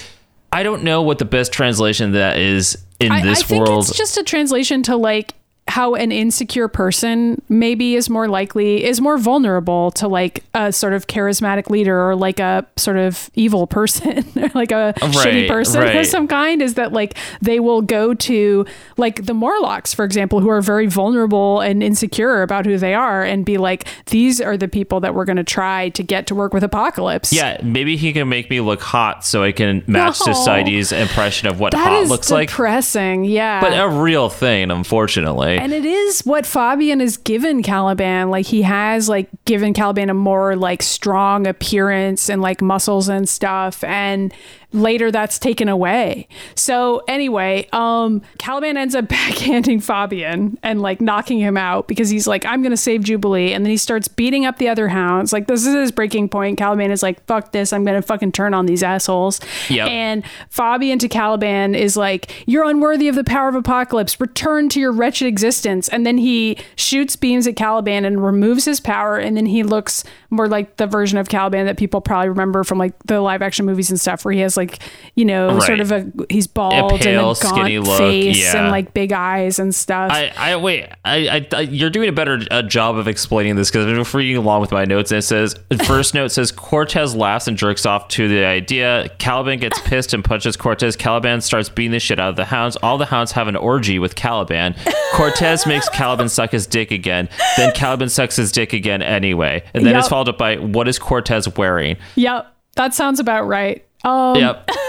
I 0.52 0.64
don't 0.64 0.82
know 0.82 1.02
what 1.02 1.18
the 1.18 1.24
best 1.24 1.52
translation 1.52 2.12
that 2.12 2.36
is 2.36 2.76
in 2.98 3.12
I, 3.12 3.22
this 3.22 3.42
I 3.42 3.46
think 3.46 3.68
world. 3.68 3.88
it's 3.88 3.96
just 3.96 4.16
a 4.16 4.24
translation 4.24 4.82
to 4.84 4.96
like 4.96 5.34
how 5.70 5.94
an 5.94 6.10
insecure 6.12 6.66
person 6.68 7.40
maybe 7.48 7.94
is 7.94 8.10
more 8.10 8.28
likely 8.28 8.84
is 8.84 9.00
more 9.00 9.16
vulnerable 9.16 9.90
to 9.92 10.08
like 10.08 10.42
a 10.52 10.72
sort 10.72 10.92
of 10.92 11.06
charismatic 11.06 11.70
leader 11.70 11.96
or 12.10 12.16
like 12.16 12.40
a 12.40 12.66
sort 12.76 12.96
of 12.96 13.30
evil 13.34 13.66
person 13.68 14.18
or 14.36 14.50
like 14.54 14.72
a 14.72 14.92
shitty 14.98 15.48
person 15.48 15.80
right. 15.80 15.94
of 15.96 16.06
some 16.06 16.26
kind 16.26 16.60
is 16.60 16.74
that 16.74 16.92
like 16.92 17.16
they 17.40 17.60
will 17.60 17.82
go 17.82 18.12
to 18.14 18.66
like 18.96 19.24
the 19.26 19.32
Morlocks 19.32 19.94
for 19.94 20.04
example 20.04 20.40
who 20.40 20.48
are 20.50 20.60
very 20.60 20.86
vulnerable 20.88 21.60
and 21.60 21.82
insecure 21.82 22.42
about 22.42 22.66
who 22.66 22.76
they 22.76 22.92
are 22.92 23.22
and 23.22 23.44
be 23.46 23.56
like 23.56 23.86
these 24.06 24.40
are 24.40 24.56
the 24.56 24.66
people 24.68 24.98
that 25.00 25.14
we're 25.14 25.24
going 25.24 25.36
to 25.36 25.44
try 25.44 25.88
to 25.90 26.02
get 26.02 26.26
to 26.26 26.34
work 26.34 26.52
with 26.52 26.64
apocalypse 26.64 27.32
Yeah, 27.32 27.60
maybe 27.62 27.96
he 27.96 28.12
can 28.12 28.28
make 28.28 28.50
me 28.50 28.60
look 28.60 28.82
hot 28.82 29.24
so 29.24 29.44
I 29.44 29.52
can 29.52 29.84
match 29.86 30.18
No. 30.26 30.32
society's 30.34 30.90
impression 30.90 31.46
of 31.48 31.60
what 31.60 31.74
hot 31.74 32.08
looks 32.08 32.30
like. 32.30 32.48
depressing 32.48 33.24
yeah 33.24 33.60
But 33.60 33.72
a 33.78 33.88
real 33.88 34.28
thing, 34.28 34.72
unfortunately. 34.72 35.59
And 35.60 35.74
it 35.74 35.84
is 35.84 36.22
what 36.22 36.46
Fabian 36.46 37.00
has 37.00 37.18
given 37.18 37.62
Caliban. 37.62 38.30
Like 38.30 38.46
he 38.46 38.62
has 38.62 39.10
like 39.10 39.28
given 39.44 39.74
Caliban 39.74 40.08
a 40.08 40.14
more 40.14 40.56
like 40.56 40.82
strong 40.82 41.46
appearance 41.46 42.30
and 42.30 42.40
like 42.40 42.62
muscles 42.62 43.10
and 43.10 43.28
stuff. 43.28 43.84
And 43.84 44.32
later 44.72 45.10
that's 45.10 45.38
taken 45.38 45.68
away. 45.68 46.28
So 46.54 47.02
anyway, 47.08 47.68
um 47.72 48.22
Caliban 48.38 48.76
ends 48.76 48.94
up 48.94 49.04
backhanding 49.08 49.82
Fabian 49.82 50.58
and 50.62 50.80
like 50.80 51.00
knocking 51.00 51.38
him 51.38 51.56
out 51.56 51.88
because 51.88 52.10
he's 52.10 52.26
like, 52.26 52.44
I'm 52.46 52.62
gonna 52.62 52.76
save 52.76 53.02
Jubilee. 53.02 53.52
And 53.52 53.64
then 53.64 53.70
he 53.70 53.76
starts 53.76 54.08
beating 54.08 54.46
up 54.46 54.58
the 54.58 54.68
other 54.68 54.88
hounds. 54.88 55.32
Like 55.32 55.46
this 55.46 55.66
is 55.66 55.74
his 55.74 55.92
breaking 55.92 56.28
point. 56.28 56.58
Caliban 56.58 56.90
is 56.90 57.02
like, 57.02 57.24
fuck 57.26 57.52
this, 57.52 57.72
I'm 57.72 57.84
gonna 57.84 58.02
fucking 58.02 58.32
turn 58.32 58.54
on 58.54 58.66
these 58.66 58.82
assholes. 58.82 59.40
Yep. 59.68 59.88
And 59.88 60.24
Fabian 60.50 60.98
to 61.00 61.08
Caliban 61.08 61.74
is 61.74 61.96
like, 61.96 62.44
You're 62.46 62.68
unworthy 62.68 63.08
of 63.08 63.14
the 63.14 63.24
power 63.24 63.48
of 63.48 63.54
apocalypse. 63.54 64.20
Return 64.20 64.68
to 64.70 64.80
your 64.80 64.92
wretched 64.92 65.26
existence. 65.26 65.88
And 65.88 66.06
then 66.06 66.18
he 66.18 66.58
shoots 66.76 67.16
beams 67.16 67.46
at 67.46 67.56
Caliban 67.56 68.04
and 68.04 68.24
removes 68.24 68.64
his 68.64 68.80
power. 68.80 69.16
And 69.16 69.36
then 69.36 69.46
he 69.46 69.62
looks 69.62 70.04
more 70.30 70.48
like 70.48 70.76
the 70.76 70.86
version 70.86 71.18
of 71.18 71.28
Caliban 71.28 71.66
that 71.66 71.76
people 71.76 72.00
probably 72.00 72.28
remember 72.28 72.64
from 72.64 72.78
like 72.78 72.94
the 73.04 73.20
live 73.20 73.42
action 73.42 73.66
movies 73.66 73.90
and 73.90 74.00
stuff, 74.00 74.24
where 74.24 74.32
he 74.32 74.40
has 74.40 74.56
like, 74.56 74.59
you 75.14 75.24
know, 75.24 75.54
Right. 75.54 75.62
sort 75.62 75.80
of 75.80 75.92
a 75.92 76.06
he's 76.28 76.46
bald 76.46 76.72
A 76.74 76.86
and 76.94 77.00
pale, 77.00 77.30
a 77.32 77.36
skinny 77.36 77.76
gaunt 77.76 77.86
look, 77.88 77.98
face 77.98 78.38
yeah. 78.42 78.62
and 78.62 78.70
like 78.70 78.94
big 78.94 79.12
eyes 79.12 79.58
and 79.58 79.74
stuff. 79.74 80.10
I, 80.12 80.32
I 80.36 80.56
wait. 80.56 80.86
I, 81.04 81.46
I, 81.52 81.60
you're 81.60 81.90
doing 81.90 82.08
a 82.08 82.12
better 82.12 82.40
uh, 82.50 82.62
job 82.62 82.96
of 82.96 83.08
explaining 83.08 83.56
this 83.56 83.70
because 83.70 83.86
I've 83.86 83.94
been 83.94 84.18
reading 84.18 84.36
along 84.36 84.60
with 84.60 84.72
my 84.72 84.84
notes. 84.84 85.10
And 85.10 85.18
it 85.18 85.22
says, 85.22 85.54
first 85.84 86.14
note 86.14 86.28
says 86.32 86.52
Cortez 86.52 87.14
laughs 87.14 87.48
and 87.48 87.56
jerks 87.56 87.86
off 87.86 88.08
to 88.08 88.28
the 88.28 88.44
idea. 88.44 89.10
Caliban 89.18 89.58
gets 89.58 89.80
pissed 89.84 90.12
and 90.14 90.24
punches 90.24 90.56
Cortez. 90.56 90.96
Caliban 90.96 91.40
starts 91.40 91.68
beating 91.68 91.92
the 91.92 92.00
shit 92.00 92.18
out 92.20 92.30
of 92.30 92.36
the 92.36 92.44
hounds. 92.44 92.76
All 92.76 92.98
the 92.98 93.06
hounds 93.06 93.32
have 93.32 93.48
an 93.48 93.56
orgy 93.56 93.98
with 93.98 94.14
Caliban. 94.14 94.74
Cortez 95.14 95.66
makes 95.66 95.88
Caliban 95.92 96.28
suck 96.28 96.50
his 96.52 96.66
dick 96.66 96.90
again. 96.90 97.28
Then 97.56 97.72
Caliban 97.74 98.08
sucks 98.08 98.36
his 98.36 98.52
dick 98.52 98.72
again 98.72 99.02
anyway. 99.02 99.62
And 99.74 99.84
then 99.84 99.96
it's 99.96 100.08
followed 100.08 100.28
up 100.28 100.38
by, 100.38 100.56
what 100.56 100.88
is 100.88 100.98
Cortez 100.98 101.48
wearing? 101.56 101.96
yep, 102.14 102.54
that 102.76 102.94
sounds 102.94 103.18
about 103.20 103.46
right. 103.46 103.84
Um, 104.04 104.36
Yep. 104.36 104.70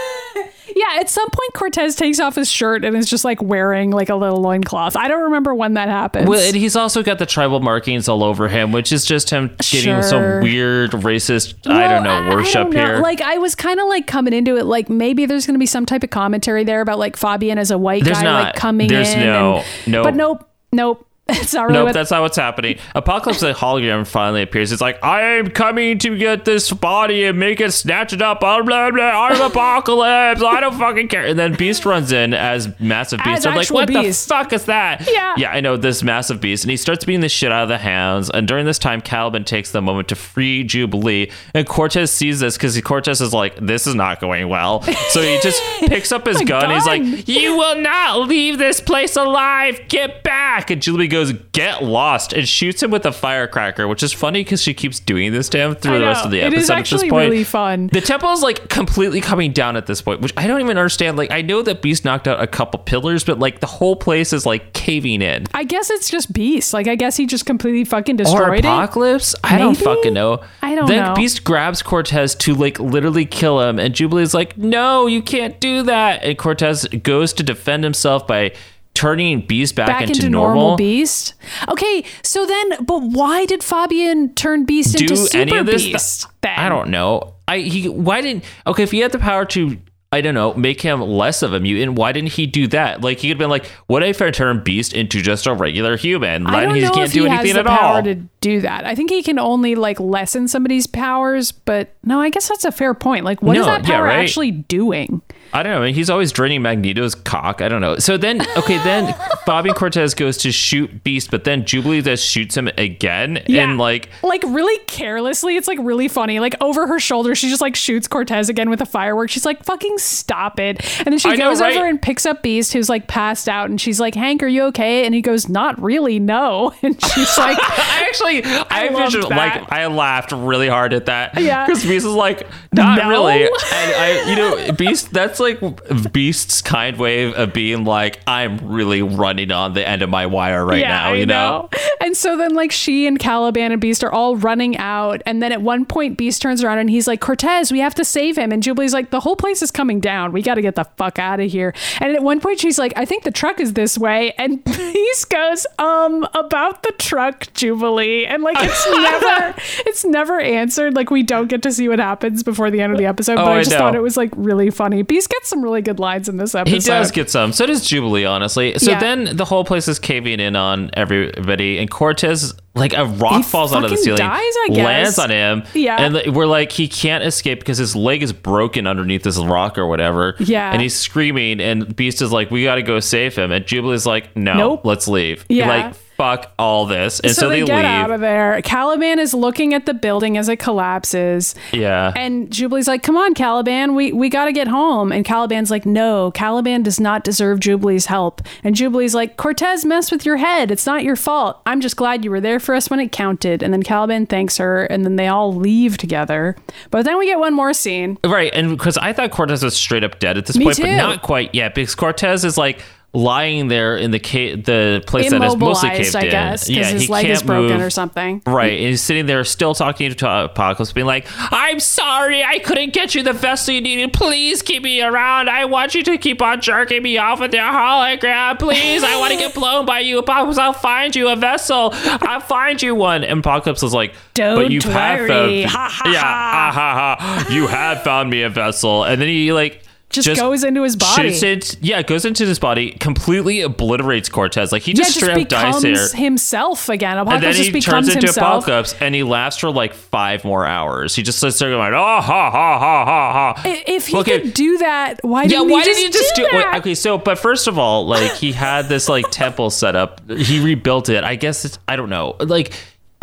Yeah, 0.74 1.00
at 1.02 1.10
some 1.10 1.28
point 1.30 1.54
Cortez 1.54 1.95
takes 1.95 2.19
off 2.21 2.36
his 2.36 2.50
shirt 2.50 2.86
and 2.86 2.95
is 2.95 3.06
just 3.10 3.26
like 3.26 3.41
wearing 3.41 3.91
like 3.91 4.08
a 4.08 4.15
little 4.15 4.41
loincloth. 4.41 4.95
I 4.95 5.10
don't 5.10 5.24
remember 5.24 5.54
when 5.54 5.74
that 5.74 5.89
happens. 5.89 6.30
Well, 6.30 6.39
and 6.39 6.56
he's 6.56 6.78
also 6.78 7.04
got 7.04 7.19
the 7.19 7.26
tribal 7.26 7.60
markings 7.60 8.08
all 8.08 8.24
over 8.24 8.47
him, 8.47 8.71
which 8.71 8.93
is 8.93 9.04
just 9.06 9.30
him 9.30 9.50
getting 9.60 9.82
Sure. 9.82 10.02
some 10.02 10.39
weird 10.41 10.91
racist, 10.91 11.56
I 11.69 11.89
don't 11.89 12.04
know, 12.04 12.34
worship 12.36 12.54
don't 12.54 12.69
know. 12.74 12.86
here. 12.86 12.97
Like 13.00 13.19
I 13.19 13.38
was 13.38 13.54
kind 13.54 13.82
of 13.82 13.88
like 13.89 14.08
coming 14.08 14.34
into 14.34 14.56
it, 14.56 14.65
like 14.65 14.89
maybe 14.89 15.26
there's 15.26 15.45
going 15.45 15.56
to 15.56 15.60
be 15.60 15.65
some 15.65 15.86
type 15.86 16.04
of 16.04 16.10
commentary 16.10 16.63
there 16.63 16.80
about 16.80 17.00
like 17.00 17.17
Fabian 17.17 17.58
as 17.58 17.69
a 17.69 17.78
white 17.78 18.06
There's 18.06 18.17
guy, 18.19 18.24
not. 18.24 18.43
like 18.45 18.56
coming 18.56 18.88
There's 18.88 19.10
in. 19.10 19.19
There's 19.19 19.26
no- 19.28 19.58
and- 19.58 19.88
no. 19.91 20.04
But 20.04 20.15
nope, 20.15 20.50
nope. 20.71 21.06
It's 21.32 21.54
not 21.54 21.63
really 21.63 21.74
Nope, 21.74 21.86
what 21.88 21.94
that's 21.94 22.12
not 22.12 22.22
what's 22.22 22.38
happening. 22.38 22.78
Apocalypse 22.96 23.39
the 23.39 23.54
hologram 23.54 24.06
finally 24.06 24.41
appears. 24.41 24.72
It's 24.72 24.82
like, 24.82 25.04
I 25.04 25.22
am 25.38 25.50
coming 25.50 25.98
to 26.00 26.17
get 26.17 26.46
this 26.46 26.72
body 26.72 27.26
and 27.26 27.39
make 27.39 27.60
it 27.62 27.72
snatch 27.72 28.13
it 28.13 28.22
up. 28.22 28.39
Blah, 28.41 28.62
blah, 28.62 28.91
blah. 28.91 29.28
I'm 29.28 29.41
Apocalypse. 29.52 30.41
I 30.44 30.60
don't 30.60 30.78
fucking 30.78 31.08
care. 31.08 31.26
And 31.26 31.38
then 31.38 31.54
Beast 31.56 31.86
runs 31.86 32.12
in 32.12 32.34
as 32.34 32.78
Massive 32.80 33.20
Beast. 33.20 33.39
As 33.39 33.46
I'm 33.46 33.56
like, 33.56 33.70
what 33.70 33.88
Beast. 33.88 34.28
the 34.28 34.34
fuck 34.34 34.54
is 34.54 34.65
that? 34.65 35.08
Yeah. 35.12 35.36
Yeah, 35.38 35.52
I 35.52 35.62
know 35.62 35.78
this 35.78 36.04
Massive 36.04 36.41
Beast. 36.41 36.63
And 36.63 36.72
he 36.72 36.78
starts 36.78 37.06
beating 37.06 37.22
the 37.22 37.30
shit 37.30 37.52
out 37.52 37.63
of 37.63 37.70
the 37.70 37.78
hounds. 37.78 38.30
And 38.30 38.48
during 38.48 38.65
this 38.65 38.80
time, 38.80 39.02
Caliban 39.02 39.44
takes 39.44 39.72
the 39.72 39.82
moment 39.82 40.08
to 40.10 40.15
free 40.15 40.63
Jubilee. 40.63 41.32
And 41.54 41.67
Cortez 41.67 42.12
sees 42.12 42.39
this 42.39 42.58
because 42.58 42.80
Cortez 42.82 43.22
is 43.22 43.34
like, 43.34 43.56
this 43.58 43.88
is 43.88 43.96
not 43.96 44.20
going 44.20 44.50
well. 44.50 44.82
So 45.10 45.22
he 45.22 45.39
just 45.41 45.62
picks 45.82 46.12
up 46.12 46.26
his 46.26 46.38
My 46.39 46.44
gun. 46.46 46.72
He's 46.72 46.86
like, 46.86 47.28
you 47.28 47.56
will 47.58 47.80
not 47.82 48.28
leave 48.28 48.58
this 48.58 48.82
place 48.82 49.15
alive. 49.15 49.80
Get 49.88 50.24
back. 50.24 50.70
And 50.72 50.82
Jubilee 50.82 51.08
goes, 51.08 51.20
get 51.53 51.84
lost, 51.84 52.34
and 52.34 52.47
shoots 52.47 52.81
him 52.84 52.91
with 52.91 53.05
a 53.05 53.12
firecracker, 53.12 53.88
which 53.88 54.03
is 54.03 54.12
funny 54.13 54.43
because 54.43 54.62
she 54.62 54.73
keeps 54.73 54.99
doing 54.99 55.31
this 55.31 55.49
to 55.49 55.57
him 55.60 55.75
through 55.75 55.99
the 55.99 56.05
rest 56.05 56.25
of 56.25 56.31
the 56.31 56.39
It 56.39 56.45
episode. 56.45 56.60
is 56.60 56.69
at 56.69 56.77
actually 56.79 57.01
this 57.03 57.10
point. 57.12 57.29
really 57.31 57.43
fun. 57.43 57.88
The 57.93 58.01
temple 58.01 58.31
is 58.34 58.41
like 58.41 58.69
completely 58.69 59.21
coming 59.21 59.51
down 59.51 59.75
at 59.77 59.86
this 59.88 60.01
point, 60.01 60.21
which 60.21 60.34
I 60.38 60.47
don't 60.47 60.60
even 60.62 60.77
understand. 60.77 61.17
Like, 61.17 61.31
I 61.31 61.41
know 61.41 61.62
that 61.62 61.81
Beast 61.81 62.03
knocked 62.05 62.27
out 62.27 62.41
a 62.41 62.47
couple 62.47 62.79
pillars, 62.79 63.23
but 63.23 63.39
like 63.39 63.60
the 63.60 63.67
whole 63.67 63.95
place 63.95 64.34
is 64.34 64.45
like 64.45 64.73
caving 64.73 65.21
in. 65.21 65.45
I 65.53 65.63
guess 65.63 65.89
it's 65.89 66.10
just 66.10 66.34
Beast. 66.34 66.73
Like 66.73 66.88
I 66.88 66.95
guess 66.95 67.17
he 67.17 67.25
just 67.25 67.45
completely 67.45 67.86
fucking 67.86 68.15
Or 68.15 68.23
destroyed 68.23 68.60
it. 68.60 68.65
apocalypse? 68.65 69.36
I 69.43 69.57
don't 69.57 69.75
fucking 69.77 70.13
know. 70.13 70.41
I 70.62 70.75
don't 70.75 70.88
then 70.88 71.05
know. 71.05 71.13
Beast 71.15 71.43
grabs 71.43 71.81
Cortez 71.81 72.36
to 72.36 72.53
like 72.55 72.79
literally 72.79 73.25
kill 73.25 73.62
him, 73.62 73.79
and 73.79 73.93
Jubilee's 73.93 74.34
like, 74.34 74.57
"No, 74.57 75.07
you 75.07 75.21
can't 75.21 75.60
do 75.60 75.84
that." 75.84 76.23
And 76.23 76.38
Cortez 76.38 76.86
goes 77.03 77.34
to 77.34 77.43
defend 77.43 77.84
himself 77.84 78.25
by 78.27 78.53
turning 78.93 79.45
Beast 79.45 79.75
back, 79.75 79.88
Back 79.88 80.08
into, 80.08 80.30
normal. 80.30 80.75
Beast. 80.75 81.34
Okay, 81.69 82.04
so 82.23 82.45
then, 82.45 82.84
but 82.86 82.99
why 83.01 83.45
did 83.45 83.63
Fabian 83.63 84.34
turn 84.36 84.65
Beast 84.65 84.97
do 84.97 85.04
into 85.06 85.17
Super 85.17 85.38
any 85.41 85.58
of 85.58 85.65
this? 85.65 85.84
Beast? 85.86 86.27
Th- 86.41 86.58
I 86.58 86.69
don't 86.69 86.89
know. 86.89 87.36
I 87.47 87.60
he 87.60 87.89
why 87.89 88.21
didn't 88.21 88.43
okay 88.65 88.84
if 88.84 88.91
he 88.91 88.99
had 88.99 89.12
the 89.12 89.19
power 89.19 89.43
to 89.45 89.77
I 90.13 90.19
don't 90.21 90.34
know 90.34 90.54
make 90.54 90.82
him 90.82 91.01
less 91.01 91.41
of 91.41 91.54
a 91.54 91.60
mutant. 91.60 91.97
Why 91.97 92.12
didn't 92.12 92.34
he 92.34 92.45
do 92.45 92.67
that? 92.67 93.01
Like 93.01 93.19
he 93.19 93.27
could 93.30 93.36
have 93.36 93.39
been 93.39 93.49
like, 93.49 93.65
what 93.88 94.04
if 94.04 94.21
I 94.21 94.30
turn 94.32 94.62
Beast 94.63 94.93
into 94.93 95.21
just 95.21 95.47
a 95.47 95.54
regular 95.54 95.95
human? 95.97 96.47
I 96.47 96.51
Why 96.54 96.62
don't 96.65 96.75
he 96.75 96.82
know 96.82 96.91
can't 96.91 97.06
if 97.08 97.13
do 97.13 97.23
he 97.23 97.30
anything 97.30 97.47
has 97.47 97.54
the 97.56 97.60
at 97.62 97.65
power 97.80 97.95
all? 97.97 98.04
to 98.04 98.15
do 98.41 98.62
that. 98.62 98.86
I 98.86 98.93
think 98.95 99.10
he 99.10 99.23
can 99.23 99.39
only 99.39 99.75
like 99.75 99.99
lessen 99.99 100.47
somebody's 100.49 100.86
powers, 100.88 101.51
but 101.54 101.95
no, 102.04 102.19
I 102.21 102.30
guess 102.30 102.49
that's 102.49 102.65
a 102.65 102.71
fair 102.71 102.94
point. 102.94 103.23
Like, 103.25 103.42
what 103.42 103.56
is 103.58 103.65
No, 103.65 103.71
that 103.71 103.87
yeah, 103.87 103.96
power 103.96 104.06
right. 104.06 104.19
actually 104.19 104.52
doing? 104.52 105.21
I 105.54 105.63
don't 105.63 105.73
know. 105.81 105.91
He's 105.91 106.10
always 106.10 106.31
draining 106.31 106.62
Magneto's 106.62 107.15
cock. 107.15 107.62
I 107.62 107.67
don't 107.69 107.81
know. 107.81 107.97
So 107.97 108.17
then, 108.17 108.41
okay, 108.58 108.77
then 108.79 109.15
Bobby 109.45 109.71
Cortez 109.73 110.13
goes 110.13 110.37
to 110.37 110.52
shoot 110.52 111.04
Beast, 111.04 111.29
but 111.31 111.43
then 111.43 111.65
Jubilee 111.65 112.02
just 112.02 112.25
shoots 112.25 112.56
him 112.56 112.69
again, 112.77 113.43
yeah. 113.47 113.63
and 113.63 113.77
like, 113.77 114.10
like 114.23 114.43
really 114.47 114.77
carelessly. 114.85 115.58
It's 115.58 115.67
like 115.67 115.79
really 115.81 116.08
funny. 116.08 116.39
Like 116.39 116.56
over 116.62 116.87
her 116.87 116.99
shoulder, 116.99 117.35
she 117.35 117.49
just 117.49 117.62
like 117.62 117.75
shoots 117.75 118.08
Cortez 118.08 118.49
again 118.49 118.69
with 118.69 118.81
a 118.81 118.85
firework. 118.85 119.29
She's 119.29 119.45
like, 119.45 119.63
"Fucking 119.65 119.97
stop 119.97 120.60
it!" 120.60 120.81
And 120.99 121.08
then 121.08 121.17
she 121.19 121.29
I 121.29 121.35
know, 121.35 121.49
goes 121.49 121.62
right? 121.62 121.75
over 121.75 121.85
and 121.85 122.02
picks 122.02 122.25
up 122.25 122.41
Beast, 122.43 122.73
who's 122.73 122.89
like 122.89 123.08
passed 123.08 123.49
out, 123.49 123.69
and 123.69 123.79
she's 123.79 123.99
like, 123.99 124.15
"Hank, 124.15 124.43
are 124.43 124.47
you 124.47 124.63
okay?" 124.65 125.06
And 125.06 125.13
he 125.13 125.21
goes, 125.21 125.49
"Not 125.49 125.81
really, 125.81 126.19
no." 126.19 126.73
And 126.83 126.99
she's 127.02 127.37
like, 127.37 127.58
I 127.62 128.06
actually, 128.08 128.43
I, 128.43 128.87
loved 128.89 129.13
visual, 129.13 129.29
that. 129.29 129.37
like, 129.62 129.71
I 129.71 129.85
laughed 129.87 130.31
really 130.31 130.67
hard 130.67 130.93
at 130.93 131.06
that. 131.06 131.39
Yeah. 131.39 131.65
because 131.65 131.83
Beast 131.83 132.06
is 132.06 132.13
like, 132.13 132.47
not 132.73 132.97
No. 132.97 133.10
really. 133.10 133.43
And 133.43 133.52
I, 133.73 134.29
you 134.29 134.35
know, 134.35 134.71
Beast. 134.73 135.12
That's 135.13 135.39
like 135.42 136.13
Beast's 136.13 136.62
kind 136.62 136.98
way 136.98 137.33
of 137.33 137.54
being 137.54 137.83
like, 137.83 138.19
I'm 138.27 138.58
really 138.60 139.02
running 139.02 139.52
on 139.52 139.73
the 139.73 139.87
end 139.87 140.02
of 140.02 140.10
my 140.10 140.25
wire 140.27 140.65
right 140.65 140.81
now. 140.85 141.13
You 141.13 141.25
know. 141.25 141.69
And 142.00 142.15
so 142.15 142.37
then 142.37 142.54
like 142.56 142.71
she 142.71 143.06
and 143.08 143.19
Caliban 143.19 143.71
and 143.71 143.81
Beast 143.81 144.04
are 144.04 144.12
all 144.12 144.35
running 144.37 144.77
out. 144.77 145.21
And 145.25 145.42
then 145.42 145.52
at 145.52 145.62
one 145.62 145.85
point 145.85 146.17
Beast 146.17 146.42
turns 146.42 146.63
around 146.63 146.77
and 146.79 146.89
he's 146.89 147.08
like, 147.08 147.21
Cortez, 147.21 147.71
we 147.71 147.79
have 147.79 147.96
to 147.96 148.06
save 148.06 148.37
him. 148.37 148.52
And 148.52 148.63
Jubilee's 148.63 148.94
like, 148.94 149.10
the 149.12 149.19
whole 149.19 149.35
place 149.35 149.62
is 149.62 149.71
coming 149.71 150.00
down. 150.00 150.31
We 150.31 150.42
got 150.42 150.56
to 150.56 150.62
get 150.62 150.75
the 150.75 150.85
fuck 150.98 151.19
out 151.19 151.39
of 151.39 151.52
here. 151.52 151.73
And 152.00 152.15
at 152.15 152.23
one 152.23 152.39
point 152.39 152.60
she's 152.60 152.79
like, 152.79 152.94
I 152.96 153.06
think 153.06 153.23
the 153.23 153.31
truck 153.31 153.60
is 153.60 153.73
this 153.73 153.98
way. 153.98 154.33
And 154.37 154.63
Beast 154.65 155.29
goes, 155.29 155.65
um, 155.79 156.27
about 156.33 156.83
the 156.83 156.92
truck, 156.94 157.52
Jubilee. 157.54 158.25
And 158.25 158.44
like 158.44 158.58
it's 158.60 158.85
never 158.89 159.56
it's 159.87 160.06
never 160.06 160.39
answered. 160.39 160.96
Like 160.96 161.10
we 161.12 161.23
don't 161.23 161.48
get 161.48 161.62
to 161.63 161.71
see 161.71 161.87
what 161.87 162.00
happens 162.00 162.44
before 162.44 162.71
the 162.71 162.81
end 162.81 162.92
of 162.94 162.98
the 163.00 163.06
episode. 163.06 163.35
But 163.35 163.42
Oh, 163.48 163.52
I 163.52 163.56
I 163.58 163.60
just 163.60 163.71
know. 163.71 163.77
thought 163.79 163.96
it 163.96 164.02
was 164.02 164.17
like 164.17 164.31
really 164.35 164.69
funny. 164.69 165.02
Beast 165.02 165.29
gets 165.32 165.50
some 165.50 165.62
really 165.63 165.82
good 165.82 166.00
lines 166.00 166.29
in 166.29 166.38
this 166.38 166.54
episode. 166.54 166.73
He 166.73 166.79
does 166.79 167.12
get 167.12 167.29
some. 167.29 167.52
So 167.54 167.65
does 167.65 167.86
Jubilee, 167.86 168.25
honestly. 168.25 168.77
So 168.77 168.92
Yeah. 168.92 169.00
then 169.00 169.36
the 169.36 169.46
whole 169.46 169.63
place 169.63 169.88
is 169.88 169.98
caving 170.00 170.40
in 170.40 170.56
on 170.56 170.90
everybody, 170.94 171.77
and 171.79 171.90
Cortez, 171.90 172.54
like 172.75 172.94
a 172.94 173.06
rock 173.06 173.38
He 173.38 173.44
falls 173.44 173.73
out 173.73 173.84
of 173.84 173.90
the 173.90 173.98
ceiling, 173.98 174.17
dies, 174.19 174.40
I 174.42 174.67
guess. 174.71 174.86
lands 174.86 175.19
on 175.19 175.29
him. 175.29 175.63
Yeah. 175.73 175.98
and 176.02 176.36
we're 176.36 176.46
like, 176.46 176.71
he 176.71 176.88
can't 176.88 177.23
escape 177.23 177.60
because 177.60 177.77
his 177.77 177.96
leg 177.96 178.23
is 178.23 178.32
broken 178.34 178.88
underneath 178.88 179.23
this 179.23 179.38
rock 179.38 179.77
or 179.77 179.88
whatever. 179.88 180.36
Yeah. 180.40 180.71
and 180.71 180.82
he's 180.82 180.96
screaming, 180.96 181.60
and 181.60 181.96
Beast 181.96 182.21
is 182.21 182.32
like, 182.32 182.52
"We 182.52 182.63
got 182.63 182.75
to 182.75 182.82
go 182.84 183.00
save 183.00 183.36
him," 183.36 183.52
and 183.52 183.65
Jubilee's 183.65 184.06
like, 184.06 184.36
"No, 184.36 184.54
Nope. 184.58 184.82
let's 184.86 185.08
leave." 185.08 185.46
Yeah. 185.50 185.67
like 185.67 185.96
fuck 186.22 186.52
all 186.60 186.86
this, 186.86 187.19
and 187.19 187.34
so, 187.34 187.42
so, 187.42 187.50
they, 187.50 187.62
they, 187.62 187.65
get 187.65 187.78
leave. 187.78 187.86
out 187.86 188.12
of 188.12 188.22
there. 188.22 188.62
Caliban 188.62 189.17
is 189.17 189.34
looking 189.34 189.74
at 189.74 189.86
the 189.86 189.94
building 189.94 190.38
as 190.38 190.50
it 190.50 190.58
collapses. 190.58 191.56
yeah, 191.72 192.13
And 192.15 192.52
Jubilee's 192.52 192.88
like, 192.88 193.02
"Come 193.02 193.17
on, 193.17 193.34
Caliban, 193.34 193.96
we 193.96 194.12
we 194.12 194.30
got 194.30 194.46
to 194.46 194.52
get 194.52 194.67
home." 194.67 195.12
And 195.12 195.26
Caliban's 195.26 195.72
like, 195.72 195.86
"No, 195.86 196.32
Caliban 196.32 196.84
does 196.84 197.00
not 197.00 197.24
deserve 197.24 197.60
Jubilee's 197.60 198.06
help." 198.06 198.42
And 198.63 198.76
Jubilee's 198.76 199.15
like, 199.15 199.38
"Cortez 199.38 199.84
messed 199.84 200.12
with 200.12 200.26
your 200.26 200.38
head. 200.38 200.69
It's 200.69 200.86
not 200.86 201.04
your 201.04 201.15
fault. 201.15 201.62
I'm 201.65 201.82
just 201.82 201.96
glad 201.96 202.24
you 202.24 202.32
were 202.32 202.42
there 202.42 202.60
for 202.60 202.76
us 202.76 202.90
when 202.90 203.00
it 203.00 203.12
counted." 203.12 203.63
And 203.63 203.74
then 203.74 203.84
Caliban 203.84 204.28
thanks 204.28 204.58
her, 204.58 204.86
and 204.86 205.04
then 205.04 205.15
they 205.15 205.28
all 205.28 205.54
leave 205.54 205.98
together. 205.98 206.56
But 206.92 207.06
then 207.06 207.17
we 207.17 207.26
get 207.26 207.40
one 207.40 207.54
more 207.54 207.74
scene. 207.74 208.17
Right, 208.24 208.54
and 208.54 208.69
because 208.69 208.98
I 208.98 209.13
thought 209.13 209.32
Cortez 209.32 209.63
was 209.63 209.76
straight 209.76 210.04
up 210.04 210.19
dead 210.19 210.38
at 210.38 210.46
this 210.46 210.58
Me 210.58 210.65
point, 210.65 210.80
but 210.80 210.96
not 210.96 211.22
quite 211.22 211.56
yet, 211.56 211.74
because 211.74 211.96
Cortez 211.96 212.46
is 212.46 212.58
like 212.58 212.82
lying 213.13 213.67
there 213.67 213.97
in 213.97 214.12
the 214.12 214.19
ca- 214.19 214.55
the 214.55 215.03
place 215.05 215.29
that 215.31 215.43
is 215.43 215.57
mostly 215.57 215.89
caved 215.89 216.15
I 216.15 216.21
in. 216.21 216.31
guess, 216.31 216.67
because 216.67 216.77
yeah, 216.87 216.93
his 216.93 217.01
he 217.03 217.07
leg 217.09 217.25
is 217.25 217.43
broken 217.43 217.77
move. 217.77 217.85
or 217.85 217.89
something. 217.89 218.41
Right, 218.47 218.71
and 218.79 218.87
he's 218.89 219.01
sitting 219.01 219.25
there 219.25 219.43
still 219.43 219.75
talking 219.75 220.13
to 220.13 220.43
Apocalypse, 220.45 220.93
being 220.93 221.07
like, 221.07 221.27
"I'm 221.51 221.79
sorry, 221.81 222.41
I 222.43 222.59
couldn't 222.59 222.93
get 222.93 223.13
you 223.13 223.21
the 223.23 223.33
vessel 223.33 223.73
you 223.73 223.81
needed. 223.81 224.13
Please 224.13 224.62
keep 224.62 224.81
me 224.83 225.01
around. 225.01 225.49
I 225.49 225.65
want 225.65 225.93
you 225.93 226.03
to 226.03 226.17
keep 226.17 226.41
on 226.41 226.62
jerking 226.62 227.03
me 227.03 227.17
off 227.17 227.41
with 227.41 227.53
your 227.53 227.63
hologram. 227.63 228.57
Please, 228.57 229.03
I 229.03 229.17
want 229.19 229.33
to 229.33 229.37
get 229.37 229.53
blown 229.55 229.85
by 229.85 229.99
you, 229.99 230.19
Apocalypse. 230.19 230.57
I'll 230.57 230.71
find 230.71 231.13
you 231.15 231.27
a 231.29 231.35
vessel. 231.35 231.89
I'll 231.93 232.39
find 232.39 232.81
you 232.81 232.95
one." 232.95 233.23
And 233.25 233.39
Apocalypse 233.41 233.83
is 233.83 233.93
like, 233.93 234.13
"But 234.13 234.35
Don't 234.35 234.71
you 234.71 234.79
have 234.89 235.19
worry. 235.19 235.63
found, 235.63 235.71
Ha, 235.71 235.89
ha, 235.91 236.12
yeah, 236.12 236.21
ha, 236.21 236.71
ha, 236.73 237.15
ha. 237.19 237.47
You 237.53 237.67
have 237.67 238.03
found 238.03 238.29
me 238.29 238.43
a 238.43 238.49
vessel." 238.49 239.03
And 239.03 239.21
then 239.21 239.27
he 239.27 239.51
like. 239.51 239.83
Just 240.12 240.35
goes 240.39 240.63
into 240.63 240.83
his 240.83 240.95
body. 240.95 241.33
shoots 241.33 241.43
it- 241.73 241.77
yeah, 241.81 242.01
goes 242.01 242.25
into 242.25 242.45
his 242.45 242.59
body, 242.59 242.91
completely 242.91 243.62
obliterates 243.62 244.29
Cortez. 244.29 244.71
Like 244.71 244.81
he 244.83 244.91
Yeah, 244.91 244.95
just 244.97 245.13
just 245.13 245.25
straight 245.25 245.41
up 245.43 245.47
dies 245.49 245.81
becomes 245.81 246.12
here 246.13 246.21
himself 246.21 246.89
again. 246.89 247.17
and 247.17 247.21
Apocalypse 247.27 247.57
then 247.57 247.65
he 247.65 247.71
just 247.71 247.87
turns 247.87 248.07
into 248.09 248.27
himself. 248.27 248.63
apocalypse 248.63 248.95
and 248.99 249.15
he 249.15 249.23
lasts 249.23 249.59
for 249.62 249.71
like 249.71 249.93
five 249.93 250.43
more 250.43 250.65
hours 250.65 251.15
he 251.15 251.23
just 251.23 251.39
sits 251.39 251.57
there 251.59 251.69
going 251.69 251.93
oh 251.93 251.97
ha 251.97 252.21
ha 252.21 252.51
ha 252.51 252.79
ha 252.79 253.53
ha 253.55 253.62
If 253.65 254.07
he 254.07 254.23
could 254.23 254.53
do 254.53 254.77
that, 254.79 255.19
why 255.23 255.43
yeah 255.43 255.49
didn't 255.49 255.69
yeah, 255.69 255.73
why 255.75 255.79
he 255.81 255.85
did 255.85 255.91
just, 255.93 255.99
he 256.01 256.09
just 256.09 256.35
do, 256.35 256.41
do 256.49 256.55
wait, 256.55 256.62
that? 256.63 256.75
okay 256.79 256.95
so 256.95 257.17
but 257.17 257.37
first 257.39 257.67
of 257.67 257.77
all 257.77 258.05
like 258.05 258.33
he 258.33 258.51
had 258.51 258.87
this 258.89 259.07
like 259.09 259.25
temple 259.31 259.69
set 259.69 259.95
up 259.95 260.21
he 260.29 260.59
rebuilt 260.63 261.09
it 261.09 261.23
i 261.23 261.35
guess 261.35 261.65
it's 261.65 261.79
i 261.87 261.95
don't 261.95 262.09
know 262.09 262.35
like 262.39 262.73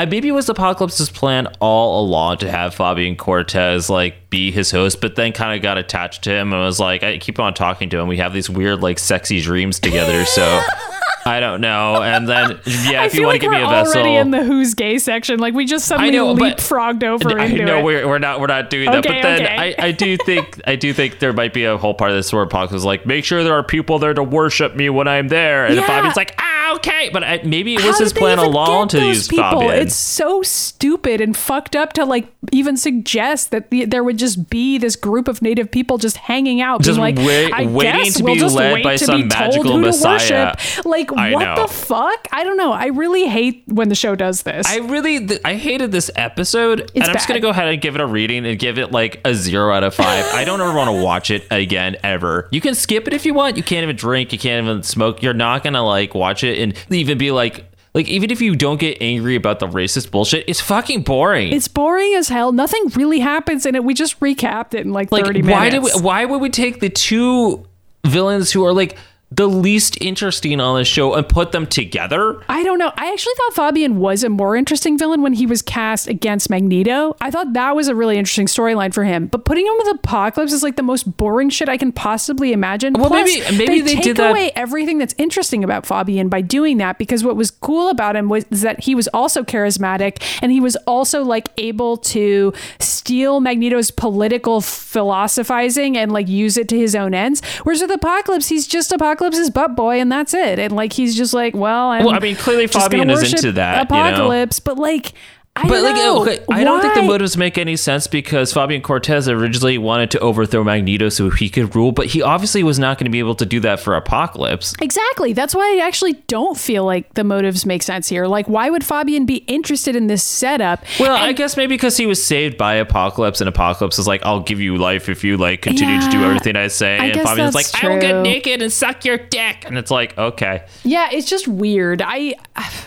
I, 0.01 0.07
maybe 0.07 0.29
it 0.29 0.33
was 0.33 0.49
Apocalypse's 0.49 1.11
plan 1.11 1.49
all 1.59 2.07
along 2.07 2.39
to 2.39 2.51
have 2.51 2.73
Fabian 2.73 3.17
Cortez 3.17 3.91
like 3.91 4.31
be 4.31 4.53
his 4.53 4.71
host, 4.71 5.01
but 5.01 5.17
then 5.17 5.33
kind 5.33 5.57
of 5.57 5.63
got 5.63 5.77
attached 5.77 6.23
to 6.25 6.31
him 6.31 6.53
and 6.53 6.63
was 6.63 6.79
like, 6.79 7.03
I 7.03 7.19
keep 7.19 7.41
on 7.41 7.53
talking 7.53 7.91
to 7.91 7.99
him. 7.99 8.07
We 8.07 8.19
have 8.19 8.33
these 8.33 8.49
weird 8.49 8.81
like 8.81 9.01
sexy 9.01 9.41
dreams 9.41 9.81
together. 9.81 10.25
So 10.25 10.61
I 11.29 11.41
don't 11.41 11.61
know. 11.61 12.03
And 12.03 12.29
then 12.29 12.51
yeah, 12.65 13.05
if 13.05 13.15
you 13.15 13.23
want 13.23 13.35
like 13.35 13.41
to 13.43 13.47
give 13.47 13.51
we're 13.53 13.59
me 13.59 13.65
a 13.65 13.69
vessel, 13.69 14.01
already 14.01 14.17
in 14.17 14.31
the 14.31 14.43
who's 14.45 14.75
gay 14.75 14.99
section. 14.99 15.39
Like 15.39 15.55
we 15.55 15.65
just 15.67 15.87
suddenly 15.87 16.11
know, 16.13 16.35
leapfrogged 16.35 17.05
over 17.05 17.39
I 17.39 17.45
into 17.47 17.65
know 17.65 17.79
it. 17.79 17.85
we're, 17.85 18.09
we're 18.09 18.19
not 18.19 18.41
we're 18.41 18.47
not 18.47 18.71
doing 18.71 18.91
that, 18.91 19.05
but 19.05 19.13
then 19.23 19.43
okay. 19.43 19.75
I, 19.79 19.87
I 19.87 19.93
do 19.93 20.17
think 20.27 20.61
I 20.67 20.77
do 20.77 20.93
think 20.93 21.19
there 21.19 21.33
might 21.33 21.53
be 21.55 21.65
a 21.65 21.77
whole 21.77 21.95
part 21.95 22.11
of 22.11 22.17
this 22.17 22.33
where 22.33 22.43
Apocalypse 22.43 22.75
is 22.75 22.85
like, 22.85 23.07
make 23.07 23.25
sure 23.25 23.45
there 23.45 23.55
are 23.55 23.63
people 23.63 23.99
there 23.99 24.15
to 24.15 24.23
worship 24.23 24.75
me 24.75 24.89
when 24.91 25.07
I'm 25.09 25.29
there, 25.29 25.67
and 25.67 25.77
Yeah. 25.77 25.87
Fabian's 25.87 26.17
like, 26.17 26.35
ah, 26.39 26.75
okay, 26.77 27.11
but 27.13 27.23
I, 27.25 27.41
maybe 27.45 27.75
it 27.75 27.81
How 27.81 27.89
was 27.89 27.99
his 27.99 28.13
plan 28.13 28.39
along 28.39 28.89
to 28.89 29.05
use 29.05 29.29
people? 29.29 29.61
Fabian. 29.61 29.75
It's 29.83 29.95
so 29.95 30.43
stupid 30.43 31.21
and 31.21 31.37
fucked 31.37 31.77
up 31.77 31.93
to 31.95 32.05
like 32.05 32.27
even 32.53 32.77
suggest 32.77 33.51
that 33.51 33.71
the, 33.71 33.85
there 33.85 34.03
would 34.05 34.19
just 34.19 34.49
be 34.51 34.79
this 34.79 34.97
group 34.97 35.29
of 35.29 35.43
native 35.43 35.71
people 35.71 35.99
just 35.99 36.17
hanging 36.17 36.61
out, 36.61 36.83
Just 36.83 36.99
being 37.01 37.17
like, 37.17 37.27
wait- 37.27 37.53
I 37.53 37.67
waiting 37.67 37.93
guess 38.05 38.15
to 38.17 38.25
we'll 38.25 38.35
be 38.35 38.41
just 38.41 38.57
led 38.57 38.73
wait 38.75 38.85
by 38.85 38.97
to 38.97 39.05
some 39.05 39.23
be 39.23 39.29
told 39.29 39.41
magical 39.51 39.73
who 39.73 39.81
messiah. 39.81 40.19
to 40.19 40.57
worship. 40.57 40.85
Like, 40.87 41.11
I 41.19 41.33
what 41.33 41.45
know. 41.45 41.67
the 41.67 41.73
fuck? 41.73 42.29
I 42.33 42.45
don't 42.45 42.57
know. 42.57 42.73
I 42.73 42.87
really 42.87 43.27
hate 43.27 43.65
when 43.67 43.89
the 43.89 43.95
show 43.95 44.15
does 44.15 44.43
this. 44.43 44.67
I 44.67 44.79
really, 44.79 45.27
th- 45.27 45.41
I 45.45 45.55
hated 45.55 45.93
this 45.93 46.11
episode, 46.17 46.91
and 46.95 47.05
I'm 47.05 47.13
just 47.13 47.29
gonna 47.29 47.41
go 47.41 47.51
ahead 47.51 47.69
and 47.69 47.81
give 47.81 47.95
it 47.95 48.01
a 48.01 48.07
reading 48.07 48.47
and 48.47 48.59
give 48.59 48.79
it 48.79 48.93
like 48.93 49.21
a 49.25 49.35
zero 49.35 49.73
out 49.73 49.85
of 49.85 49.95
five. 49.95 50.25
I 50.33 50.45
don't 50.45 50.61
ever 50.61 50.73
want 50.75 50.89
to 50.89 51.03
watch 51.03 51.31
it 51.31 51.47
again 51.51 51.97
ever. 52.03 52.49
You 52.53 52.61
can 52.61 52.75
skip 52.75 53.07
it 53.07 53.13
if 53.13 53.27
you 53.27 53.35
want. 53.35 53.57
You 53.57 53.63
can't 53.63 53.83
even 53.83 53.97
drink. 53.97 54.33
You 54.33 54.39
can't 54.39 54.65
even 54.65 54.83
smoke. 54.83 55.23
You're 55.23 55.35
not 55.35 55.63
gonna 55.65 55.85
like 55.85 56.15
watch 56.15 56.45
it 56.45 56.59
and 56.59 56.75
even 56.95 57.19
be 57.19 57.31
like, 57.31 57.65
like 57.95 58.09
even 58.09 58.31
if 58.31 58.41
you 58.41 58.55
don't 58.55 58.79
get 58.79 58.99
angry 59.01 59.35
about 59.35 59.59
the 59.59 59.67
racist 59.67 60.11
bullshit, 60.11 60.45
it's 60.49 60.61
fucking 60.61 61.03
boring. 61.03 61.53
it's 61.53 61.69
boring 61.69 62.15
as 62.15 62.29
hell. 62.29 62.53
Nothing 62.53 62.89
really 62.95 63.19
happens 63.19 63.67
in 63.67 63.75
it. 63.75 63.83
We 63.83 63.95
just 63.95 64.21
recapped 64.21 64.75
it 64.75 64.81
in 64.87 64.93
like, 64.93 65.11
like 65.11 65.25
30 65.25 65.43
minutes. 65.43 65.57
why 65.59 65.71
did 65.71 65.83
we, 65.83 65.91
why 66.01 66.25
would 66.25 66.41
we 66.41 66.51
take 66.51 66.81
the 66.81 66.91
two 66.91 67.67
villains 68.07 68.53
who 68.53 68.65
are 68.65 68.73
like 68.73 68.97
the 69.31 69.47
least 69.47 69.99
interesting 70.01 70.59
on 70.59 70.79
the 70.79 70.85
show 70.85 71.15
and 71.15 71.29
put 71.29 71.53
them 71.53 71.67
together? 71.67 72.43
I 72.49 72.63
don't 72.63 72.79
know. 72.79 72.91
I 72.97 73.13
actually 73.13 73.35
thought 73.37 73.55
Fabian 73.55 73.99
was 73.99 74.25
a 74.25 74.29
more 74.31 74.57
interesting 74.57 74.97
villain 74.97 75.21
when 75.23 75.35
he 75.35 75.45
was 75.45 75.61
cast 75.61 76.09
against 76.09 76.49
Magneto. 76.49 77.15
I 77.21 77.31
thought 77.31 77.53
that 77.53 77.77
was 77.77 77.89
a 77.89 77.95
really 77.95 78.17
interesting 78.17 78.47
storyline 78.47 78.95
for 78.95 79.05
him. 79.05 79.27
But 79.27 79.45
putting 79.45 79.67
him 79.67 79.75
with 79.79 79.97
Apocalypse 79.97 80.53
is 80.53 80.63
like 80.63 80.77
the 80.77 80.83
most 80.83 81.17
boring 81.19 81.51
shit 81.51 81.69
I 81.69 81.77
can 81.77 81.93
possibly 81.93 82.53
imagine. 82.53 82.95
Well, 82.95 83.09
Plus, 83.11 83.27
maybe- 83.51 83.57
maybe 83.59 83.81
they 83.83 83.95
take 83.97 84.05
did 84.05 84.17
that- 84.17 84.31
away 84.31 84.51
everything 84.57 84.97
that's 84.99 85.15
interesting 85.19 85.63
about 85.63 85.85
Fabian 85.85 86.29
by 86.31 86.41
doing 86.41 86.79
that. 86.79 86.99
Because 86.99 87.23
what 87.23 87.37
was 87.37 87.51
cool 87.51 87.91
about 87.91 88.17
him 88.17 88.29
was 88.31 88.45
that 88.51 88.85
he 88.85 88.95
was 88.95 89.09
also 89.09 89.43
charismatic 89.45 90.23
and 90.43 90.51
he 90.53 90.61
was 90.61 90.75
also 90.87 91.23
like 91.23 91.49
able 91.59 91.97
to 91.99 92.53
steal 92.81 93.41
Magneto's 93.41 93.91
political 93.91 94.61
philosophizing 94.63 95.97
and 95.97 96.13
like 96.13 96.29
use 96.29 96.57
it 96.57 96.69
to 96.69 96.79
his 96.79 96.95
own 96.95 97.15
ends. 97.15 97.43
Whereas 97.65 97.81
with 97.83 97.91
Apocalypse, 97.91 98.49
he's 98.49 98.67
just 98.67 98.93
Apocalypse's 99.19 99.51
butt 99.51 99.75
boy, 99.75 100.01
and 100.01 100.11
that's 100.11 100.33
it. 100.33 100.59
And 100.59 100.73
like 100.75 100.93
he's 100.93 101.17
just 101.17 101.35
like, 101.35 101.55
well, 101.55 101.89
I'm 101.89 102.05
Well, 102.05 102.15
I 102.15 102.21
mean, 102.21 102.37
clearly 102.37 102.69
Fabian 102.69 103.11
is 103.11 103.33
into 103.33 103.53
that, 103.53 103.91
you 103.91 103.97
know? 103.97 104.05
Apocalypse, 104.09 104.61
but 104.61 104.79
like. 104.79 105.13
I 105.59 105.69
But 105.69 105.83
like, 105.83 105.97
okay, 105.97 106.45
I 106.51 106.63
don't 106.63 106.81
think 106.81 106.95
the 106.95 107.03
motives 107.03 107.37
make 107.37 107.59
any 107.59 107.77
sense 107.77 108.07
because 108.07 108.53
Fabian 108.53 108.81
Cortez 108.81 109.29
originally 109.29 109.77
wanted 109.77 110.11
to 110.13 110.21
overthrow 110.21 110.63
Magneto 110.63 111.09
so 111.09 111.31
he 111.31 111.51
could 111.51 111.75
rule, 111.75 111.91
but 111.91 112.07
he 112.07 112.23
obviously 112.23 112.63
was 112.63 112.79
not 112.79 112.99
going 112.99 113.07
to 113.07 113.11
be 113.11 113.19
able 113.19 113.35
to 113.35 113.47
do 113.47 113.59
that 113.61 113.81
for 113.81 113.97
Apocalypse. 113.97 114.75
Exactly. 114.81 115.33
That's 115.33 115.55
why 115.55 115.77
I 115.77 115.85
actually 115.85 116.13
don't 116.29 116.57
feel 116.57 116.85
like 116.85 117.15
the 117.15 117.25
motives 117.25 117.67
make 117.67 117.83
sense 117.83 118.09
here. 118.09 118.27
Like, 118.27 118.49
why 118.49 118.71
would 118.71 118.85
Fabian 118.85 119.27
be 119.27 119.39
interested 119.49 119.97
in 119.97 120.07
this 120.07 120.23
setup? 120.23 120.85
Well, 121.01 121.17
I 121.17 121.33
guess 121.33 121.57
maybe 121.57 121.75
because 121.75 121.97
he 121.97 122.07
was 122.07 122.25
saved 122.25 122.57
by 122.57 122.75
Apocalypse, 122.75 123.41
and 123.41 123.49
Apocalypse 123.49 123.99
is 123.99 124.07
like, 124.07 124.25
"I'll 124.25 124.43
give 124.43 124.61
you 124.61 124.77
life 124.77 125.09
if 125.09 125.25
you 125.25 125.37
like 125.37 125.63
continue 125.63 126.01
to 126.01 126.11
do 126.11 126.23
everything 126.23 126.55
I 126.57 126.69
say." 126.69 126.99
I 126.99 127.07
and 127.07 127.21
Fabian's 127.21 127.55
like, 127.55 127.67
that's 127.71 127.83
"I 127.83 127.89
will 127.89 128.01
get 128.01 128.23
naked 128.23 128.63
and 128.63 128.73
suck 128.73 129.05
your 129.05 129.17
dick," 129.17 129.65
and 129.67 129.79
it's 129.79 129.91
like, 129.91 130.17
okay, 130.19 130.63
Yeah, 130.85 131.09
it's 131.11 131.29
just 131.29 131.49
weird. 131.49 132.03
I 132.05 132.35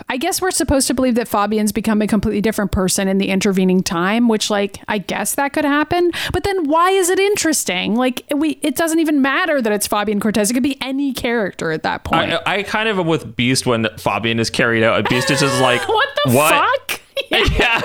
I 0.08 0.18
guess 0.18 0.42
we're 0.42 0.52
supposed 0.52 0.88
to 0.88 0.94
believe 0.94 1.16
that 1.16 1.28
Fabian's 1.28 1.72
become 1.72 2.02
a 2.02 2.08
completely 2.08 2.42
different 2.42 2.61
person 2.68 3.08
in 3.08 3.18
the 3.18 3.30
intervening 3.30 3.84
time, 3.84 4.28
which 4.28 4.50
like 4.50 4.78
I 4.88 4.98
guess 4.98 5.36
that 5.36 5.54
could 5.54 5.66
happen. 5.66 6.12
But 6.34 6.44
then 6.44 6.66
why 6.66 6.92
is 6.92 7.10
it 7.10 7.20
interesting? 7.20 7.96
Like 7.96 8.24
we 8.36 8.60
it 8.62 8.76
doesn't 8.76 9.00
even 9.00 9.22
matter 9.22 9.62
that 9.62 9.72
it's 9.72 9.88
Fabian 9.88 10.20
Cortez. 10.20 10.52
It 10.52 10.54
could 10.54 10.64
be 10.64 10.78
any 10.82 11.14
character 11.14 11.72
at 11.72 11.84
that 11.84 12.04
point. 12.04 12.32
I, 12.32 12.42
I 12.46 12.64
kind 12.64 12.90
of 12.90 13.00
am 13.00 13.08
with 13.08 13.36
Beast 13.36 13.66
when 13.66 13.88
Fabian 13.98 14.40
is 14.40 14.50
carried 14.50 14.84
out. 14.84 15.10
Beast 15.10 15.32
is 15.32 15.40
just 15.40 15.62
like, 15.62 15.82
what 15.88 16.10
the 16.26 16.32
fuck? 16.32 17.02
Yeah, 17.62 17.80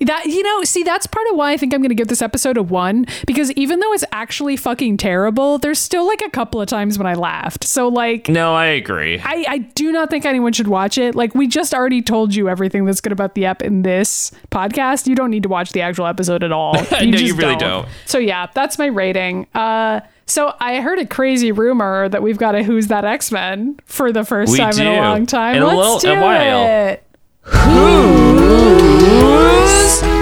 That 0.00 0.22
you 0.26 0.42
know, 0.42 0.62
see, 0.64 0.82
that's 0.82 1.06
part 1.06 1.26
of 1.30 1.36
why 1.36 1.52
I 1.52 1.56
think 1.56 1.72
I'm 1.74 1.80
going 1.80 1.88
to 1.90 1.94
give 1.94 2.08
this 2.08 2.22
episode 2.22 2.56
a 2.56 2.62
one 2.62 3.06
because 3.26 3.50
even 3.52 3.80
though 3.80 3.92
it's 3.92 4.04
actually 4.12 4.56
fucking 4.56 4.96
terrible, 4.98 5.58
there's 5.58 5.78
still 5.78 6.06
like 6.06 6.20
a 6.22 6.30
couple 6.30 6.60
of 6.60 6.68
times 6.68 6.98
when 6.98 7.06
I 7.06 7.14
laughed. 7.14 7.64
So 7.64 7.88
like, 7.88 8.28
no, 8.28 8.54
I 8.54 8.66
agree. 8.66 9.18
I, 9.20 9.44
I 9.48 9.58
do 9.58 9.92
not 9.92 10.10
think 10.10 10.24
anyone 10.24 10.52
should 10.52 10.68
watch 10.68 10.98
it. 10.98 11.14
Like 11.14 11.34
we 11.34 11.46
just 11.46 11.72
already 11.74 12.02
told 12.02 12.34
you 12.34 12.48
everything 12.48 12.84
that's 12.84 13.00
good 13.00 13.12
about 13.12 13.34
the 13.34 13.46
ep 13.46 13.62
in 13.62 13.82
this 13.82 14.30
podcast. 14.50 15.06
You 15.06 15.14
don't 15.14 15.30
need 15.30 15.42
to 15.44 15.48
watch 15.48 15.72
the 15.72 15.80
actual 15.82 16.06
episode 16.06 16.42
at 16.44 16.52
all. 16.52 16.74
No, 17.08 17.16
you 17.18 17.34
really 17.34 17.56
don't. 17.56 17.88
So 18.06 18.18
yeah, 18.18 18.48
that's 18.54 18.78
my 18.78 18.86
rating. 18.86 19.46
Uh, 19.54 20.00
so 20.26 20.54
I 20.60 20.80
heard 20.80 20.98
a 20.98 21.06
crazy 21.06 21.52
rumor 21.52 22.08
that 22.08 22.22
we've 22.22 22.36
got 22.38 22.54
a 22.54 22.62
Who's 22.62 22.88
That 22.88 23.04
X 23.04 23.32
Men 23.32 23.78
for 23.86 24.12
the 24.12 24.24
first 24.24 24.52
We 24.52 24.58
time 24.58 24.78
in 24.78 24.86
a 24.86 24.96
long 24.96 25.24
time. 25.26 25.56
In 25.56 25.62
Let's 25.62 25.76
little- 25.76 25.98
do 26.00 26.10
it. 26.12 27.04
Who's 27.50 29.10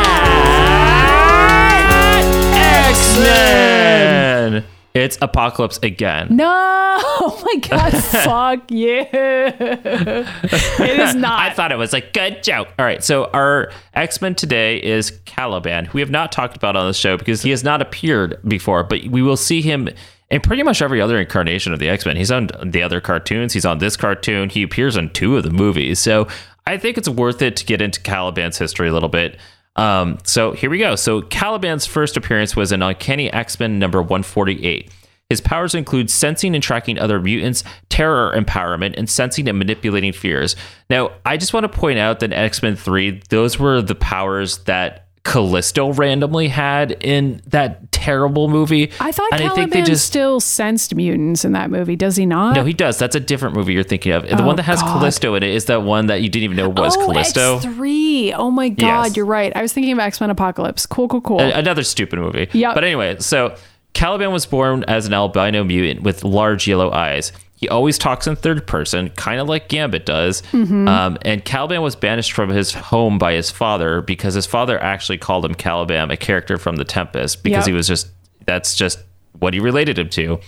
X 2.89 3.17
Men? 3.19 4.63
It's 4.93 5.17
Apocalypse 5.21 5.79
again. 5.83 6.27
No, 6.35 6.45
oh 6.99 7.43
my 7.45 7.55
god, 7.67 7.91
fuck 8.03 8.71
you. 8.71 9.05
it 9.11 10.99
is 10.99 11.15
not. 11.23 11.39
I 11.39 11.53
thought 11.53 11.71
it 11.71 11.77
was 11.77 11.93
a 11.93 12.01
good 12.01 12.41
joke. 12.41 12.69
All 12.79 12.85
right, 12.85 13.03
so 13.03 13.25
our 13.25 13.71
X 13.93 14.21
Men 14.21 14.33
today 14.33 14.77
is 14.77 15.19
Caliban, 15.25 15.85
who 15.85 15.93
we 15.95 16.01
have 16.01 16.09
not 16.09 16.31
talked 16.31 16.57
about 16.57 16.75
on 16.75 16.87
the 16.87 16.93
show 16.93 17.15
because 17.17 17.43
he 17.43 17.51
has 17.51 17.63
not 17.63 17.81
appeared 17.81 18.39
before, 18.47 18.83
but 18.83 19.03
we 19.05 19.21
will 19.21 19.37
see 19.37 19.61
him 19.61 19.87
in 20.29 20.41
pretty 20.41 20.63
much 20.63 20.81
every 20.81 20.99
other 20.99 21.17
incarnation 21.19 21.73
of 21.73 21.79
the 21.79 21.89
X 21.89 22.05
Men. 22.05 22.15
He's 22.17 22.31
on 22.31 22.49
the 22.65 22.81
other 22.81 22.99
cartoons, 22.99 23.53
he's 23.53 23.65
on 23.65 23.77
this 23.77 23.95
cartoon, 23.95 24.49
he 24.49 24.63
appears 24.63 24.97
in 24.97 25.11
two 25.11 25.37
of 25.37 25.43
the 25.43 25.51
movies. 25.51 25.99
So 25.99 26.27
I 26.67 26.77
think 26.77 26.97
it's 26.97 27.07
worth 27.07 27.41
it 27.41 27.55
to 27.55 27.65
get 27.65 27.81
into 27.81 28.01
Caliban's 28.01 28.57
history 28.57 28.89
a 28.89 28.93
little 28.93 29.07
bit. 29.07 29.39
Um, 29.77 30.17
so 30.23 30.51
here 30.51 30.69
we 30.69 30.79
go. 30.79 30.95
So 30.95 31.21
Caliban's 31.21 31.85
first 31.85 32.17
appearance 32.17 32.57
was 32.57 32.73
in 32.73 32.81
Uncanny 32.81 33.31
X 33.31 33.57
Men 33.57 33.79
number 33.79 34.01
148. 34.01 34.91
His 35.29 35.39
powers 35.39 35.75
include 35.75 36.09
sensing 36.09 36.55
and 36.55 36.63
tracking 36.63 36.99
other 36.99 37.21
mutants, 37.21 37.63
terror 37.89 38.33
empowerment, 38.35 38.95
and 38.97 39.09
sensing 39.09 39.47
and 39.47 39.57
manipulating 39.57 40.11
fears. 40.11 40.55
Now, 40.89 41.11
I 41.25 41.37
just 41.37 41.53
want 41.53 41.63
to 41.65 41.69
point 41.69 41.99
out 41.99 42.19
that 42.19 42.33
X 42.33 42.61
Men 42.61 42.75
3, 42.75 43.21
those 43.29 43.57
were 43.57 43.81
the 43.81 43.95
powers 43.95 44.59
that 44.65 45.06
Callisto 45.27 45.91
randomly 45.93 46.47
had 46.47 46.91
in 47.03 47.41
that 47.47 47.91
terrible 47.91 48.47
movie. 48.47 48.91
I 48.99 49.11
thought 49.11 49.27
And 49.33 49.41
Caliban 49.41 49.95
still 49.97 50.39
sensed 50.39 50.95
mutants 50.95 51.43
in 51.43 51.51
that 51.51 51.69
movie. 51.69 51.95
Does 51.97 52.15
he 52.15 52.25
not? 52.25 52.55
No, 52.55 52.63
he 52.63 52.71
does. 52.73 52.97
That's 52.97 53.15
a 53.15 53.19
different 53.19 53.55
movie 53.55 53.73
you're 53.73 53.83
thinking 53.83 54.13
of. 54.13 54.23
The 54.23 54.41
Oh, 54.41 54.45
one 54.45 54.55
that 54.55 54.63
has 54.63 54.81
God. 54.81 54.99
Callisto 54.99 55.35
in 55.35 55.43
it 55.43 55.49
is 55.49 55.65
that 55.65 55.83
one 55.83 56.07
that 56.07 56.21
you 56.21 56.29
didn't 56.29 56.45
even 56.45 56.57
know 56.57 56.69
was 56.69 56.95
oh, 56.95 57.05
Callisto. 57.07 57.59
X3. 57.59 58.33
Oh 58.37 58.49
my 58.51 58.69
god, 58.69 59.07
Yes. 59.07 59.17
you're 59.17 59.25
right. 59.25 59.51
I 59.55 59.61
was 59.61 59.73
thinking 59.73 59.91
of 59.93 59.99
X 59.99 60.21
Men 60.21 60.29
Apocalypse. 60.29 60.85
Cool, 60.85 61.07
cool, 61.09 61.21
cool. 61.21 61.39
A- 61.41 61.51
another 61.51 61.83
stupid 61.83 62.19
movie. 62.19 62.47
Yeah. 62.53 62.73
But 62.73 62.83
anyway, 62.85 63.17
so 63.19 63.55
Caliban 63.93 64.31
was 64.31 64.45
born 64.45 64.85
as 64.85 65.07
an 65.07 65.13
albino 65.13 65.63
mutant 65.63 66.03
with 66.03 66.23
large 66.23 66.67
yellow 66.67 66.91
eyes. 66.91 67.31
He 67.57 67.67
always 67.67 67.97
talks 67.97 68.27
in 68.27 68.35
third 68.35 68.65
person, 68.67 69.09
kind 69.09 69.41
of 69.41 69.49
like 69.49 69.67
Gambit 69.67 70.05
does. 70.05 70.41
Mm-hmm. 70.51 70.87
Um, 70.87 71.17
and 71.23 71.43
Caliban 71.43 71.81
was 71.81 71.95
banished 71.95 72.31
from 72.31 72.49
his 72.49 72.71
home 72.73 73.17
by 73.17 73.33
his 73.33 73.49
father 73.51 74.01
because 74.01 74.35
his 74.35 74.45
father 74.45 74.79
actually 74.81 75.17
called 75.17 75.43
him 75.43 75.55
Caliban, 75.55 76.11
a 76.11 76.17
character 76.17 76.57
from 76.57 76.75
The 76.75 76.85
Tempest, 76.85 77.43
because 77.43 77.65
Yep. 77.65 77.67
he 77.67 77.73
was 77.73 77.87
just, 77.87 78.09
that's 78.45 78.75
just 78.75 78.99
what 79.39 79.55
he 79.55 79.59
related 79.59 79.97
him 79.97 80.07
to. 80.09 80.39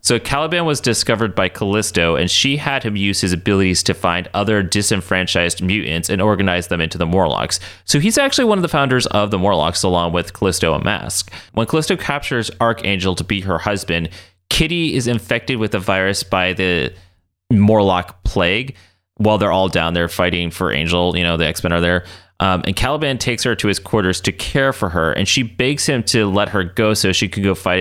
So 0.00 0.18
Caliban 0.20 0.64
was 0.64 0.80
discovered 0.80 1.34
by 1.34 1.48
Callisto, 1.48 2.16
and 2.16 2.30
she 2.30 2.58
had 2.58 2.82
him 2.84 2.96
use 2.96 3.20
his 3.20 3.32
abilities 3.32 3.82
to 3.82 3.94
find 3.94 4.28
other 4.32 4.62
disenfranchised 4.62 5.60
mutants 5.62 6.08
and 6.08 6.22
organize 6.22 6.68
them 6.68 6.80
into 6.80 6.98
the 6.98 7.06
Morlocks. 7.06 7.58
So 7.84 7.98
he's 7.98 8.16
actually 8.16 8.44
one 8.44 8.58
of 8.58 8.62
the 8.62 8.68
founders 8.68 9.06
of 9.06 9.30
the 9.30 9.38
Morlocks, 9.38 9.82
along 9.82 10.12
with 10.12 10.34
Callisto 10.34 10.74
and 10.74 10.84
Mask. 10.84 11.32
When 11.52 11.66
Callisto 11.66 11.96
captures 11.96 12.50
Archangel 12.60 13.14
to 13.16 13.24
be 13.24 13.40
her 13.40 13.58
husband, 13.58 14.10
Kitty 14.50 14.94
is 14.94 15.06
infected 15.06 15.58
with 15.58 15.72
the 15.72 15.78
virus 15.78 16.22
by 16.22 16.52
the 16.52 16.92
Morlock 17.52 18.22
plague 18.24 18.76
while 19.16 19.38
they're 19.38 19.52
all 19.52 19.68
down 19.68 19.94
there 19.94 20.08
fighting 20.08 20.50
for 20.50 20.72
Angel. 20.72 21.16
You 21.16 21.22
know, 21.22 21.36
the 21.36 21.46
X 21.46 21.62
Men 21.62 21.72
are 21.72 21.80
there. 21.80 22.04
Um, 22.40 22.62
and 22.64 22.76
Caliban 22.76 23.18
takes 23.18 23.42
her 23.42 23.56
to 23.56 23.66
his 23.66 23.80
quarters 23.80 24.20
to 24.22 24.32
care 24.32 24.72
for 24.72 24.90
her, 24.90 25.12
and 25.12 25.26
she 25.26 25.42
begs 25.42 25.86
him 25.86 26.04
to 26.04 26.26
let 26.26 26.50
her 26.50 26.62
go 26.62 26.94
so 26.94 27.12
she 27.12 27.28
could 27.28 27.42
go 27.42 27.54
fight 27.54 27.80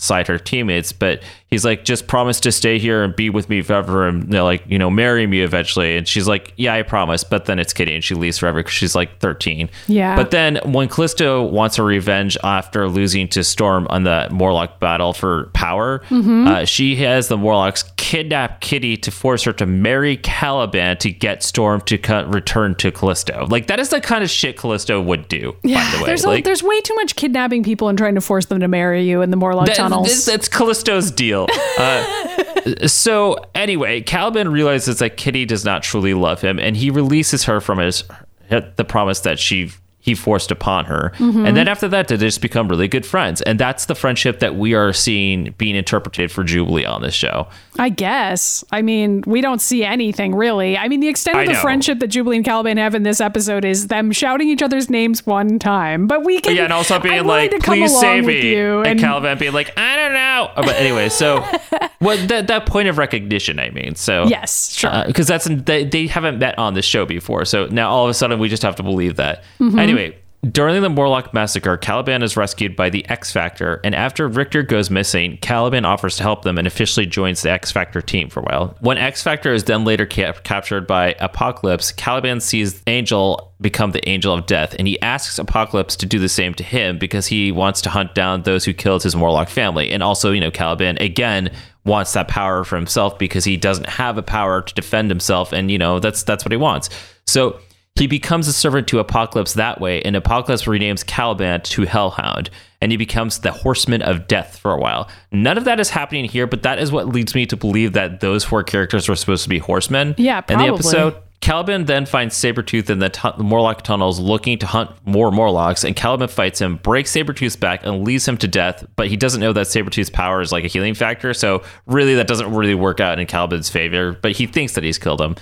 alongside 0.00 0.28
her 0.28 0.38
teammates. 0.38 0.92
But 0.92 1.22
he's 1.48 1.64
like, 1.64 1.84
just 1.84 2.06
promise 2.06 2.40
to 2.40 2.52
stay 2.52 2.78
here 2.78 3.02
and 3.02 3.14
be 3.14 3.28
with 3.30 3.48
me 3.48 3.60
forever, 3.62 4.06
and 4.08 4.32
they're 4.32 4.42
like, 4.42 4.62
you 4.66 4.78
know, 4.78 4.88
marry 4.90 5.26
me 5.26 5.42
eventually. 5.42 5.96
And 5.96 6.08
she's 6.08 6.26
like, 6.26 6.52
yeah, 6.56 6.74
I 6.74 6.82
promise. 6.82 7.22
But 7.24 7.44
then 7.44 7.58
it's 7.58 7.72
Kitty, 7.72 7.94
and 7.94 8.02
she 8.04 8.14
leaves 8.14 8.38
forever 8.38 8.60
because 8.60 8.72
she's 8.72 8.94
like 8.94 9.18
13. 9.20 9.68
Yeah. 9.88 10.16
But 10.16 10.30
then 10.30 10.58
when 10.64 10.88
Callisto 10.88 11.42
wants 11.42 11.76
her 11.76 11.84
revenge 11.84 12.36
after 12.42 12.88
losing 12.88 13.28
to 13.28 13.44
Storm 13.44 13.86
on 13.90 14.04
the 14.04 14.28
Morlock 14.30 14.80
battle 14.80 15.12
for 15.12 15.46
power, 15.52 16.00
Mm-hmm. 16.10 16.46
uh, 16.48 16.64
she 16.64 16.96
has 16.96 17.28
the 17.28 17.36
Morlocks 17.36 17.84
kidnap 17.96 18.60
Kitty 18.60 18.96
to 18.98 19.10
force 19.10 19.42
her 19.44 19.52
to 19.54 19.66
marry 19.66 20.16
Caliban 20.16 20.96
to 20.98 21.10
get 21.10 21.42
Storm 21.42 21.80
to 21.82 21.98
co- 21.98 22.24
return 22.26 22.74
to 22.76 22.90
Callisto. 22.90 23.46
Like 23.48 23.66
that 23.68 23.78
is 23.80 23.90
the 23.90 24.00
kind 24.00 24.22
of 24.24 24.30
shit 24.30 24.56
Callisto 24.56 25.00
would 25.00 25.28
do. 25.28 25.52
by 25.62 25.68
the 25.68 25.98
way, 26.00 26.06
there's 26.06 26.24
a, 26.24 26.40
there's 26.42 26.62
way 26.62 26.80
too 26.80 26.94
much 26.96 27.16
kidnapping 27.16 27.62
people 27.62 27.88
and 27.88 27.96
trying 27.98 28.14
to 28.14 28.20
force 28.20 28.46
them 28.46 28.60
to 28.60 28.68
marry 28.68 29.02
you 29.04 29.20
in 29.22 29.30
the 29.30 29.36
Morlock 29.36 29.66
that- 29.66 29.76
tunnels. 29.90 30.08
this- 30.08 30.24
that's 30.24 30.48
Callisto's 30.48 31.10
deal. 31.10 31.46
Uh, 31.78 32.86
so 32.86 33.36
anyway, 33.54 34.00
Caliban 34.00 34.50
realizes 34.50 34.98
that 34.98 35.16
Kitty 35.16 35.44
does 35.44 35.64
not 35.64 35.82
truly 35.82 36.14
love 36.14 36.40
him, 36.40 36.58
and 36.58 36.76
he 36.76 36.90
releases 36.90 37.44
her 37.44 37.60
from 37.60 37.78
his 37.78 38.04
the 38.48 38.84
promise 38.86 39.20
that 39.20 39.38
she 39.38 39.70
he 40.00 40.14
forced 40.14 40.50
upon 40.50 40.86
her. 40.86 41.12
Mm-hmm. 41.16 41.44
And 41.46 41.56
then 41.56 41.68
after 41.68 41.86
that, 41.88 42.08
they 42.08 42.16
just 42.16 42.40
become 42.40 42.68
really 42.68 42.88
good 42.88 43.04
friends, 43.04 43.42
and 43.42 43.58
that's 43.58 43.84
the 43.86 43.94
friendship 43.94 44.40
that 44.40 44.56
we 44.56 44.74
are 44.74 44.92
seeing 44.92 45.54
being 45.58 45.76
interpreted 45.76 46.32
for 46.32 46.42
Jubilee 46.42 46.84
on 46.84 47.02
this 47.02 47.14
show. 47.14 47.48
I 47.78 47.90
guess. 47.90 48.64
I 48.72 48.82
mean, 48.82 49.22
we 49.26 49.40
don't 49.40 49.60
see 49.60 49.84
anything 49.84 50.34
really. 50.34 50.76
I 50.76 50.88
mean, 50.88 51.00
the 51.00 51.08
extent 51.08 51.36
of 51.36 51.42
I 51.42 51.46
the 51.46 51.52
know. 51.52 51.60
friendship 51.60 51.98
that 52.00 52.08
Jubilee 52.08 52.36
and 52.36 52.44
Caliban 52.44 52.76
have 52.78 52.94
in 52.94 53.02
this 53.02 53.20
episode 53.20 53.64
is 53.64 53.86
them 53.88 54.10
shouting 54.12 54.48
each 54.48 54.62
other's 54.62 54.88
names 54.90 55.26
one 55.26 55.58
time. 55.58 56.06
But 56.06 56.24
we 56.24 56.40
can. 56.40 56.56
yeah, 56.56 56.64
and 56.64 56.72
also 56.72 56.98
being 56.98 57.20
I'm 57.20 57.26
like, 57.26 57.60
"Please 57.60 57.98
save 57.98 58.24
me," 58.24 58.54
you. 58.54 58.78
and, 58.78 58.86
And, 58.88 59.00
Caliban 59.00 59.38
being 59.38 59.52
like, 59.52 59.72
"I 59.78 59.96
don't 59.96 60.12
know." 60.14 60.50
But 60.56 60.76
anyway, 60.76 61.08
so 61.10 61.44
what 62.00 62.28
that 62.28 62.46
that 62.48 62.66
point 62.66 62.88
of 62.88 62.98
recognition, 62.98 63.60
I 63.60 63.70
mean, 63.70 63.94
so 63.94 64.24
yes, 64.24 64.72
sure. 64.72 65.04
because 65.06 65.26
that's 65.26 65.44
they, 65.44 65.84
they 65.84 66.06
haven't 66.06 66.38
met 66.38 66.58
on 66.58 66.74
this 66.74 66.86
show 66.86 67.04
before. 67.06 67.44
So 67.44 67.66
now 67.66 67.90
all 67.90 68.04
of 68.04 68.10
a 68.10 68.14
sudden 68.14 68.38
we 68.38 68.48
just 68.48 68.62
have 68.62 68.76
to 68.76 68.82
believe 68.82 69.16
that. 69.16 69.44
Mm-hmm. 69.60 69.78
Anyway, 69.78 70.18
during 70.50 70.80
the 70.80 70.88
Morlock 70.88 71.34
massacre, 71.34 71.76
Caliban 71.76 72.22
is 72.22 72.34
rescued 72.34 72.74
by 72.74 72.88
the 72.88 73.06
X 73.10 73.30
Factor, 73.30 73.82
and 73.84 73.94
after 73.94 74.26
Richter 74.26 74.62
goes 74.62 74.88
missing, 74.88 75.36
Caliban 75.42 75.84
offers 75.84 76.16
to 76.16 76.22
help 76.22 76.42
them 76.42 76.56
and 76.56 76.66
officially 76.66 77.04
joins 77.04 77.42
the 77.42 77.50
X 77.50 77.70
Factor 77.70 78.00
team 78.00 78.30
for 78.30 78.40
a 78.40 78.44
while. 78.44 78.74
When 78.80 78.96
X 78.96 79.22
Factor 79.22 79.52
is 79.52 79.64
then 79.64 79.84
later 79.84 80.06
cap- 80.06 80.42
captured 80.42 80.86
by 80.86 81.14
Apocalypse, 81.20 81.92
Caliban 81.92 82.40
sees 82.40 82.82
Angel 82.86 83.52
become 83.60 83.90
the 83.90 84.08
Angel 84.08 84.32
of 84.32 84.46
Death, 84.46 84.74
and 84.78 84.88
he 84.88 84.98
asks 85.02 85.38
Apocalypse 85.38 85.94
to 85.96 86.06
do 86.06 86.18
the 86.18 86.30
same 86.30 86.54
to 86.54 86.64
him 86.64 86.98
because 86.98 87.26
he 87.26 87.52
wants 87.52 87.82
to 87.82 87.90
hunt 87.90 88.14
down 88.14 88.42
those 88.42 88.64
who 88.64 88.72
killed 88.72 89.02
his 89.02 89.14
Morlock 89.14 89.50
family. 89.50 89.90
And 89.90 90.02
also, 90.02 90.32
you 90.32 90.40
know, 90.40 90.50
Caliban 90.50 90.96
again 91.02 91.50
wants 91.84 92.12
that 92.12 92.28
power 92.28 92.64
for 92.64 92.76
himself 92.76 93.18
because 93.18 93.44
he 93.44 93.56
doesn't 93.56 93.88
have 93.88 94.18
a 94.18 94.22
power 94.22 94.62
to 94.62 94.74
defend 94.74 95.10
himself, 95.10 95.52
and 95.52 95.70
you 95.70 95.78
know 95.78 95.98
that's 95.98 96.22
that's 96.22 96.44
what 96.44 96.52
he 96.52 96.56
wants. 96.56 96.90
So 97.26 97.60
he 97.96 98.06
becomes 98.06 98.48
a 98.48 98.52
servant 98.52 98.88
to 98.88 98.98
Apocalypse 98.98 99.54
that 99.54 99.80
way, 99.80 100.00
and 100.02 100.16
Apocalypse 100.16 100.64
renames 100.64 101.04
Caliban 101.04 101.60
to 101.62 101.82
Hellhound, 101.82 102.50
and 102.80 102.92
he 102.92 102.96
becomes 102.96 103.40
the 103.40 103.52
Horseman 103.52 104.02
of 104.02 104.26
Death 104.26 104.58
for 104.58 104.72
a 104.72 104.78
while. 104.78 105.08
None 105.32 105.58
of 105.58 105.64
that 105.64 105.80
is 105.80 105.90
happening 105.90 106.24
here, 106.24 106.46
but 106.46 106.62
that 106.62 106.78
is 106.78 106.92
what 106.92 107.08
leads 107.08 107.34
me 107.34 107.46
to 107.46 107.56
believe 107.56 107.92
that 107.92 108.20
those 108.20 108.44
four 108.44 108.62
characters 108.62 109.08
were 109.08 109.16
supposed 109.16 109.42
to 109.42 109.48
be 109.48 109.58
horsemen. 109.58 110.14
Yeah, 110.16 110.42
In 110.48 110.58
the 110.58 110.64
episode, 110.66 111.16
Caliban 111.40 111.86
then 111.86 112.04
finds 112.04 112.36
Sabretooth 112.36 112.90
in 112.90 112.98
the, 112.98 113.34
Morlock 113.38 113.82
tunnels 113.82 114.20
looking 114.20 114.58
to 114.58 114.66
hunt 114.66 114.90
more 115.06 115.30
Morlocks, 115.30 115.84
and 115.84 115.96
Caliban 115.96 116.28
fights 116.28 116.60
him, 116.60 116.76
breaks 116.76 117.12
Sabretooth's 117.12 117.56
back, 117.56 117.84
and 117.84 118.04
leaves 118.04 118.28
him 118.28 118.36
to 118.38 118.48
death, 118.48 118.84
but 118.96 119.08
he 119.08 119.16
doesn't 119.16 119.40
know 119.40 119.54
that 119.54 119.66
Sabretooth's 119.66 120.10
power 120.10 120.42
is 120.42 120.52
like 120.52 120.64
a 120.64 120.68
healing 120.68 120.94
factor, 120.94 121.32
so 121.32 121.62
really 121.86 122.14
that 122.14 122.26
doesn't 122.26 122.54
really 122.54 122.74
work 122.74 123.00
out 123.00 123.18
in 123.18 123.26
Caliban's 123.26 123.70
favor, 123.70 124.12
but 124.20 124.32
he 124.32 124.46
thinks 124.46 124.74
that 124.74 124.84
he's 124.84 124.98
killed 124.98 125.20
him. 125.20 125.34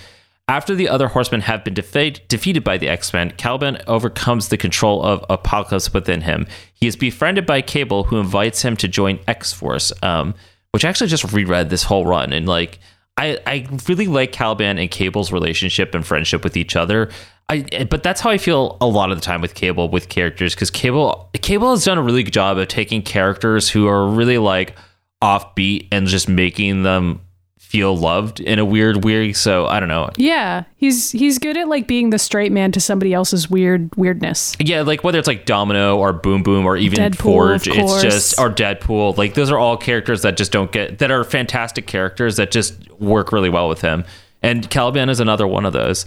After 0.46 0.74
the 0.74 0.88
other 0.88 1.08
horsemen 1.08 1.42
have 1.42 1.64
been 1.64 1.74
defeat, 1.74 2.26
defeated 2.28 2.62
by 2.62 2.78
the 2.78 2.88
X 2.88 3.12
Men, 3.12 3.32
Caliban 3.32 3.82
overcomes 3.86 4.48
the 4.48 4.56
control 4.56 5.02
of 5.02 5.24
Apocalypse 5.28 5.92
within 5.92 6.22
him. 6.22 6.46
He 6.72 6.86
is 6.86 6.96
befriended 6.96 7.44
by 7.44 7.60
Cable, 7.60 8.04
who 8.04 8.18
invites 8.18 8.62
him 8.62 8.76
to 8.78 8.88
join 8.88 9.18
X 9.26 9.52
Force, 9.52 9.92
um, 10.02 10.34
which 10.70 10.86
I 10.86 10.88
actually 10.88 11.08
just 11.10 11.32
reread 11.32 11.68
this 11.68 11.82
whole 11.82 12.06
run 12.06 12.32
and 12.32 12.46
like. 12.46 12.78
I, 13.18 13.38
I 13.46 13.66
really 13.88 14.06
like 14.06 14.32
Caliban 14.32 14.78
and 14.78 14.90
Cable's 14.90 15.32
relationship 15.32 15.94
and 15.94 16.06
friendship 16.06 16.44
with 16.44 16.56
each 16.56 16.76
other. 16.76 17.10
I, 17.50 17.86
but 17.90 18.02
that's 18.02 18.20
how 18.20 18.30
I 18.30 18.38
feel 18.38 18.76
a 18.80 18.86
lot 18.86 19.10
of 19.10 19.16
the 19.16 19.22
time 19.22 19.40
with 19.40 19.54
Cable 19.54 19.88
with 19.88 20.08
characters 20.08 20.54
because 20.54 20.70
Cable 20.70 21.30
Cable 21.34 21.70
has 21.70 21.84
done 21.84 21.98
a 21.98 22.02
really 22.02 22.22
good 22.22 22.32
job 22.32 22.58
of 22.58 22.68
taking 22.68 23.02
characters 23.02 23.70
who 23.70 23.88
are 23.88 24.06
really 24.06 24.38
like 24.38 24.76
offbeat 25.22 25.88
and 25.90 26.06
just 26.06 26.28
making 26.28 26.82
them 26.82 27.20
feel 27.68 27.94
loved 27.94 28.40
in 28.40 28.58
a 28.58 28.64
weird 28.64 29.04
way. 29.04 29.30
So 29.34 29.66
I 29.66 29.78
don't 29.78 29.90
know. 29.90 30.08
Yeah, 30.16 30.64
he's 30.76 31.10
he's 31.10 31.38
good 31.38 31.58
at 31.58 31.68
like 31.68 31.86
being 31.86 32.08
the 32.08 32.18
straight 32.18 32.50
man 32.50 32.72
to 32.72 32.80
somebody 32.80 33.12
else's 33.12 33.50
weird 33.50 33.94
weirdness. 33.94 34.56
Yeah, 34.58 34.80
like 34.80 35.04
whether 35.04 35.18
it's 35.18 35.28
like 35.28 35.44
Domino 35.44 35.98
or 35.98 36.14
Boom 36.14 36.42
Boom 36.42 36.64
or 36.64 36.78
even 36.78 36.98
Deadpool, 36.98 37.18
Forge, 37.18 37.68
it's 37.68 38.00
just 38.00 38.38
or 38.40 38.48
Deadpool. 38.48 39.18
Like 39.18 39.34
those 39.34 39.50
are 39.50 39.58
all 39.58 39.76
characters 39.76 40.22
that 40.22 40.38
just 40.38 40.50
don't 40.50 40.72
get 40.72 40.98
that 40.98 41.10
are 41.10 41.24
fantastic 41.24 41.86
characters 41.86 42.36
that 42.36 42.50
just 42.50 42.90
work 42.98 43.32
really 43.32 43.50
well 43.50 43.68
with 43.68 43.82
him. 43.82 44.04
And 44.42 44.68
Caliban 44.70 45.10
is 45.10 45.20
another 45.20 45.46
one 45.46 45.66
of 45.66 45.74
those. 45.74 46.06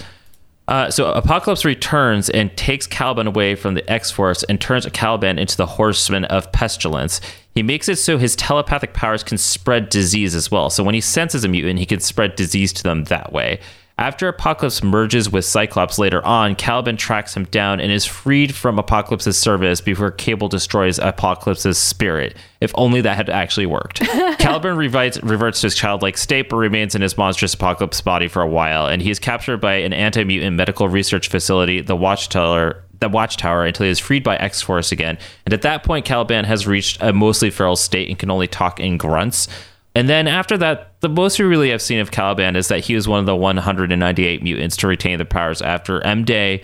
Uh, 0.68 0.90
so 0.90 1.12
Apocalypse 1.12 1.66
returns 1.66 2.30
and 2.30 2.56
takes 2.56 2.88
Caliban 2.88 3.28
away 3.28 3.56
from 3.56 3.74
the 3.76 3.92
X 3.92 4.10
Force 4.10 4.42
and 4.44 4.60
turns 4.60 4.88
Caliban 4.94 5.38
into 5.38 5.58
the 5.58 5.66
Horseman 5.66 6.24
of 6.26 6.52
Pestilence. 6.52 7.22
He 7.54 7.64
makes 7.64 7.90
it 7.90 7.98
so 7.98 8.18
his 8.18 8.36
telepathic 8.36 8.94
powers 8.94 9.24
can 9.24 9.38
spread 9.38 9.90
disease 9.90 10.36
as 10.36 10.50
well. 10.50 10.70
So 10.70 10.84
when 10.84 10.96
he 10.96 11.02
senses 11.02 11.44
a 11.44 11.48
mutant, 11.48 11.80
he 11.80 11.86
can 11.86 12.00
spread 12.00 12.36
disease 12.36 12.72
to 12.74 12.84
them 12.84 13.06
that 13.06 13.34
way. 13.34 13.60
After 14.02 14.28
Apocalypse 14.28 14.82
merges 14.82 15.30
with 15.30 15.46
Cyclops 15.46 16.00
later 16.00 16.26
on, 16.26 16.56
Caliban 16.56 16.98
tracks 16.98 17.38
him 17.38 17.44
down 17.46 17.80
and 17.80 17.92
is 17.92 18.04
freed 18.04 18.56
from 18.56 18.80
Apocalypse's 18.80 19.38
service 19.38 19.80
before 19.80 20.10
Cable 20.10 20.48
destroys 20.48 20.98
Apocalypse's 20.98 21.78
spirit. 21.78 22.36
If 22.62 22.72
only 22.74 23.02
that 23.02 23.16
had 23.16 23.30
actually 23.30 23.68
worked. 23.68 24.00
Caliban 24.40 24.76
revites, 24.76 25.22
reverts 25.22 25.62
to 25.62 25.68
his 25.68 25.76
childlike 25.76 26.18
state 26.18 26.50
but 26.50 26.56
remains 26.56 26.96
in 26.96 27.04
his 27.04 27.16
monstrous 27.16 27.54
Apocalypse 27.54 28.02
body 28.02 28.28
for 28.28 28.42
a 28.42 28.48
while, 28.48 28.88
and 28.88 29.04
he 29.04 29.12
is 29.12 29.20
captured 29.20 29.58
by 29.58 29.76
an 29.76 29.94
anti 29.94 30.24
mutant 30.24 30.56
medical 30.56 30.90
research 30.90 31.28
facility, 31.28 31.82
the 31.82 31.96
Watchtower. 31.96 32.84
The 33.02 33.10
Watchtower 33.10 33.66
until 33.66 33.86
he 33.86 33.90
is 33.90 34.00
freed 34.00 34.24
by 34.24 34.38
X 34.38 34.62
Force 34.62 34.92
again. 34.92 35.18
And 35.46 35.54
at 35.54 35.64
that 35.64 35.84
point, 35.84 36.06
Caliban 36.06 36.46
has 36.46 36.68
reached 36.68 37.02
a 37.02 37.12
mostly 37.12 37.50
feral 37.50 37.76
state 37.76 38.10
and 38.10 38.18
can 38.18 38.30
only 38.30 38.48
talk 38.48 38.80
in 38.80 38.98
grunts. 38.98 39.48
And 39.96 40.08
then 40.08 40.28
after 40.28 40.58
that, 40.60 41.00
the 41.02 41.10
most 41.10 41.38
we 41.38 41.46
really 41.46 41.72
have 41.72 41.82
seen 41.82 42.00
of 42.00 42.12
Caliban 42.12 42.56
is 42.56 42.70
that 42.70 42.86
he 42.86 42.96
was 42.96 43.08
one 43.08 43.20
of 43.20 43.26
the 43.26 43.36
198 43.36 44.44
mutants 44.44 44.78
to 44.78 44.88
retain 44.88 45.18
their 45.18 45.26
powers 45.26 45.62
after 45.62 46.02
M 46.06 46.24
Day. 46.24 46.62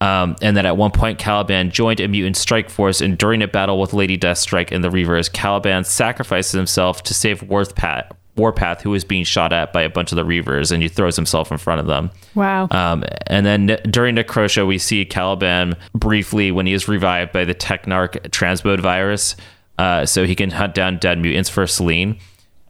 Um, 0.00 0.36
and 0.42 0.56
that 0.56 0.66
at 0.66 0.76
one 0.76 0.90
point, 0.90 1.18
Caliban 1.18 1.70
joined 1.70 2.00
a 2.00 2.08
mutant 2.08 2.36
strike 2.36 2.68
force, 2.68 3.00
and 3.00 3.16
during 3.16 3.40
a 3.42 3.48
battle 3.48 3.80
with 3.80 3.94
Lady 3.94 4.18
Deathstrike 4.18 4.72
and 4.72 4.82
the 4.82 4.90
Reavers, 4.90 5.32
Caliban 5.32 5.84
sacrifices 5.84 6.52
himself 6.52 7.02
to 7.04 7.14
save 7.14 7.42
Warpath, 7.42 8.10
Warpath, 8.36 8.82
who 8.82 8.94
is 8.94 9.04
being 9.04 9.24
shot 9.24 9.52
at 9.52 9.72
by 9.72 9.82
a 9.82 9.88
bunch 9.88 10.12
of 10.12 10.16
the 10.16 10.24
Reavers, 10.24 10.72
and 10.72 10.82
he 10.82 10.88
throws 10.88 11.16
himself 11.16 11.52
in 11.52 11.58
front 11.58 11.80
of 11.80 11.86
them. 11.86 12.10
Wow. 12.34 12.68
Um, 12.70 13.04
and 13.26 13.46
then 13.46 13.78
during 13.90 14.16
Necrosha, 14.16 14.66
we 14.66 14.78
see 14.78 15.04
Caliban 15.04 15.76
briefly 15.94 16.50
when 16.50 16.66
he 16.66 16.72
is 16.72 16.88
revived 16.88 17.32
by 17.32 17.44
the 17.44 17.54
Technarch 17.54 18.12
transmode 18.30 18.80
virus, 18.80 19.36
uh, 19.78 20.06
so 20.06 20.24
he 20.24 20.34
can 20.34 20.50
hunt 20.50 20.74
down 20.74 20.98
dead 20.98 21.18
mutants 21.18 21.48
for 21.48 21.66
Selene. 21.66 22.18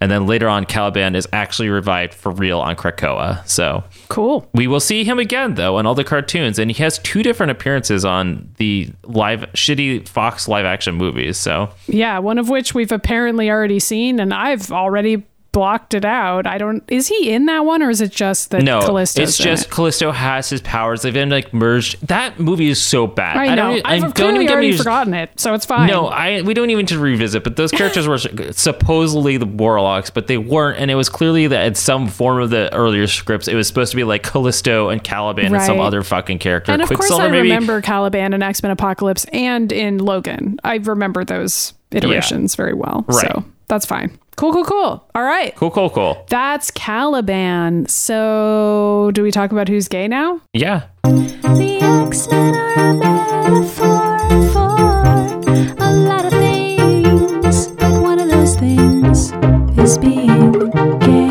And 0.00 0.10
then 0.10 0.26
later 0.26 0.48
on, 0.48 0.66
Caliban 0.66 1.14
is 1.14 1.26
actually 1.32 1.70
revived 1.70 2.12
for 2.12 2.30
real 2.30 2.60
on 2.60 2.76
Krakoa. 2.76 3.46
So 3.48 3.84
cool. 4.08 4.46
we 4.52 4.66
will 4.66 4.80
see 4.80 5.02
him 5.02 5.18
again, 5.18 5.54
though, 5.54 5.78
in 5.78 5.86
all 5.86 5.94
the 5.94 6.04
cartoons, 6.04 6.58
and 6.58 6.70
he 6.70 6.82
has 6.82 6.98
two 6.98 7.22
different 7.22 7.52
appearances 7.52 8.04
on 8.04 8.52
the 8.58 8.90
live 9.04 9.46
shitty 9.54 10.06
Fox 10.06 10.46
live 10.46 10.66
action 10.66 10.96
movies. 10.96 11.38
So 11.38 11.70
Yeah, 11.86 12.18
one 12.18 12.36
of 12.36 12.50
which 12.50 12.74
we've 12.74 12.92
apparently 12.92 13.50
already 13.50 13.78
seen, 13.78 14.20
and 14.20 14.34
I've 14.34 14.70
already 14.70 15.24
blocked 15.54 15.94
it 15.94 16.04
out. 16.04 16.46
I 16.46 16.58
don't. 16.58 16.82
Is 16.88 17.06
he 17.06 17.32
in 17.32 17.46
that 17.46 17.64
one, 17.64 17.82
or 17.82 17.88
is 17.88 18.02
it 18.02 18.10
just 18.10 18.50
that 18.50 18.62
no, 18.62 18.80
Callisto's 18.80 19.30
it's 19.30 19.38
just 19.38 19.66
it? 19.66 19.70
Callisto 19.70 20.10
has 20.10 20.50
his 20.50 20.60
powers. 20.60 21.02
They've 21.02 21.14
been 21.14 21.30
like 21.30 21.54
merged. 21.54 22.06
That 22.08 22.38
movie 22.38 22.68
is 22.68 22.82
so 22.82 23.06
bad. 23.06 23.36
I 23.36 23.54
know. 23.54 23.74
don't, 23.74 23.86
I've 23.86 24.14
don't 24.14 24.34
even 24.34 24.50
already 24.50 24.76
forgotten 24.76 25.14
it, 25.14 25.30
so 25.40 25.54
it's 25.54 25.64
fine. 25.64 25.88
No, 25.88 26.08
I 26.08 26.42
we 26.42 26.52
don't 26.52 26.68
even 26.68 26.82
need 26.82 26.88
to 26.88 26.98
revisit. 26.98 27.44
But 27.44 27.56
those 27.56 27.70
characters 27.70 28.06
were 28.06 28.18
supposedly 28.52 29.36
the 29.38 29.46
Morlocks, 29.46 30.10
but 30.10 30.26
they 30.26 30.36
weren't, 30.36 30.78
and 30.78 30.90
it 30.90 30.96
was 30.96 31.08
clearly 31.08 31.46
that 31.46 31.66
in 31.66 31.74
some 31.76 32.08
form 32.08 32.42
of 32.42 32.50
the 32.50 32.72
earlier 32.74 33.06
scripts, 33.06 33.48
it 33.48 33.54
was 33.54 33.68
supposed 33.68 33.92
to 33.92 33.96
be 33.96 34.04
like 34.04 34.24
Callisto 34.24 34.88
and 34.88 35.02
Caliban 35.02 35.54
and 35.54 35.62
some 35.62 35.80
other 35.80 36.02
fucking 36.02 36.40
character. 36.40 36.72
and 36.72 36.82
of 36.82 36.88
course, 36.88 37.10
I 37.12 37.28
maybe. 37.28 37.48
remember 37.48 37.80
Caliban 37.80 38.34
and 38.34 38.42
X 38.42 38.62
Men 38.62 38.72
Apocalypse, 38.72 39.24
and 39.32 39.70
in 39.70 39.98
Logan. 39.98 40.58
I 40.64 40.76
remember 40.76 41.24
those 41.24 41.74
iterations 41.92 42.56
very 42.56 42.74
well. 42.74 43.04
Right. 43.06 43.30
So 43.32 43.44
that's 43.68 43.86
fine. 43.86 44.18
Cool, 44.36 44.52
cool, 44.52 44.64
cool. 44.64 45.08
All 45.14 45.22
right. 45.22 45.54
Cool, 45.56 45.70
cool, 45.70 45.90
cool. 45.90 46.24
That's 46.28 46.70
Caliban. 46.70 47.86
So, 47.88 49.10
do 49.14 49.22
we 49.22 49.30
talk 49.30 49.52
about 49.52 49.68
who's 49.68 49.88
gay 49.88 50.08
now? 50.08 50.40
Yeah. 50.52 50.86
The 51.04 51.78
X-Men 51.80 52.54
are 52.56 52.90
a 52.90 52.94
metaphor 52.94 54.52
for 54.52 55.84
a 55.84 55.90
lot 55.92 56.24
of 56.24 56.32
things, 56.32 57.68
but 57.68 58.00
one 58.02 58.18
of 58.18 58.28
those 58.28 58.56
things 58.56 59.32
is 59.78 59.98
being 59.98 60.52
gay. 60.98 61.23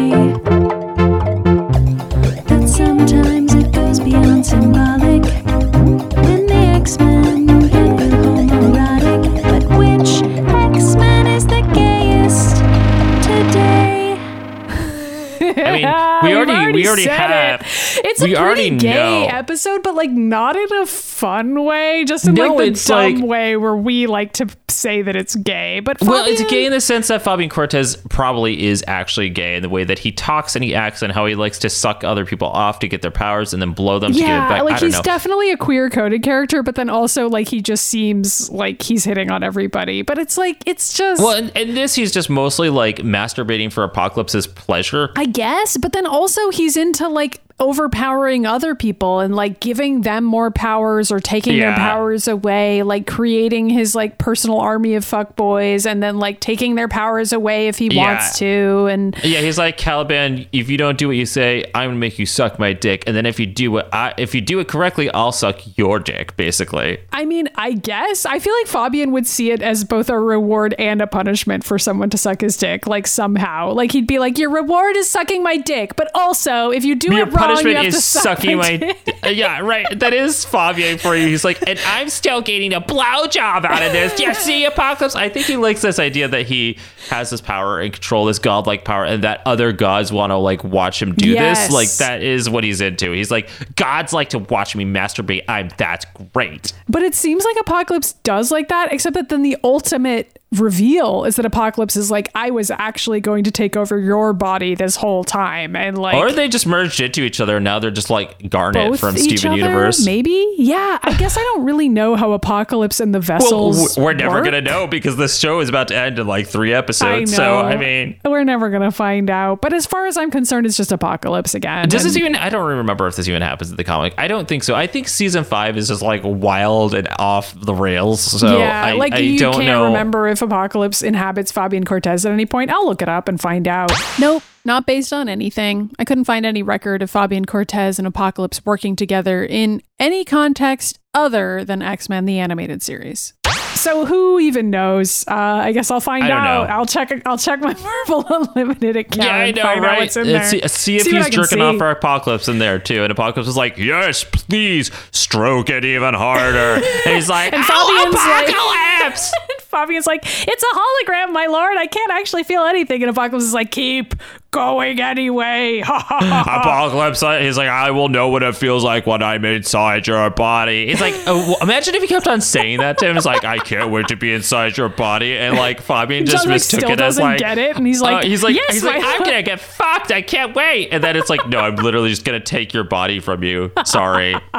We 16.34 16.52
already, 16.52 16.74
we 16.74 16.88
already 16.88 17.04
said 17.04 17.18
have. 17.20 17.63
It. 17.98 18.06
It's 18.06 18.22
we 18.22 18.36
a 18.36 18.40
pretty 18.42 18.70
gay 18.78 18.94
know. 18.94 19.28
episode, 19.28 19.84
but 19.84 19.96
like 19.96 20.12
not 20.12 20.56
in 20.56 20.74
a 20.78 20.86
fun 20.86 21.64
way, 21.64 22.04
just 22.06 22.28
in 22.28 22.34
No, 22.36 22.54
like 22.56 22.74
the 22.76 22.84
dumb 22.88 23.16
like- 23.22 23.24
way 23.30 23.58
where 23.58 23.76
we 23.76 24.08
like 24.08 24.34
to 24.34 24.48
say 24.70 25.02
that 25.02 25.16
it's 25.16 25.36
gay. 25.36 25.80
But 25.80 26.02
Well, 26.02 26.26
it's 26.28 26.44
gay 26.50 26.66
in 26.66 26.72
the 26.72 26.82
sense 26.82 27.08
that 27.08 27.22
Fabian 27.22 27.50
Cortez 27.50 27.96
probably 28.10 28.66
is 28.66 28.84
actually 28.88 29.30
gay 29.30 29.56
in 29.56 29.62
the 29.62 29.70
way 29.70 29.84
that 29.84 30.00
he 30.00 30.12
talks 30.12 30.56
and 30.56 30.64
he 30.64 30.74
acts 30.76 31.02
and 31.02 31.12
how 31.12 31.26
he 31.26 31.36
likes 31.36 31.60
to 31.60 31.70
suck 31.70 32.04
other 32.04 32.26
people 32.26 32.48
off 32.48 32.80
to 32.80 32.88
get 32.88 33.02
their 33.02 33.12
powers 33.12 33.54
and 33.54 33.62
then 33.62 33.72
blow 33.72 34.00
them 34.00 34.12
to 34.14 34.18
get 34.20 34.26
it 34.26 34.28
Yeah, 34.30 34.62
like 34.64 34.80
he's 34.80 34.94
know. 34.94 35.02
definitely 35.04 35.52
a 35.52 35.58
queer 35.58 35.90
coded 35.90 36.24
character, 36.24 36.64
but 36.64 36.76
then 36.76 36.90
also 36.90 37.30
like 37.30 37.48
he 37.48 37.62
just 37.62 37.86
seems 37.88 38.50
like 38.50 38.82
he's 38.82 39.04
hitting 39.04 39.30
on 39.32 39.44
everybody. 39.44 40.02
But 40.02 40.18
it's 40.18 40.38
like 40.38 40.64
it's 40.66 40.94
just 40.94 41.22
well, 41.22 41.38
in, 41.38 41.50
in 41.50 41.76
this, 41.76 41.96
he's 41.96 42.12
just 42.12 42.30
mostly 42.30 42.70
like 42.70 42.98
masturbating 42.98 43.72
for 43.72 43.84
Apocalypse's 43.84 44.48
pleasure. 44.48 45.12
I 45.16 45.26
guess, 45.26 45.78
but 45.78 45.94
then 45.94 46.06
also 46.06 46.50
he's 46.50 46.76
into 46.78 47.08
like 47.08 47.42
overpowering 47.60 48.46
other 48.46 48.76
people 48.76 49.20
and 49.20 49.36
like 49.36 49.60
giving 49.60 50.02
them 50.02 50.24
more 50.24 50.52
powers 50.52 51.12
or 51.12 51.20
taking 51.20 51.58
their 51.60 51.76
powers 51.76 52.28
away, 52.28 52.84
like 52.84 53.08
creating 53.08 53.70
his 53.70 53.96
like 53.96 54.18
personal 54.18 54.60
army 54.60 54.96
of 54.96 55.04
fuckboys 55.06 55.86
and 55.90 56.02
then 56.04 56.20
like 56.20 56.40
taking 56.40 56.76
their 56.76 56.88
powers 56.88 57.32
away 57.32 57.68
if 57.68 57.78
he 57.78 57.88
Yeah. 57.92 58.14
wants 58.14 58.38
to. 58.40 58.88
And 58.88 59.16
Yeah, 59.24 59.40
he's 59.42 59.58
like 59.58 59.78
Caliban. 59.78 60.46
If 60.52 60.70
you 60.70 60.78
don't 60.78 60.98
do 60.98 61.08
what 61.08 61.16
you 61.18 61.26
say, 61.26 61.64
I'm 61.74 61.90
gonna 61.90 62.00
make 62.00 62.20
you 62.20 62.26
suck 62.26 62.60
my 62.60 62.74
dick, 62.74 63.04
and 63.08 63.16
then 63.16 63.26
if 63.26 63.40
you 63.40 63.46
do 63.46 63.72
what 63.72 63.94
I, 63.94 64.14
if 64.18 64.34
you 64.36 64.42
do 64.42 64.60
it 64.60 64.68
correctly, 64.68 65.10
I'll 65.12 65.32
suck 65.32 65.60
your 65.78 66.00
dick. 66.00 66.36
Basically, 66.38 66.98
I 67.12 67.26
mean, 67.26 67.50
I 67.56 67.74
guess 67.74 68.26
I 68.26 68.40
feel 68.40 68.54
like 68.62 68.68
Fabian 68.68 69.12
would 69.12 69.28
see 69.28 69.52
it 69.52 69.62
as 69.62 69.84
both 69.84 70.10
a 70.10 70.20
reward 70.20 70.76
and 70.80 71.02
a 71.02 71.08
punishment 71.08 71.64
for 71.64 71.78
someone 71.80 72.10
to 72.10 72.18
suck 72.18 72.42
his 72.42 72.58
dick, 72.58 72.88
like 72.88 73.08
somehow. 73.08 73.72
Like 73.74 73.92
he'd 73.92 74.08
be 74.08 74.20
like, 74.20 74.38
Your 74.38 74.50
reward 74.50 74.96
is 74.98 75.10
sucking 75.10 75.44
my 75.44 75.58
dick, 75.58 75.96
but 75.96 76.10
also 76.16 76.70
if 76.72 76.84
you 76.84 76.96
do 76.96 77.12
it 77.14 77.26
wrong, 77.32 77.43
Oh, 77.44 77.48
punishment 77.56 77.86
is 77.86 78.04
suck 78.04 78.24
sucking 78.40 78.58
my. 78.58 78.78
dick. 78.78 79.18
yeah, 79.26 79.60
right. 79.60 80.00
That 80.00 80.14
is 80.14 80.44
Fabian 80.46 80.98
for 80.98 81.16
you. 81.16 81.28
He's 81.28 81.44
like, 81.44 81.68
and 81.68 81.80
I'm 81.88 82.10
still 82.10 82.42
getting 82.42 82.74
a 82.74 82.82
blowjob 82.82 83.66
out 83.66 83.82
of 83.84 83.92
this. 83.92 84.20
Yeah, 84.24 84.34
see, 84.34 84.64
Apocalypse. 84.66 85.16
I 85.16 85.28
think 85.30 85.46
he 85.48 85.58
likes 85.58 85.82
this 85.82 86.00
idea 86.00 86.28
that 86.30 86.46
he 86.46 86.78
has 87.10 87.30
this 87.30 87.42
power 87.42 87.80
and 87.82 87.92
control, 87.92 88.26
this 88.26 88.40
godlike 88.40 88.86
power, 88.86 89.04
and 89.06 89.24
that 89.24 89.42
other 89.46 89.72
gods 89.74 90.12
want 90.14 90.32
to 90.32 90.38
like 90.38 90.64
watch 90.64 91.02
him 91.02 91.14
do 91.14 91.30
Yes. 91.30 91.68
this. 91.68 91.74
Like 91.74 91.92
that 92.08 92.22
is 92.24 92.50
what 92.50 92.64
he's 92.64 92.80
into. 92.82 93.12
He's 93.12 93.32
like, 93.32 93.50
gods 93.76 94.14
like 94.14 94.30
to 94.30 94.40
watch 94.40 94.76
me 94.76 94.86
masturbate. 94.86 95.44
I'm 95.50 95.70
that's 95.78 96.06
great. 96.34 96.74
But 96.88 97.02
it 97.04 97.16
seems 97.16 97.44
like 97.44 97.58
Apocalypse 97.60 98.14
does 98.24 98.52
like 98.52 98.70
that, 98.70 98.94
except 98.94 99.16
that 99.16 99.30
then 99.30 99.42
the 99.42 99.58
ultimate 99.64 100.40
reveal 100.60 101.24
is 101.26 101.36
that 101.38 101.46
Apocalypse 101.46 101.96
is 101.96 102.10
like, 102.12 102.30
I 102.36 102.50
was 102.52 102.72
actually 102.72 103.20
going 103.22 103.44
to 103.46 103.52
take 103.52 103.76
over 103.76 104.00
your 104.00 104.34
body 104.34 104.76
this 104.76 104.96
whole 104.96 105.24
time. 105.24 105.76
And 105.76 105.98
like, 105.98 106.16
Or 106.16 106.32
they 106.32 106.48
just 106.48 106.66
merged 106.68 107.00
into 107.02 107.22
each 107.22 107.40
other 107.40 107.58
and 107.58 107.64
now 107.64 107.80
they're 107.80 107.92
just 107.92 108.10
like 108.10 108.50
Garnet 108.50 109.00
from 109.00 109.18
Steven 109.18 109.52
other, 109.52 109.58
Universe. 109.62 110.06
Maybe? 110.06 110.56
Yeah. 110.58 111.00
I 111.02 111.14
guess 111.18 111.38
I 111.38 111.42
don't 111.42 111.66
really 111.66 111.90
know 111.90 112.16
how 112.16 112.32
Apocalypse 112.34 113.00
and 113.00 113.14
the 113.14 113.20
Well, 113.20 113.40
vessels. 113.40 113.96
w- 113.96 114.06
we're 114.06 114.14
never 114.14 114.36
work. 114.36 114.46
gonna 114.46 114.62
know 114.62 114.88
because 114.88 115.16
this 115.18 115.40
show 115.40 115.60
is 115.60 115.70
about 115.70 115.88
to 115.90 115.98
end 115.98 116.20
in 116.20 116.28
like 116.28 116.48
three 116.48 116.74
episodes. 116.74 117.32
know. 117.32 117.38
So 117.38 117.60
I 117.60 117.76
mean, 117.76 118.20
we're 118.26 118.44
never 118.44 118.70
gonna 118.70 118.92
find 118.92 119.30
out. 119.30 119.62
But 119.62 119.74
as 119.74 119.86
far 119.86 120.06
as 120.06 120.18
I'm 120.18 120.32
concerned, 120.32 120.66
it's 120.66 120.78
just 120.78 120.92
Apocalypse 120.92 121.56
again. 121.56 121.90
Does 121.90 122.04
this 122.04 122.14
And- 122.16 122.22
even? 122.24 122.36
I 122.36 122.50
don't 122.50 122.66
remember 122.68 123.08
if 123.08 123.16
this 123.16 123.28
even 123.28 123.42
happens 123.42 123.72
in 123.72 123.78
the 123.78 123.84
comic. 123.84 124.14
I 124.18 124.28
don't 124.28 124.48
think 124.48 124.64
so. 124.64 124.76
I 124.76 124.88
think 124.88 125.08
season 125.08 125.44
five 125.44 125.78
is 125.78 125.88
just 125.88 126.02
like 126.02 126.22
wild 126.24 126.94
and 126.94 127.08
off 127.20 127.54
the 127.60 127.74
rails. 127.74 128.22
So 128.22 128.58
yeah, 128.60 128.84
I, 128.86 128.92
like 128.94 129.14
I 129.14 129.18
you 129.20 129.40
don't 129.40 129.54
can't 129.56 129.66
know. 129.66 129.86
remember 129.86 130.28
if 130.28 130.42
Apocalypse 130.44 131.02
inhabits 131.02 131.52
Fabian 131.52 131.84
Cortez 131.86 132.26
at 132.26 132.32
any 132.32 132.46
point. 132.46 132.70
I'll 132.72 132.86
look 132.86 133.02
it 133.02 133.10
up 133.10 133.28
and 133.28 133.40
find 133.42 133.68
out. 133.68 133.92
Nope, 134.20 134.44
Not 134.66 134.86
based 134.86 135.12
on 135.12 135.28
anything. 135.30 135.92
I 136.00 136.06
couldn't 136.06 136.26
find 136.26 136.46
any 136.46 136.62
record 136.64 137.02
of 137.02 137.10
Fabian 137.10 137.46
Cortez 137.46 137.98
and 138.00 138.08
Apocalypse 138.08 138.64
working 138.66 138.96
together 138.96 139.44
in 139.44 139.82
any 140.00 140.24
context 140.26 141.00
other 141.14 141.64
than 141.66 141.82
X 141.82 142.10
Men 142.10 142.26
the 142.26 142.40
Animated 142.40 142.82
Series. 142.82 143.34
So 143.76 144.06
who 144.06 144.40
even 144.40 144.70
knows? 144.70 145.26
Uh, 145.28 145.34
I 145.34 145.72
guess 145.74 145.92
I'll 145.92 146.00
find 146.00 146.24
out. 146.24 146.44
know. 146.70 146.74
I'll 146.74 146.86
check. 146.86 147.12
I'll 147.26 147.38
check 147.38 147.60
my 147.60 147.74
Marvel 148.08 148.26
Unlimited 148.30 148.96
account. 148.96 149.24
Yeah, 149.28 149.36
I 149.36 149.52
know, 149.52 149.62
find 149.62 149.80
out 149.80 149.86
right? 149.86 150.00
what's 150.00 150.16
in 150.16 150.28
there. 150.28 150.44
See, 150.46 150.62
see 150.68 150.96
if 150.98 151.04
See 151.04 151.12
he's 151.12 151.30
jerking 151.30 151.58
see. 151.58 151.62
off 151.62 151.78
for 151.78 151.90
Apocalypse 151.90 152.48
in 152.48 152.60
there 152.60 152.80
too. 152.80 153.04
And 153.04 153.12
Apocalypse 153.12 153.50
is 153.50 153.58
like, 153.58 153.78
"Yes, 153.78 154.24
please 154.24 154.90
stroke 155.12 155.70
it 155.70 155.84
even 155.84 156.14
harder." 156.14 156.76
and 157.06 157.16
he's 157.16 157.28
like, 157.30 157.52
And 157.52 157.64
"Oh, 157.68 158.10
Fabian's 158.12 158.16
like- 158.16 158.50
Apocalypse!" 158.50 159.34
Fabian's 159.74 160.08
like, 160.08 160.22
it's 160.24 160.64
a 160.64 160.76
hologram, 160.76 161.34
my 161.34 161.48
lord. 161.48 161.76
I 161.78 161.88
can't 161.88 162.12
actually 162.12 162.44
feel 162.44 162.64
anything. 162.64 163.02
And 163.02 163.10
Apocalypse 163.10 163.44
is 163.44 163.54
like, 163.54 163.72
keep 163.72 164.14
going 164.52 165.02
anyway. 165.02 165.80
Apocalypse, 165.88 167.24
uh, 167.24 167.40
he's 167.40 167.58
like, 167.58 167.68
I 167.68 167.90
will 167.92 168.08
know 168.08 168.30
what 168.30 168.44
it 168.44 168.56
feels 168.56 168.84
like 168.84 169.08
when 169.08 169.24
I'm 169.24 169.44
inside 169.44 170.06
your 170.06 170.30
body. 170.30 170.88
He's 170.88 171.02
like, 171.02 171.16
oh, 171.26 171.58
imagine 171.60 171.96
if 171.96 172.04
he 172.04 172.08
kept 172.08 172.28
on 172.28 172.40
saying 172.40 172.78
that 172.80 173.00
to 173.00 173.10
him. 173.10 173.18
It's 173.18 173.26
like, 173.26 173.44
I 173.44 173.58
can't 173.58 173.92
wait 173.92 174.08
to 174.10 174.16
be 174.16 174.32
inside 174.32 174.78
your 174.78 174.90
body. 174.90 175.36
And 175.36 175.58
like, 175.58 175.82
Fabian 175.82 176.26
just 176.26 176.48
mistook 176.48 176.84
it 176.84 177.02
as 177.02 177.18
like, 177.18 177.40
get 177.40 177.58
it, 177.58 177.76
and 177.76 177.86
he's 177.86 178.00
like, 178.00 178.24
uh, 178.24 178.28
he's 178.28 178.44
like, 178.44 178.56
yes, 178.56 178.74
he's 178.74 178.84
like, 178.84 179.02
I'm 179.04 179.24
gonna 179.24 179.42
get 179.42 179.60
fucked. 179.60 180.12
I 180.12 180.22
can't 180.22 180.56
wait. 180.56 180.90
And 180.92 181.04
then 181.04 181.18
it's 181.18 181.32
like, 181.32 181.48
no, 181.48 181.60
I'm 181.60 181.76
literally 181.76 182.10
just 182.10 182.24
gonna 182.24 182.40
take 182.40 182.74
your 182.74 182.84
body 182.84 183.20
from 183.20 183.44
you. 183.44 183.72
Sorry. 183.86 184.36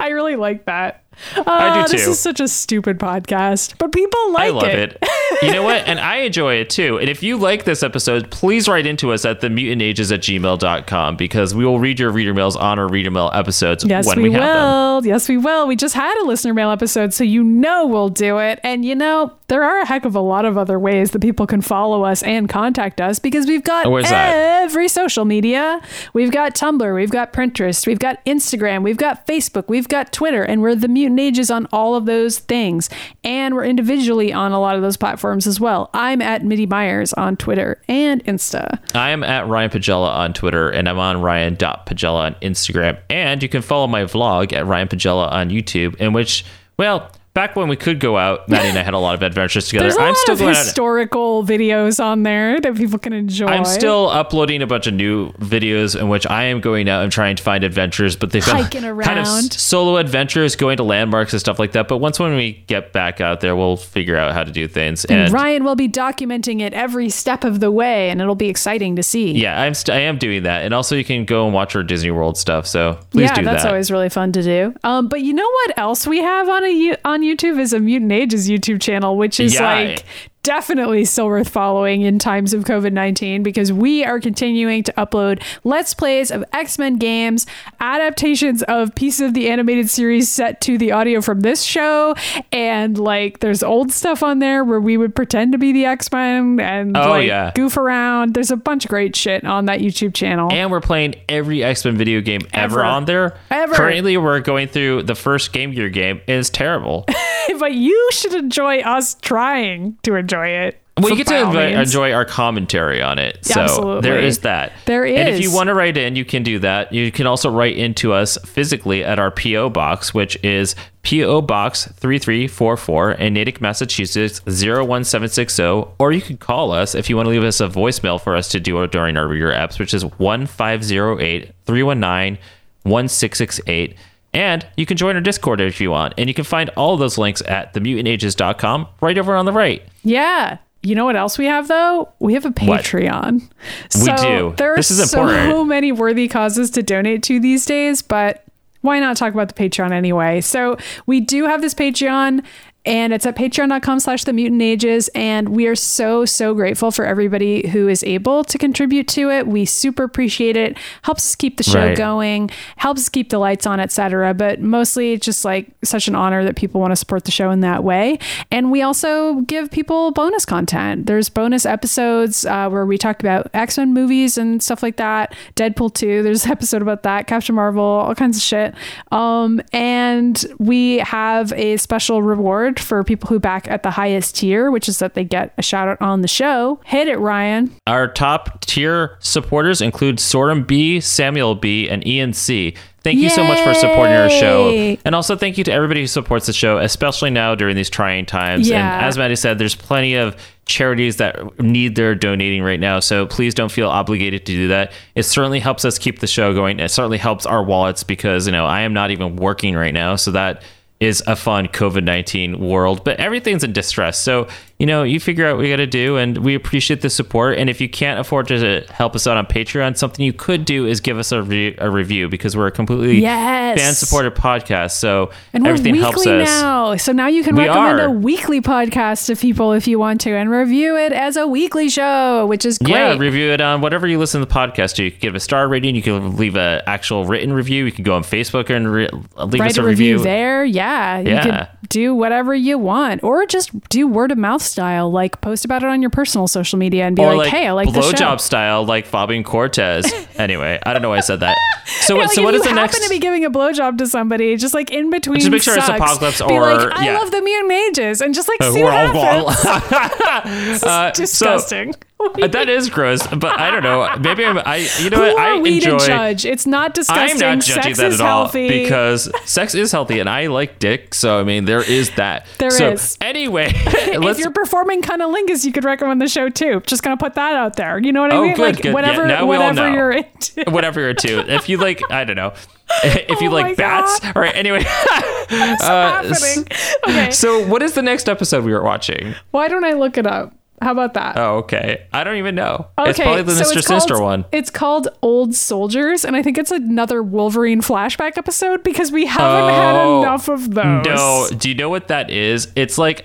I 0.00 0.08
really 0.08 0.34
like 0.34 0.66
that. 0.66 1.03
I 1.46 1.80
Uh, 1.80 1.86
do 1.86 1.92
This 1.92 2.06
is 2.06 2.18
such 2.20 2.40
a 2.40 2.48
stupid 2.48 2.98
podcast, 2.98 3.74
but 3.78 3.92
people 3.92 4.32
like 4.32 4.44
I 4.44 4.50
love 4.50 4.64
it. 4.68 5.02
you 5.42 5.52
know 5.52 5.62
what? 5.62 5.86
And 5.86 5.98
I 6.00 6.16
enjoy 6.18 6.54
it 6.54 6.70
too. 6.70 6.98
And 6.98 7.08
if 7.08 7.22
you 7.22 7.36
like 7.36 7.64
this 7.64 7.82
episode, 7.82 8.30
please 8.30 8.68
write 8.68 8.86
into 8.86 9.12
us 9.12 9.24
at 9.24 9.40
themutantages 9.40 10.12
at 10.12 10.20
gmail.com 10.20 11.16
because 11.16 11.54
we 11.54 11.64
will 11.64 11.78
read 11.78 11.98
your 11.98 12.10
reader 12.10 12.34
mails 12.34 12.56
on 12.56 12.78
our 12.78 12.88
reader 12.88 13.10
mail 13.10 13.30
episodes 13.32 13.84
Yes, 13.84 14.06
when 14.06 14.22
we, 14.22 14.28
we, 14.28 14.34
have 14.34 14.42
them. 14.42 14.54
will. 14.64 15.06
Yes, 15.06 15.28
we 15.28 15.36
will. 15.38 15.66
We 15.66 15.76
just 15.76 15.94
had 15.94 16.16
a 16.22 16.24
listener 16.26 16.54
mail 16.54 16.70
episode, 16.70 17.12
so 17.14 17.24
you 17.24 17.42
know 17.44 17.86
we'll 17.86 18.08
do 18.08 18.38
it. 18.38 18.60
And 18.62 18.84
you 18.84 18.94
know, 18.94 19.32
there 19.48 19.62
are 19.62 19.80
a 19.80 19.86
heck 19.86 20.04
of 20.04 20.14
a 20.14 20.20
lot 20.20 20.44
of 20.44 20.56
other 20.58 20.78
ways 20.78 21.10
that 21.12 21.20
people 21.20 21.46
can 21.46 21.60
follow 21.60 22.04
us 22.04 22.22
and 22.22 22.48
contact 22.48 23.00
us 23.00 23.18
because 23.18 23.46
we've 23.46 23.64
got 23.64 23.90
where's 23.90 24.08
that? 24.08 24.62
every 24.64 24.88
social 24.88 25.24
media. 25.24 25.80
We've 26.12 26.30
got 26.30 26.54
Tumblr, 26.54 26.94
we've 26.94 27.10
got 27.10 27.32
Pinterest, 27.32 27.86
we've 27.86 27.98
got 27.98 28.24
Instagram, 28.24 28.82
we've 28.82 28.96
got 28.96 29.26
Facebook, 29.26 29.64
we've 29.68 29.88
got 29.88 30.12
Twitter, 30.12 30.42
and 30.42 30.62
we're 30.62 30.74
the 30.74 30.88
Mutant 31.04 31.20
Ages 31.20 31.50
on 31.50 31.66
all 31.72 31.94
of 31.94 32.06
those 32.06 32.38
things. 32.38 32.88
And 33.22 33.54
we're 33.54 33.64
individually 33.64 34.32
on 34.32 34.52
a 34.52 34.60
lot 34.60 34.76
of 34.76 34.82
those 34.82 34.96
platforms 34.96 35.46
as 35.46 35.60
well. 35.60 35.90
I'm 35.92 36.22
at 36.22 36.42
MIDImyers 36.42 37.12
on 37.16 37.36
Twitter 37.36 37.80
and 37.88 38.24
Insta. 38.24 38.78
I 38.94 39.10
am 39.10 39.22
at 39.22 39.46
Ryan 39.46 39.70
Pagella 39.70 40.08
on 40.08 40.32
Twitter 40.32 40.70
and 40.70 40.88
I'm 40.88 40.98
on 40.98 41.20
Ryan.Pagella 41.20 42.20
on 42.20 42.34
Instagram. 42.36 42.98
And 43.10 43.42
you 43.42 43.48
can 43.48 43.62
follow 43.62 43.86
my 43.86 44.04
vlog 44.04 44.52
at 44.52 44.66
Ryan 44.66 44.88
Pagella 44.88 45.30
on 45.30 45.50
YouTube, 45.50 45.96
in 45.96 46.12
which, 46.12 46.44
well, 46.78 47.10
back 47.34 47.56
when 47.56 47.68
we 47.68 47.76
could 47.76 47.98
go 48.00 48.16
out, 48.16 48.48
Maddy 48.48 48.68
and 48.68 48.78
I 48.78 48.82
had 48.82 48.94
a 48.94 48.98
lot 48.98 49.14
of 49.14 49.22
adventures 49.22 49.66
together. 49.68 49.84
There's 49.84 49.96
a 49.96 50.00
I'm 50.00 50.08
lot 50.08 50.16
still 50.18 50.32
of 50.34 50.38
going 50.40 50.54
out. 50.54 50.64
historical 50.64 51.44
videos 51.44 52.02
on 52.02 52.22
there 52.22 52.60
that 52.60 52.76
people 52.76 52.98
can 52.98 53.12
enjoy. 53.12 53.46
I'm 53.46 53.64
still 53.64 54.08
uploading 54.08 54.62
a 54.62 54.66
bunch 54.66 54.86
of 54.86 54.94
new 54.94 55.32
videos 55.32 55.98
in 56.00 56.08
which 56.08 56.26
I 56.28 56.44
am 56.44 56.60
going 56.60 56.88
out 56.88 57.02
and 57.02 57.10
trying 57.12 57.36
to 57.36 57.42
find 57.42 57.64
adventures, 57.64 58.16
but 58.16 58.30
they've 58.30 58.44
been 58.44 58.56
Hiking 58.56 58.82
kind 58.82 59.18
of 59.18 59.26
around. 59.26 59.52
solo 59.52 59.96
adventures, 59.96 60.56
going 60.56 60.76
to 60.76 60.82
landmarks 60.84 61.32
and 61.32 61.40
stuff 61.40 61.58
like 61.58 61.72
that. 61.72 61.88
But 61.88 61.98
once 61.98 62.18
when 62.20 62.36
we 62.36 62.64
get 62.66 62.92
back 62.92 63.20
out 63.20 63.40
there, 63.40 63.56
we'll 63.56 63.76
figure 63.76 64.16
out 64.16 64.32
how 64.32 64.44
to 64.44 64.52
do 64.52 64.68
things. 64.68 65.04
And 65.04 65.20
And, 65.22 65.32
Ryan 65.32 65.64
will 65.64 65.76
be 65.76 65.88
documenting 65.88 66.60
it 66.60 66.72
every 66.72 67.10
step 67.10 67.42
of 67.44 67.58
the 67.60 67.70
way, 67.72 68.10
and 68.10 68.20
it'll 68.20 68.34
be 68.36 68.48
exciting 68.48 68.94
to 68.96 69.02
see. 69.02 69.32
yeah, 69.32 69.60
I'm 69.60 69.74
st- 69.74 69.94
I 69.96 70.00
am 70.00 70.18
doing 70.18 70.44
that. 70.44 70.64
And 70.64 70.72
also, 70.72 70.94
you 70.96 71.04
can 71.04 71.24
go 71.24 71.46
and 71.46 71.52
watch 71.54 71.74
our 71.74 71.82
Disney 71.82 72.10
World 72.12 72.38
stuff. 72.38 72.66
So 72.66 72.98
please 73.10 73.24
yeah, 73.30 73.34
do 73.34 73.44
that's 73.44 73.64
always 73.64 73.90
really 73.90 74.08
fun 74.08 74.30
to 74.32 74.42
do. 74.42 74.74
Um, 74.84 75.08
but 75.08 75.20
you 75.22 75.32
know 75.32 75.48
what 75.50 75.76
else 75.78 76.06
we 76.06 76.18
have 76.18 76.48
on 76.48 76.64
a 76.64 76.96
on 77.04 77.23
YouTube 77.24 77.58
is 77.58 77.72
a 77.72 77.80
Mutant 77.80 78.12
Ages 78.12 78.48
YouTube 78.48 78.80
channel, 78.80 79.16
which 79.16 79.40
is 79.40 79.54
Yeah. 79.54 79.62
like 79.74 80.04
definitely 80.44 81.04
still 81.04 81.26
worth 81.26 81.48
following 81.48 82.02
in 82.02 82.20
times 82.20 82.54
of 82.54 82.62
COVID 82.64 82.92
nineteen 82.92 83.42
because 83.42 83.72
we 83.72 84.04
are 84.04 84.20
continuing 84.20 84.84
to 84.84 84.92
upload 84.92 85.42
let's 85.64 85.92
plays 85.94 86.30
of 86.30 86.44
X 86.52 86.78
Men 86.78 86.96
games, 86.98 87.46
adaptations 87.80 88.62
of 88.64 88.94
pieces 88.94 89.20
of 89.22 89.34
the 89.34 89.48
animated 89.50 89.90
series 89.90 90.30
set 90.30 90.60
to 90.60 90.78
the 90.78 90.92
audio 90.92 91.20
from 91.20 91.40
this 91.40 91.62
show, 91.64 92.14
and 92.52 92.96
like 92.98 93.40
there's 93.40 93.62
old 93.62 93.90
stuff 93.90 94.22
on 94.22 94.38
there 94.38 94.62
where 94.62 94.80
we 94.80 94.96
would 94.96 95.14
pretend 95.16 95.50
to 95.52 95.58
be 95.58 95.72
the 95.72 95.84
X 95.86 96.10
Men 96.12 96.60
and 96.60 96.96
Oh, 96.96 97.08
like 97.10 97.26
yeah. 97.26 97.50
goof 97.54 97.76
around. 97.76 98.34
There's 98.34 98.50
a 98.52 98.56
bunch 98.56 98.84
of 98.84 98.90
great 98.90 99.16
shit 99.16 99.44
on 99.44 99.64
that 99.66 99.80
YouTube 99.80 100.14
channel. 100.14 100.52
and 100.52 100.70
we're 100.70 100.80
playing 100.80 101.14
every 101.28 101.64
X 101.64 101.84
Men 101.84 101.96
video 101.96 102.20
game 102.20 102.42
ever, 102.52 102.80
Ever. 102.80 102.84
on 102.84 103.04
there. 103.06 103.36
Ever. 103.50 103.74
Currently, 103.74 104.16
we're 104.18 104.40
going 104.40 104.68
through 104.68 105.04
the 105.04 105.14
first 105.14 105.52
Game 105.52 105.72
Gear 105.72 105.88
game. 105.88 106.20
It's 106.28 106.50
terrible. 106.50 107.06
but 107.58 107.74
you 107.74 108.08
should 108.12 108.34
enjoy 108.34 108.80
us 108.80 109.14
trying 109.16 109.98
to 110.02 110.14
enjoy 110.14 110.48
it. 110.48 110.80
Well, 110.96 111.10
you 111.10 111.16
get 111.16 111.26
to 111.26 111.40
enjoy, 111.40 111.72
enjoy 111.72 112.12
our 112.12 112.24
commentary 112.24 113.02
on 113.02 113.18
it. 113.18 113.44
So 113.44 113.60
Absolutely. 113.60 114.02
there 114.02 114.20
is 114.20 114.40
that. 114.40 114.72
There 114.84 115.04
is. 115.04 115.18
And 115.18 115.28
if 115.28 115.40
you 115.40 115.52
want 115.52 115.66
to 115.66 115.74
write 115.74 115.96
in, 115.96 116.14
you 116.14 116.24
can 116.24 116.44
do 116.44 116.60
that. 116.60 116.92
You 116.92 117.10
can 117.10 117.26
also 117.26 117.50
write 117.50 117.76
into 117.76 118.12
us 118.12 118.38
physically 118.44 119.02
at 119.02 119.18
our 119.18 119.32
P.O. 119.32 119.70
box, 119.70 120.14
which 120.14 120.38
is 120.44 120.76
P.O. 121.02 121.42
Box 121.42 121.86
3344 121.86 123.12
in 123.12 123.34
Natick, 123.34 123.60
Massachusetts 123.60 124.40
01760. 124.46 125.62
Or 125.98 126.12
you 126.12 126.20
can 126.20 126.36
call 126.36 126.70
us 126.70 126.94
if 126.94 127.10
you 127.10 127.16
want 127.16 127.26
to 127.26 127.30
leave 127.30 127.42
us 127.42 127.60
a 127.60 127.66
voicemail 127.66 128.20
for 128.20 128.36
us 128.36 128.48
to 128.50 128.60
do 128.60 128.86
during 128.86 129.16
our 129.16 129.26
reader 129.26 129.50
apps, 129.50 129.80
which 129.80 129.94
is 129.94 130.04
1508 130.04 131.52
319 131.66 132.38
1668. 132.84 133.96
And 134.34 134.66
you 134.76 134.84
can 134.84 134.96
join 134.96 135.14
our 135.14 135.20
Discord 135.22 135.60
if 135.60 135.80
you 135.80 135.90
want. 135.90 136.14
And 136.18 136.28
you 136.28 136.34
can 136.34 136.44
find 136.44 136.68
all 136.70 136.96
those 136.96 137.16
links 137.16 137.40
at 137.42 137.72
themutantages.com 137.72 138.88
right 139.00 139.16
over 139.16 139.36
on 139.36 139.46
the 139.46 139.52
right. 139.52 139.82
Yeah. 140.02 140.58
You 140.82 140.94
know 140.94 141.06
what 141.06 141.16
else 141.16 141.38
we 141.38 141.46
have 141.46 141.68
though? 141.68 142.12
We 142.18 142.34
have 142.34 142.44
a 142.44 142.50
Patreon. 142.50 143.40
We 143.40 144.00
So 144.00 144.16
do. 144.16 144.54
There 144.58 144.74
are 144.74 144.76
This 144.76 144.90
is 144.90 145.10
so 145.10 145.22
important. 145.22 145.68
many 145.68 145.92
worthy 145.92 146.28
causes 146.28 146.70
to 146.72 146.82
donate 146.82 147.22
to 147.24 147.40
these 147.40 147.64
days, 147.64 148.02
but 148.02 148.44
why 148.82 149.00
not 149.00 149.16
talk 149.16 149.32
about 149.32 149.48
the 149.48 149.54
Patreon 149.54 149.92
anyway? 149.92 150.42
So 150.42 150.76
we 151.06 151.20
do 151.20 151.44
have 151.44 151.62
this 151.62 151.72
Patreon 151.72 152.44
and 152.86 153.12
it's 153.12 153.24
at 153.26 153.36
patreon.com 153.36 154.00
slash 154.00 154.24
the 154.24 154.32
mutant 154.32 154.60
ages. 154.62 155.08
And 155.14 155.50
we 155.50 155.66
are 155.66 155.74
so 155.74 156.24
so 156.24 156.54
grateful 156.54 156.90
for 156.90 157.04
everybody 157.04 157.68
who 157.68 157.88
is 157.88 158.02
able 158.04 158.44
to 158.44 158.58
contribute 158.58 159.08
to 159.08 159.30
it. 159.30 159.46
We 159.46 159.64
super 159.64 160.02
appreciate 160.04 160.56
it. 160.56 160.76
Helps 161.02 161.26
us 161.28 161.34
keep 161.34 161.56
the 161.56 161.62
show 161.62 161.74
Right. 161.86 161.96
going 161.96 162.50
helps 162.76 163.02
us 163.02 163.08
keep 163.08 163.30
the 163.30 163.38
lights 163.38 163.66
on 163.66 163.80
etc 163.80 164.34
but 164.34 164.60
mostly 164.60 165.12
it's 165.12 165.24
just 165.24 165.44
like 165.44 165.70
such 165.82 166.08
an 166.08 166.14
honor 166.14 166.44
that 166.44 166.56
people 166.56 166.80
want 166.80 166.90
to 166.92 166.96
support 166.96 167.24
the 167.24 167.30
show 167.30 167.50
in 167.50 167.60
that 167.60 167.82
way. 167.84 168.18
And 168.50 168.70
we 168.70 168.82
also 168.82 169.40
give 169.42 169.70
people 169.70 170.10
bonus 170.12 170.44
content. 170.44 171.06
There's 171.06 171.28
bonus 171.28 171.64
episodes 171.66 172.44
uh, 172.44 172.68
where 172.68 172.86
we 172.86 172.98
talk 172.98 173.20
about 173.20 173.48
x-men 173.54 173.94
movies 173.94 174.36
and 174.38 174.62
stuff 174.62 174.82
like 174.82 174.96
that. 174.96 175.34
Deadpool 175.56 175.94
2 175.94 176.22
there's 176.22 176.44
an 176.44 176.52
episode 176.52 176.82
about 176.82 177.02
that. 177.04 177.26
Captain 177.26 177.54
marvel 177.54 177.82
all 177.84 178.14
kinds 178.14 178.36
of 178.36 178.42
shit. 178.42 178.74
Um, 179.12 179.60
and 179.72 180.44
we 180.58 180.98
have 180.98 181.52
a 181.54 181.76
special 181.78 182.22
reward 182.22 182.73
for 182.78 183.02
people 183.04 183.28
who 183.28 183.38
back 183.38 183.68
at 183.68 183.82
the 183.82 183.90
highest 183.90 184.36
tier 184.36 184.70
which 184.70 184.88
is 184.88 184.98
that 184.98 185.14
they 185.14 185.24
get 185.24 185.52
a 185.58 185.62
shout 185.62 185.88
out 185.88 186.00
on 186.00 186.20
the 186.20 186.28
show 186.28 186.80
hit 186.84 187.08
it 187.08 187.18
ryan 187.18 187.74
Our 187.86 188.08
top 188.08 188.60
tier 188.60 189.16
supporters 189.20 189.80
include 189.80 190.16
Sorum 190.16 190.66
B, 190.66 191.00
Samuel 191.00 191.54
B, 191.54 191.88
and 191.88 192.06
Ian 192.06 192.32
C. 192.32 192.74
Thank 193.02 193.18
you 193.18 193.28
so 193.28 193.44
much 193.44 193.60
for 193.60 193.74
supporting 193.74 194.14
our 194.14 194.30
show. 194.30 194.70
And 195.04 195.14
also 195.14 195.36
thank 195.36 195.58
you 195.58 195.64
to 195.64 195.72
everybody 195.72 196.00
who 196.00 196.06
supports 196.06 196.46
the 196.46 196.54
show, 196.54 196.78
especially 196.78 197.28
now 197.28 197.54
during 197.54 197.76
these 197.76 197.90
trying 197.90 198.24
times. 198.24 198.68
Yeah. 198.68 198.96
And 198.96 199.04
as 199.04 199.18
Maddy 199.18 199.36
said, 199.36 199.58
there's 199.58 199.74
plenty 199.74 200.14
of 200.14 200.34
charities 200.64 201.18
that 201.18 201.60
need 201.60 201.96
their 201.96 202.14
donating 202.14 202.62
right 202.62 202.80
now. 202.80 203.00
So 203.00 203.26
please 203.26 203.52
don't 203.52 203.70
feel 203.70 203.90
obligated 203.90 204.46
to 204.46 204.52
do 204.52 204.68
that. 204.68 204.92
It 205.14 205.24
certainly 205.24 205.60
helps 205.60 205.84
us 205.84 205.98
keep 205.98 206.20
the 206.20 206.26
show 206.26 206.54
going. 206.54 206.80
It 206.80 206.90
certainly 206.90 207.18
helps 207.18 207.44
our 207.44 207.62
wallets 207.62 208.02
because, 208.02 208.46
you 208.46 208.52
know, 208.52 208.64
I 208.64 208.80
am 208.80 208.94
not 208.94 209.10
even 209.10 209.36
working 209.36 209.74
right 209.74 209.92
now. 209.92 210.16
So 210.16 210.30
that 210.30 210.62
is 211.04 211.22
a 211.26 211.36
fun 211.36 211.68
COVID 211.68 212.02
19 212.02 212.58
world, 212.58 213.04
but 213.04 213.20
everything's 213.20 213.62
in 213.62 213.72
distress. 213.72 214.18
So, 214.18 214.48
you 214.84 214.86
know, 214.86 215.02
you 215.02 215.18
figure 215.18 215.46
out 215.46 215.56
what 215.56 215.64
you 215.64 215.72
got 215.72 215.76
to 215.76 215.86
do, 215.86 216.18
and 216.18 216.36
we 216.36 216.54
appreciate 216.54 217.00
the 217.00 217.08
support. 217.08 217.56
And 217.56 217.70
if 217.70 217.80
you 217.80 217.88
can't 217.88 218.20
afford 218.20 218.48
to 218.48 218.84
help 218.90 219.14
us 219.16 219.26
out 219.26 219.38
on 219.38 219.46
Patreon, 219.46 219.96
something 219.96 220.22
you 220.22 220.34
could 220.34 220.66
do 220.66 220.84
is 220.86 221.00
give 221.00 221.16
us 221.18 221.32
a, 221.32 221.42
re- 221.42 221.74
a 221.78 221.88
review 221.90 222.28
because 222.28 222.54
we're 222.54 222.66
a 222.66 222.70
completely 222.70 223.18
Yes. 223.22 223.80
fan 223.80 223.94
supported 223.94 224.34
podcast. 224.34 224.90
So 224.90 225.30
And 225.54 225.64
we're 225.64 225.70
everything 225.70 225.92
weekly 225.94 226.02
helps 226.02 226.26
us. 226.26 226.48
now. 226.60 226.96
So 226.96 227.12
now 227.12 227.28
you 227.28 227.42
can 227.42 227.56
We 227.56 227.66
recommend 227.66 227.98
are. 228.00 228.04
a 228.04 228.10
weekly 228.10 228.60
podcast 228.60 229.24
to 229.28 229.36
people 229.36 229.72
if 229.72 229.88
you 229.88 229.98
want 229.98 230.20
to 230.20 230.32
and 230.36 230.50
review 230.50 230.98
it 230.98 231.12
as 231.14 231.38
a 231.38 231.48
weekly 231.48 231.88
show, 231.88 232.44
which 232.44 232.66
is 232.66 232.76
great. 232.76 232.90
Yeah, 232.90 233.16
review 233.16 233.52
it 233.52 233.62
on 233.62 233.80
whatever 233.80 234.06
you 234.06 234.18
listen 234.18 234.40
to 234.42 234.46
the 234.46 234.52
podcast 234.54 234.96
to. 234.96 235.04
You 235.04 235.12
can 235.12 235.20
give 235.20 235.34
a 235.34 235.40
star 235.40 235.66
rating. 235.66 235.94
You 235.96 236.02
can 236.02 236.36
leave 236.36 236.56
an 236.56 236.82
actual 236.86 237.24
written 237.24 237.54
review. 237.54 237.86
You 237.86 237.92
can 237.92 238.04
go 238.04 238.14
on 238.14 238.22
Facebook 238.22 238.68
and 238.68 238.92
re- 238.92 239.08
leave 239.38 239.60
Write 239.60 239.70
us 239.70 239.78
a 239.78 239.82
a 239.82 239.86
review 239.86 240.16
review. 240.16 240.24
there. 240.24 240.62
Yeah. 240.62 241.20
You 241.20 241.36
can 241.50 241.68
do 241.88 242.14
whatever 242.14 242.54
you 242.54 242.76
want 242.76 243.22
or 243.24 243.46
just 243.46 243.70
do 243.88 244.06
word 244.08 244.30
of 244.32 244.36
mouth 244.38 244.60
stuff 244.60 244.73
style, 244.74 245.10
like 245.10 245.40
post 245.40 245.64
about 245.64 245.82
it 245.82 245.88
on 245.88 246.00
your 246.02 246.10
personal 246.10 246.48
social 246.48 246.78
media 246.78 247.06
and 247.06 247.14
be 247.16 247.22
like, 247.22 247.36
like, 247.38 247.48
"Hey, 247.48 247.66
I 247.68 247.72
like 247.72 247.92
the 247.92 248.02
show." 248.02 248.10
blowjob 248.12 248.40
style, 248.40 248.84
like 248.84 249.06
Fabian 249.06 249.44
Cortez. 249.44 250.12
anyway, 250.36 250.78
I 250.84 250.92
don't 250.92 251.00
know 251.00 251.10
why 251.10 251.18
I 251.18 251.20
said 251.20 251.40
that. 251.40 251.56
So, 251.86 252.14
Yeah, 252.14 252.18
what 252.18 252.26
like 252.26 252.34
so 252.34 252.42
what 252.42 252.54
is 252.54 252.60
what 252.60 252.66
you 252.66 252.70
is 252.70 252.74
the 252.74 252.80
happen 252.80 252.92
next? 253.00 253.04
to 253.04 253.08
be 253.08 253.18
giving 253.20 253.44
a 253.44 253.50
blowjob 253.50 253.98
to 253.98 254.06
somebody, 254.06 254.56
just 254.56 254.74
like 254.74 254.90
in 254.90 255.10
between, 255.10 255.38
Just 255.40 255.50
make 255.50 255.62
sure 255.62 255.74
it's 255.76 255.86
sucks, 255.86 256.00
Apocalypse 256.00 256.38
be 256.38 256.44
or- 256.52 256.60
like, 256.60 256.92
I 256.92 257.04
yeah. 257.06 257.18
love 257.18 257.30
the 257.30 257.40
mutant 257.40 257.68
mages, 257.68 258.20
and 258.20 258.34
just 258.34 258.48
like 258.48 258.62
see 258.62 258.82
what 258.82 258.92
happens. 258.92 260.82
Uh, 260.84 261.10
Disgusting. 261.12 261.90
Uh, 261.94 261.98
that 262.38 262.68
is 262.68 262.88
gross, 262.90 263.26
but 263.26 263.58
I 263.58 263.70
don't 263.70 263.82
know. 263.82 264.08
Maybe 264.20 264.44
I'm, 264.44 264.56
I, 264.58 264.88
you 265.00 265.10
know 265.10 265.16
Who 265.18 265.22
what? 265.34 265.38
I 265.38 265.50
are 265.50 265.58
we 265.58 265.74
enjoy. 265.76 265.98
to 265.98 266.06
judge? 266.06 266.46
It's 266.46 266.66
not 266.66 266.94
disgusting. 266.94 267.42
I'm 267.42 267.58
not 267.58 267.64
judging 267.64 267.94
Sex 267.94 267.98
that 267.98 268.12
at 268.14 268.20
all 268.20 268.44
healthy. 268.44 268.68
because 268.68 269.30
sex 269.44 269.74
is 269.74 269.90
healthy, 269.92 270.20
and 270.20 270.28
I 270.30 270.46
like 270.46 270.78
dick. 270.78 271.12
So 271.14 271.38
I 271.40 271.44
mean, 271.44 271.64
there 271.64 271.82
is 271.82 272.10
that. 272.16 272.46
There 272.58 272.70
so, 272.70 272.92
is. 272.92 273.18
Anyway, 273.20 273.72
if 273.74 274.38
you're 274.38 274.52
performing 274.52 275.02
cunnilingus, 275.02 275.64
you 275.64 275.72
could 275.72 275.84
recommend 275.84 276.20
the 276.22 276.28
show 276.28 276.48
too. 276.48 276.80
Just 276.86 277.02
gonna 277.02 277.16
put 277.16 277.34
that 277.34 277.54
out 277.54 277.76
there. 277.76 277.98
You 277.98 278.12
know 278.12 278.22
what 278.22 278.32
I 278.32 278.36
Oh, 278.36 278.42
mean? 278.42 278.54
good, 278.54 278.62
like 278.62 278.76
good. 278.76 278.84
Yeah, 278.86 278.92
whatever, 278.92 279.34
all 279.36 279.48
whatever 279.48 279.90
you're 279.92 280.12
into. 280.12 280.64
Whatever 280.70 281.00
you're 281.00 281.10
into. 281.10 281.52
If 281.52 281.68
you 281.68 281.76
like, 281.78 282.00
I 282.10 282.24
don't 282.24 282.36
know. 282.36 282.54
If 283.02 283.40
you 283.40 283.48
Oh 283.50 283.52
like 283.52 283.76
bats. 283.76 284.20
God. 284.20 284.36
All 284.36 284.42
right. 284.42 284.54
Anyway. 284.54 284.84
Uh, 284.86 285.76
happening? 286.22 286.66
Okay. 287.08 287.30
So, 287.32 287.66
what 287.66 287.82
is 287.82 287.94
the 287.94 288.02
next 288.02 288.28
episode 288.28 288.64
we 288.64 288.72
are 288.72 288.82
watching? 288.82 289.34
Why 289.50 289.68
don't 289.68 289.84
I 289.84 289.92
look 289.92 290.16
it 290.16 290.26
up? 290.26 290.54
How 290.84 290.92
about 290.92 291.14
that? 291.14 291.36
Oh, 291.38 291.56
okay. 291.58 292.06
I 292.12 292.22
don't 292.24 292.36
even 292.36 292.54
know. 292.54 292.86
Okay, 292.98 293.10
it's 293.10 293.18
probably 293.18 293.42
the 293.42 293.64
so 293.64 293.74
Mr. 293.74 294.06
called, 294.08 294.22
one. 294.22 294.44
It's 294.52 294.70
called 294.70 295.08
Old 295.22 295.54
Soldiers, 295.54 296.24
and 296.24 296.36
I 296.36 296.42
think 296.42 296.58
it's 296.58 296.70
another 296.70 297.22
Wolverine 297.22 297.80
flashback 297.80 298.36
episode 298.36 298.82
because 298.82 299.10
we 299.10 299.26
haven't 299.26 299.74
had 299.74 299.94
Oh, 300.04 300.22
enough 300.22 300.48
of 300.48 300.74
those. 300.74 301.04
No, 301.06 301.48
do 301.56 301.68
you 301.68 301.74
know 301.74 301.88
what 301.88 302.08
that 302.08 302.30
is? 302.30 302.70
It's 302.76 302.98
like 302.98 303.24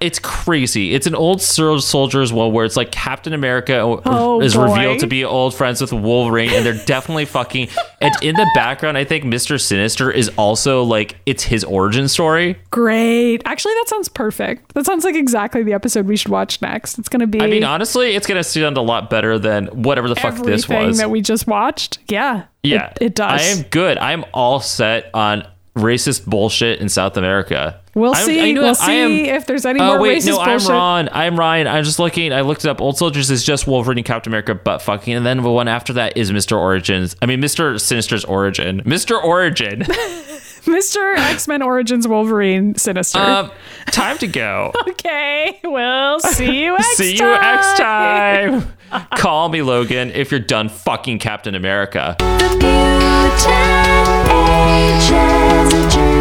it's 0.00 0.18
crazy. 0.20 0.94
It's 0.94 1.06
an 1.08 1.14
old 1.14 1.42
sol- 1.42 1.80
soldiers 1.80 2.32
one 2.32 2.52
where 2.52 2.64
it's 2.64 2.76
like 2.76 2.92
Captain 2.92 3.32
America 3.32 3.78
Oh, 3.80 4.40
is 4.40 4.54
boy. 4.54 4.72
revealed 4.74 5.00
to 5.00 5.06
be 5.06 5.24
old 5.24 5.54
friends 5.54 5.80
with 5.80 5.92
Wolverine, 5.92 6.50
and 6.52 6.64
they're 6.64 6.84
definitely 6.86 7.24
fucking. 7.24 7.68
And 8.00 8.14
in 8.22 8.36
the 8.36 8.48
background, 8.54 8.96
I 8.96 9.02
think 9.02 9.24
Mister 9.24 9.58
Sinister 9.58 10.08
is 10.08 10.30
also 10.36 10.84
like 10.84 11.16
it's 11.26 11.42
his 11.42 11.64
origin 11.64 12.06
story. 12.06 12.56
Great. 12.70 13.42
Actually, 13.44 13.74
that 13.74 13.86
sounds 13.88 14.08
perfect. 14.08 14.72
That 14.74 14.86
sounds 14.86 15.02
like 15.04 15.16
exactly 15.16 15.64
the 15.64 15.72
episode 15.72 16.06
we 16.06 16.16
should 16.16 16.30
watch 16.30 16.62
next. 16.62 17.00
It's 17.00 17.08
going 17.08 17.18
to 17.22 17.26
be 17.26 17.40
I 17.40 17.48
mean, 17.48 17.64
honestly, 17.64 18.14
it's 18.14 18.24
gonna 18.28 18.44
sound 18.44 18.76
a 18.76 18.82
lot 18.82 19.10
better 19.10 19.36
than 19.36 19.66
whatever 19.82 20.08
the 20.08 20.14
fuck 20.14 20.36
this 20.36 20.68
was. 20.68 20.98
that 20.98 21.10
we 21.10 21.20
just 21.20 21.48
watched. 21.48 21.98
Yeah. 22.08 22.44
yeah, 22.62 22.90
It, 23.00 23.06
it 23.06 23.14
does. 23.16 23.40
I 23.40 23.44
am 23.58 23.62
good. 23.68 23.98
I'm 23.98 24.24
all 24.32 24.60
set 24.60 25.10
on 25.12 25.44
racist 25.78 26.26
bullshit 26.26 26.80
in 26.80 26.88
South 26.88 27.16
America. 27.16 27.80
We'll 27.94 28.14
I'm- 28.14 28.26
see. 28.26 28.52
We'll 28.54 28.64
I 28.66 28.68
am- 28.92 29.08
see 29.10 29.28
if 29.28 29.46
there's 29.46 29.66
any 29.66 29.80
Oh 29.80 29.86
more 29.94 30.00
wait, 30.00 30.18
racist 30.22 30.26
no, 30.28 30.44
bullshit. 30.44 30.70
I'm 30.70 30.76
Ron. 30.76 31.08
I'm 31.12 31.38
Ryan. 31.38 31.66
I'm 31.66 31.84
just 31.84 31.98
looking. 31.98 32.32
I 32.32 32.42
looked 32.42 32.64
it 32.64 32.68
up. 32.68 32.80
Old 32.80 32.96
Soldiers 32.98 33.30
is 33.30 33.42
just 33.44 33.66
Wolverine 33.66 33.98
and 33.98 34.04
Captain 34.06 34.30
America 34.32 34.54
butt 34.54 34.82
fucking, 34.82 35.14
and 35.14 35.26
then 35.26 35.42
the 35.42 35.50
one 35.50 35.68
after 35.68 35.92
that 35.94 36.16
is 36.16 36.30
Mister 36.32 36.56
Origins. 36.56 37.16
I 37.22 37.26
mean, 37.26 37.40
Mister 37.40 37.78
Sinister's 37.78 38.24
origin. 38.24 38.82
Mister 38.84 39.16
Origin. 39.20 39.84
Mr. 40.64 41.16
X 41.16 41.46
Men 41.48 41.62
Origins 41.62 42.06
Wolverine 42.08 42.74
Sinister. 42.74 43.18
um, 43.18 43.50
time 43.90 44.18
to 44.18 44.26
go. 44.26 44.72
okay. 44.88 45.58
We'll 45.64 46.20
see 46.20 46.64
you 46.64 46.72
next 46.72 46.96
See 46.96 47.12
you 47.12 47.18
time. 47.18 47.40
next 47.42 47.78
time. 47.78 49.06
Call 49.16 49.48
me 49.50 49.62
Logan 49.62 50.10
if 50.12 50.30
you're 50.30 50.40
done 50.40 50.68
fucking 50.68 51.18
Captain 51.18 51.54
America. 51.54 52.16
The 52.18 52.48
mutant 52.60 54.28
ages. 56.12 56.17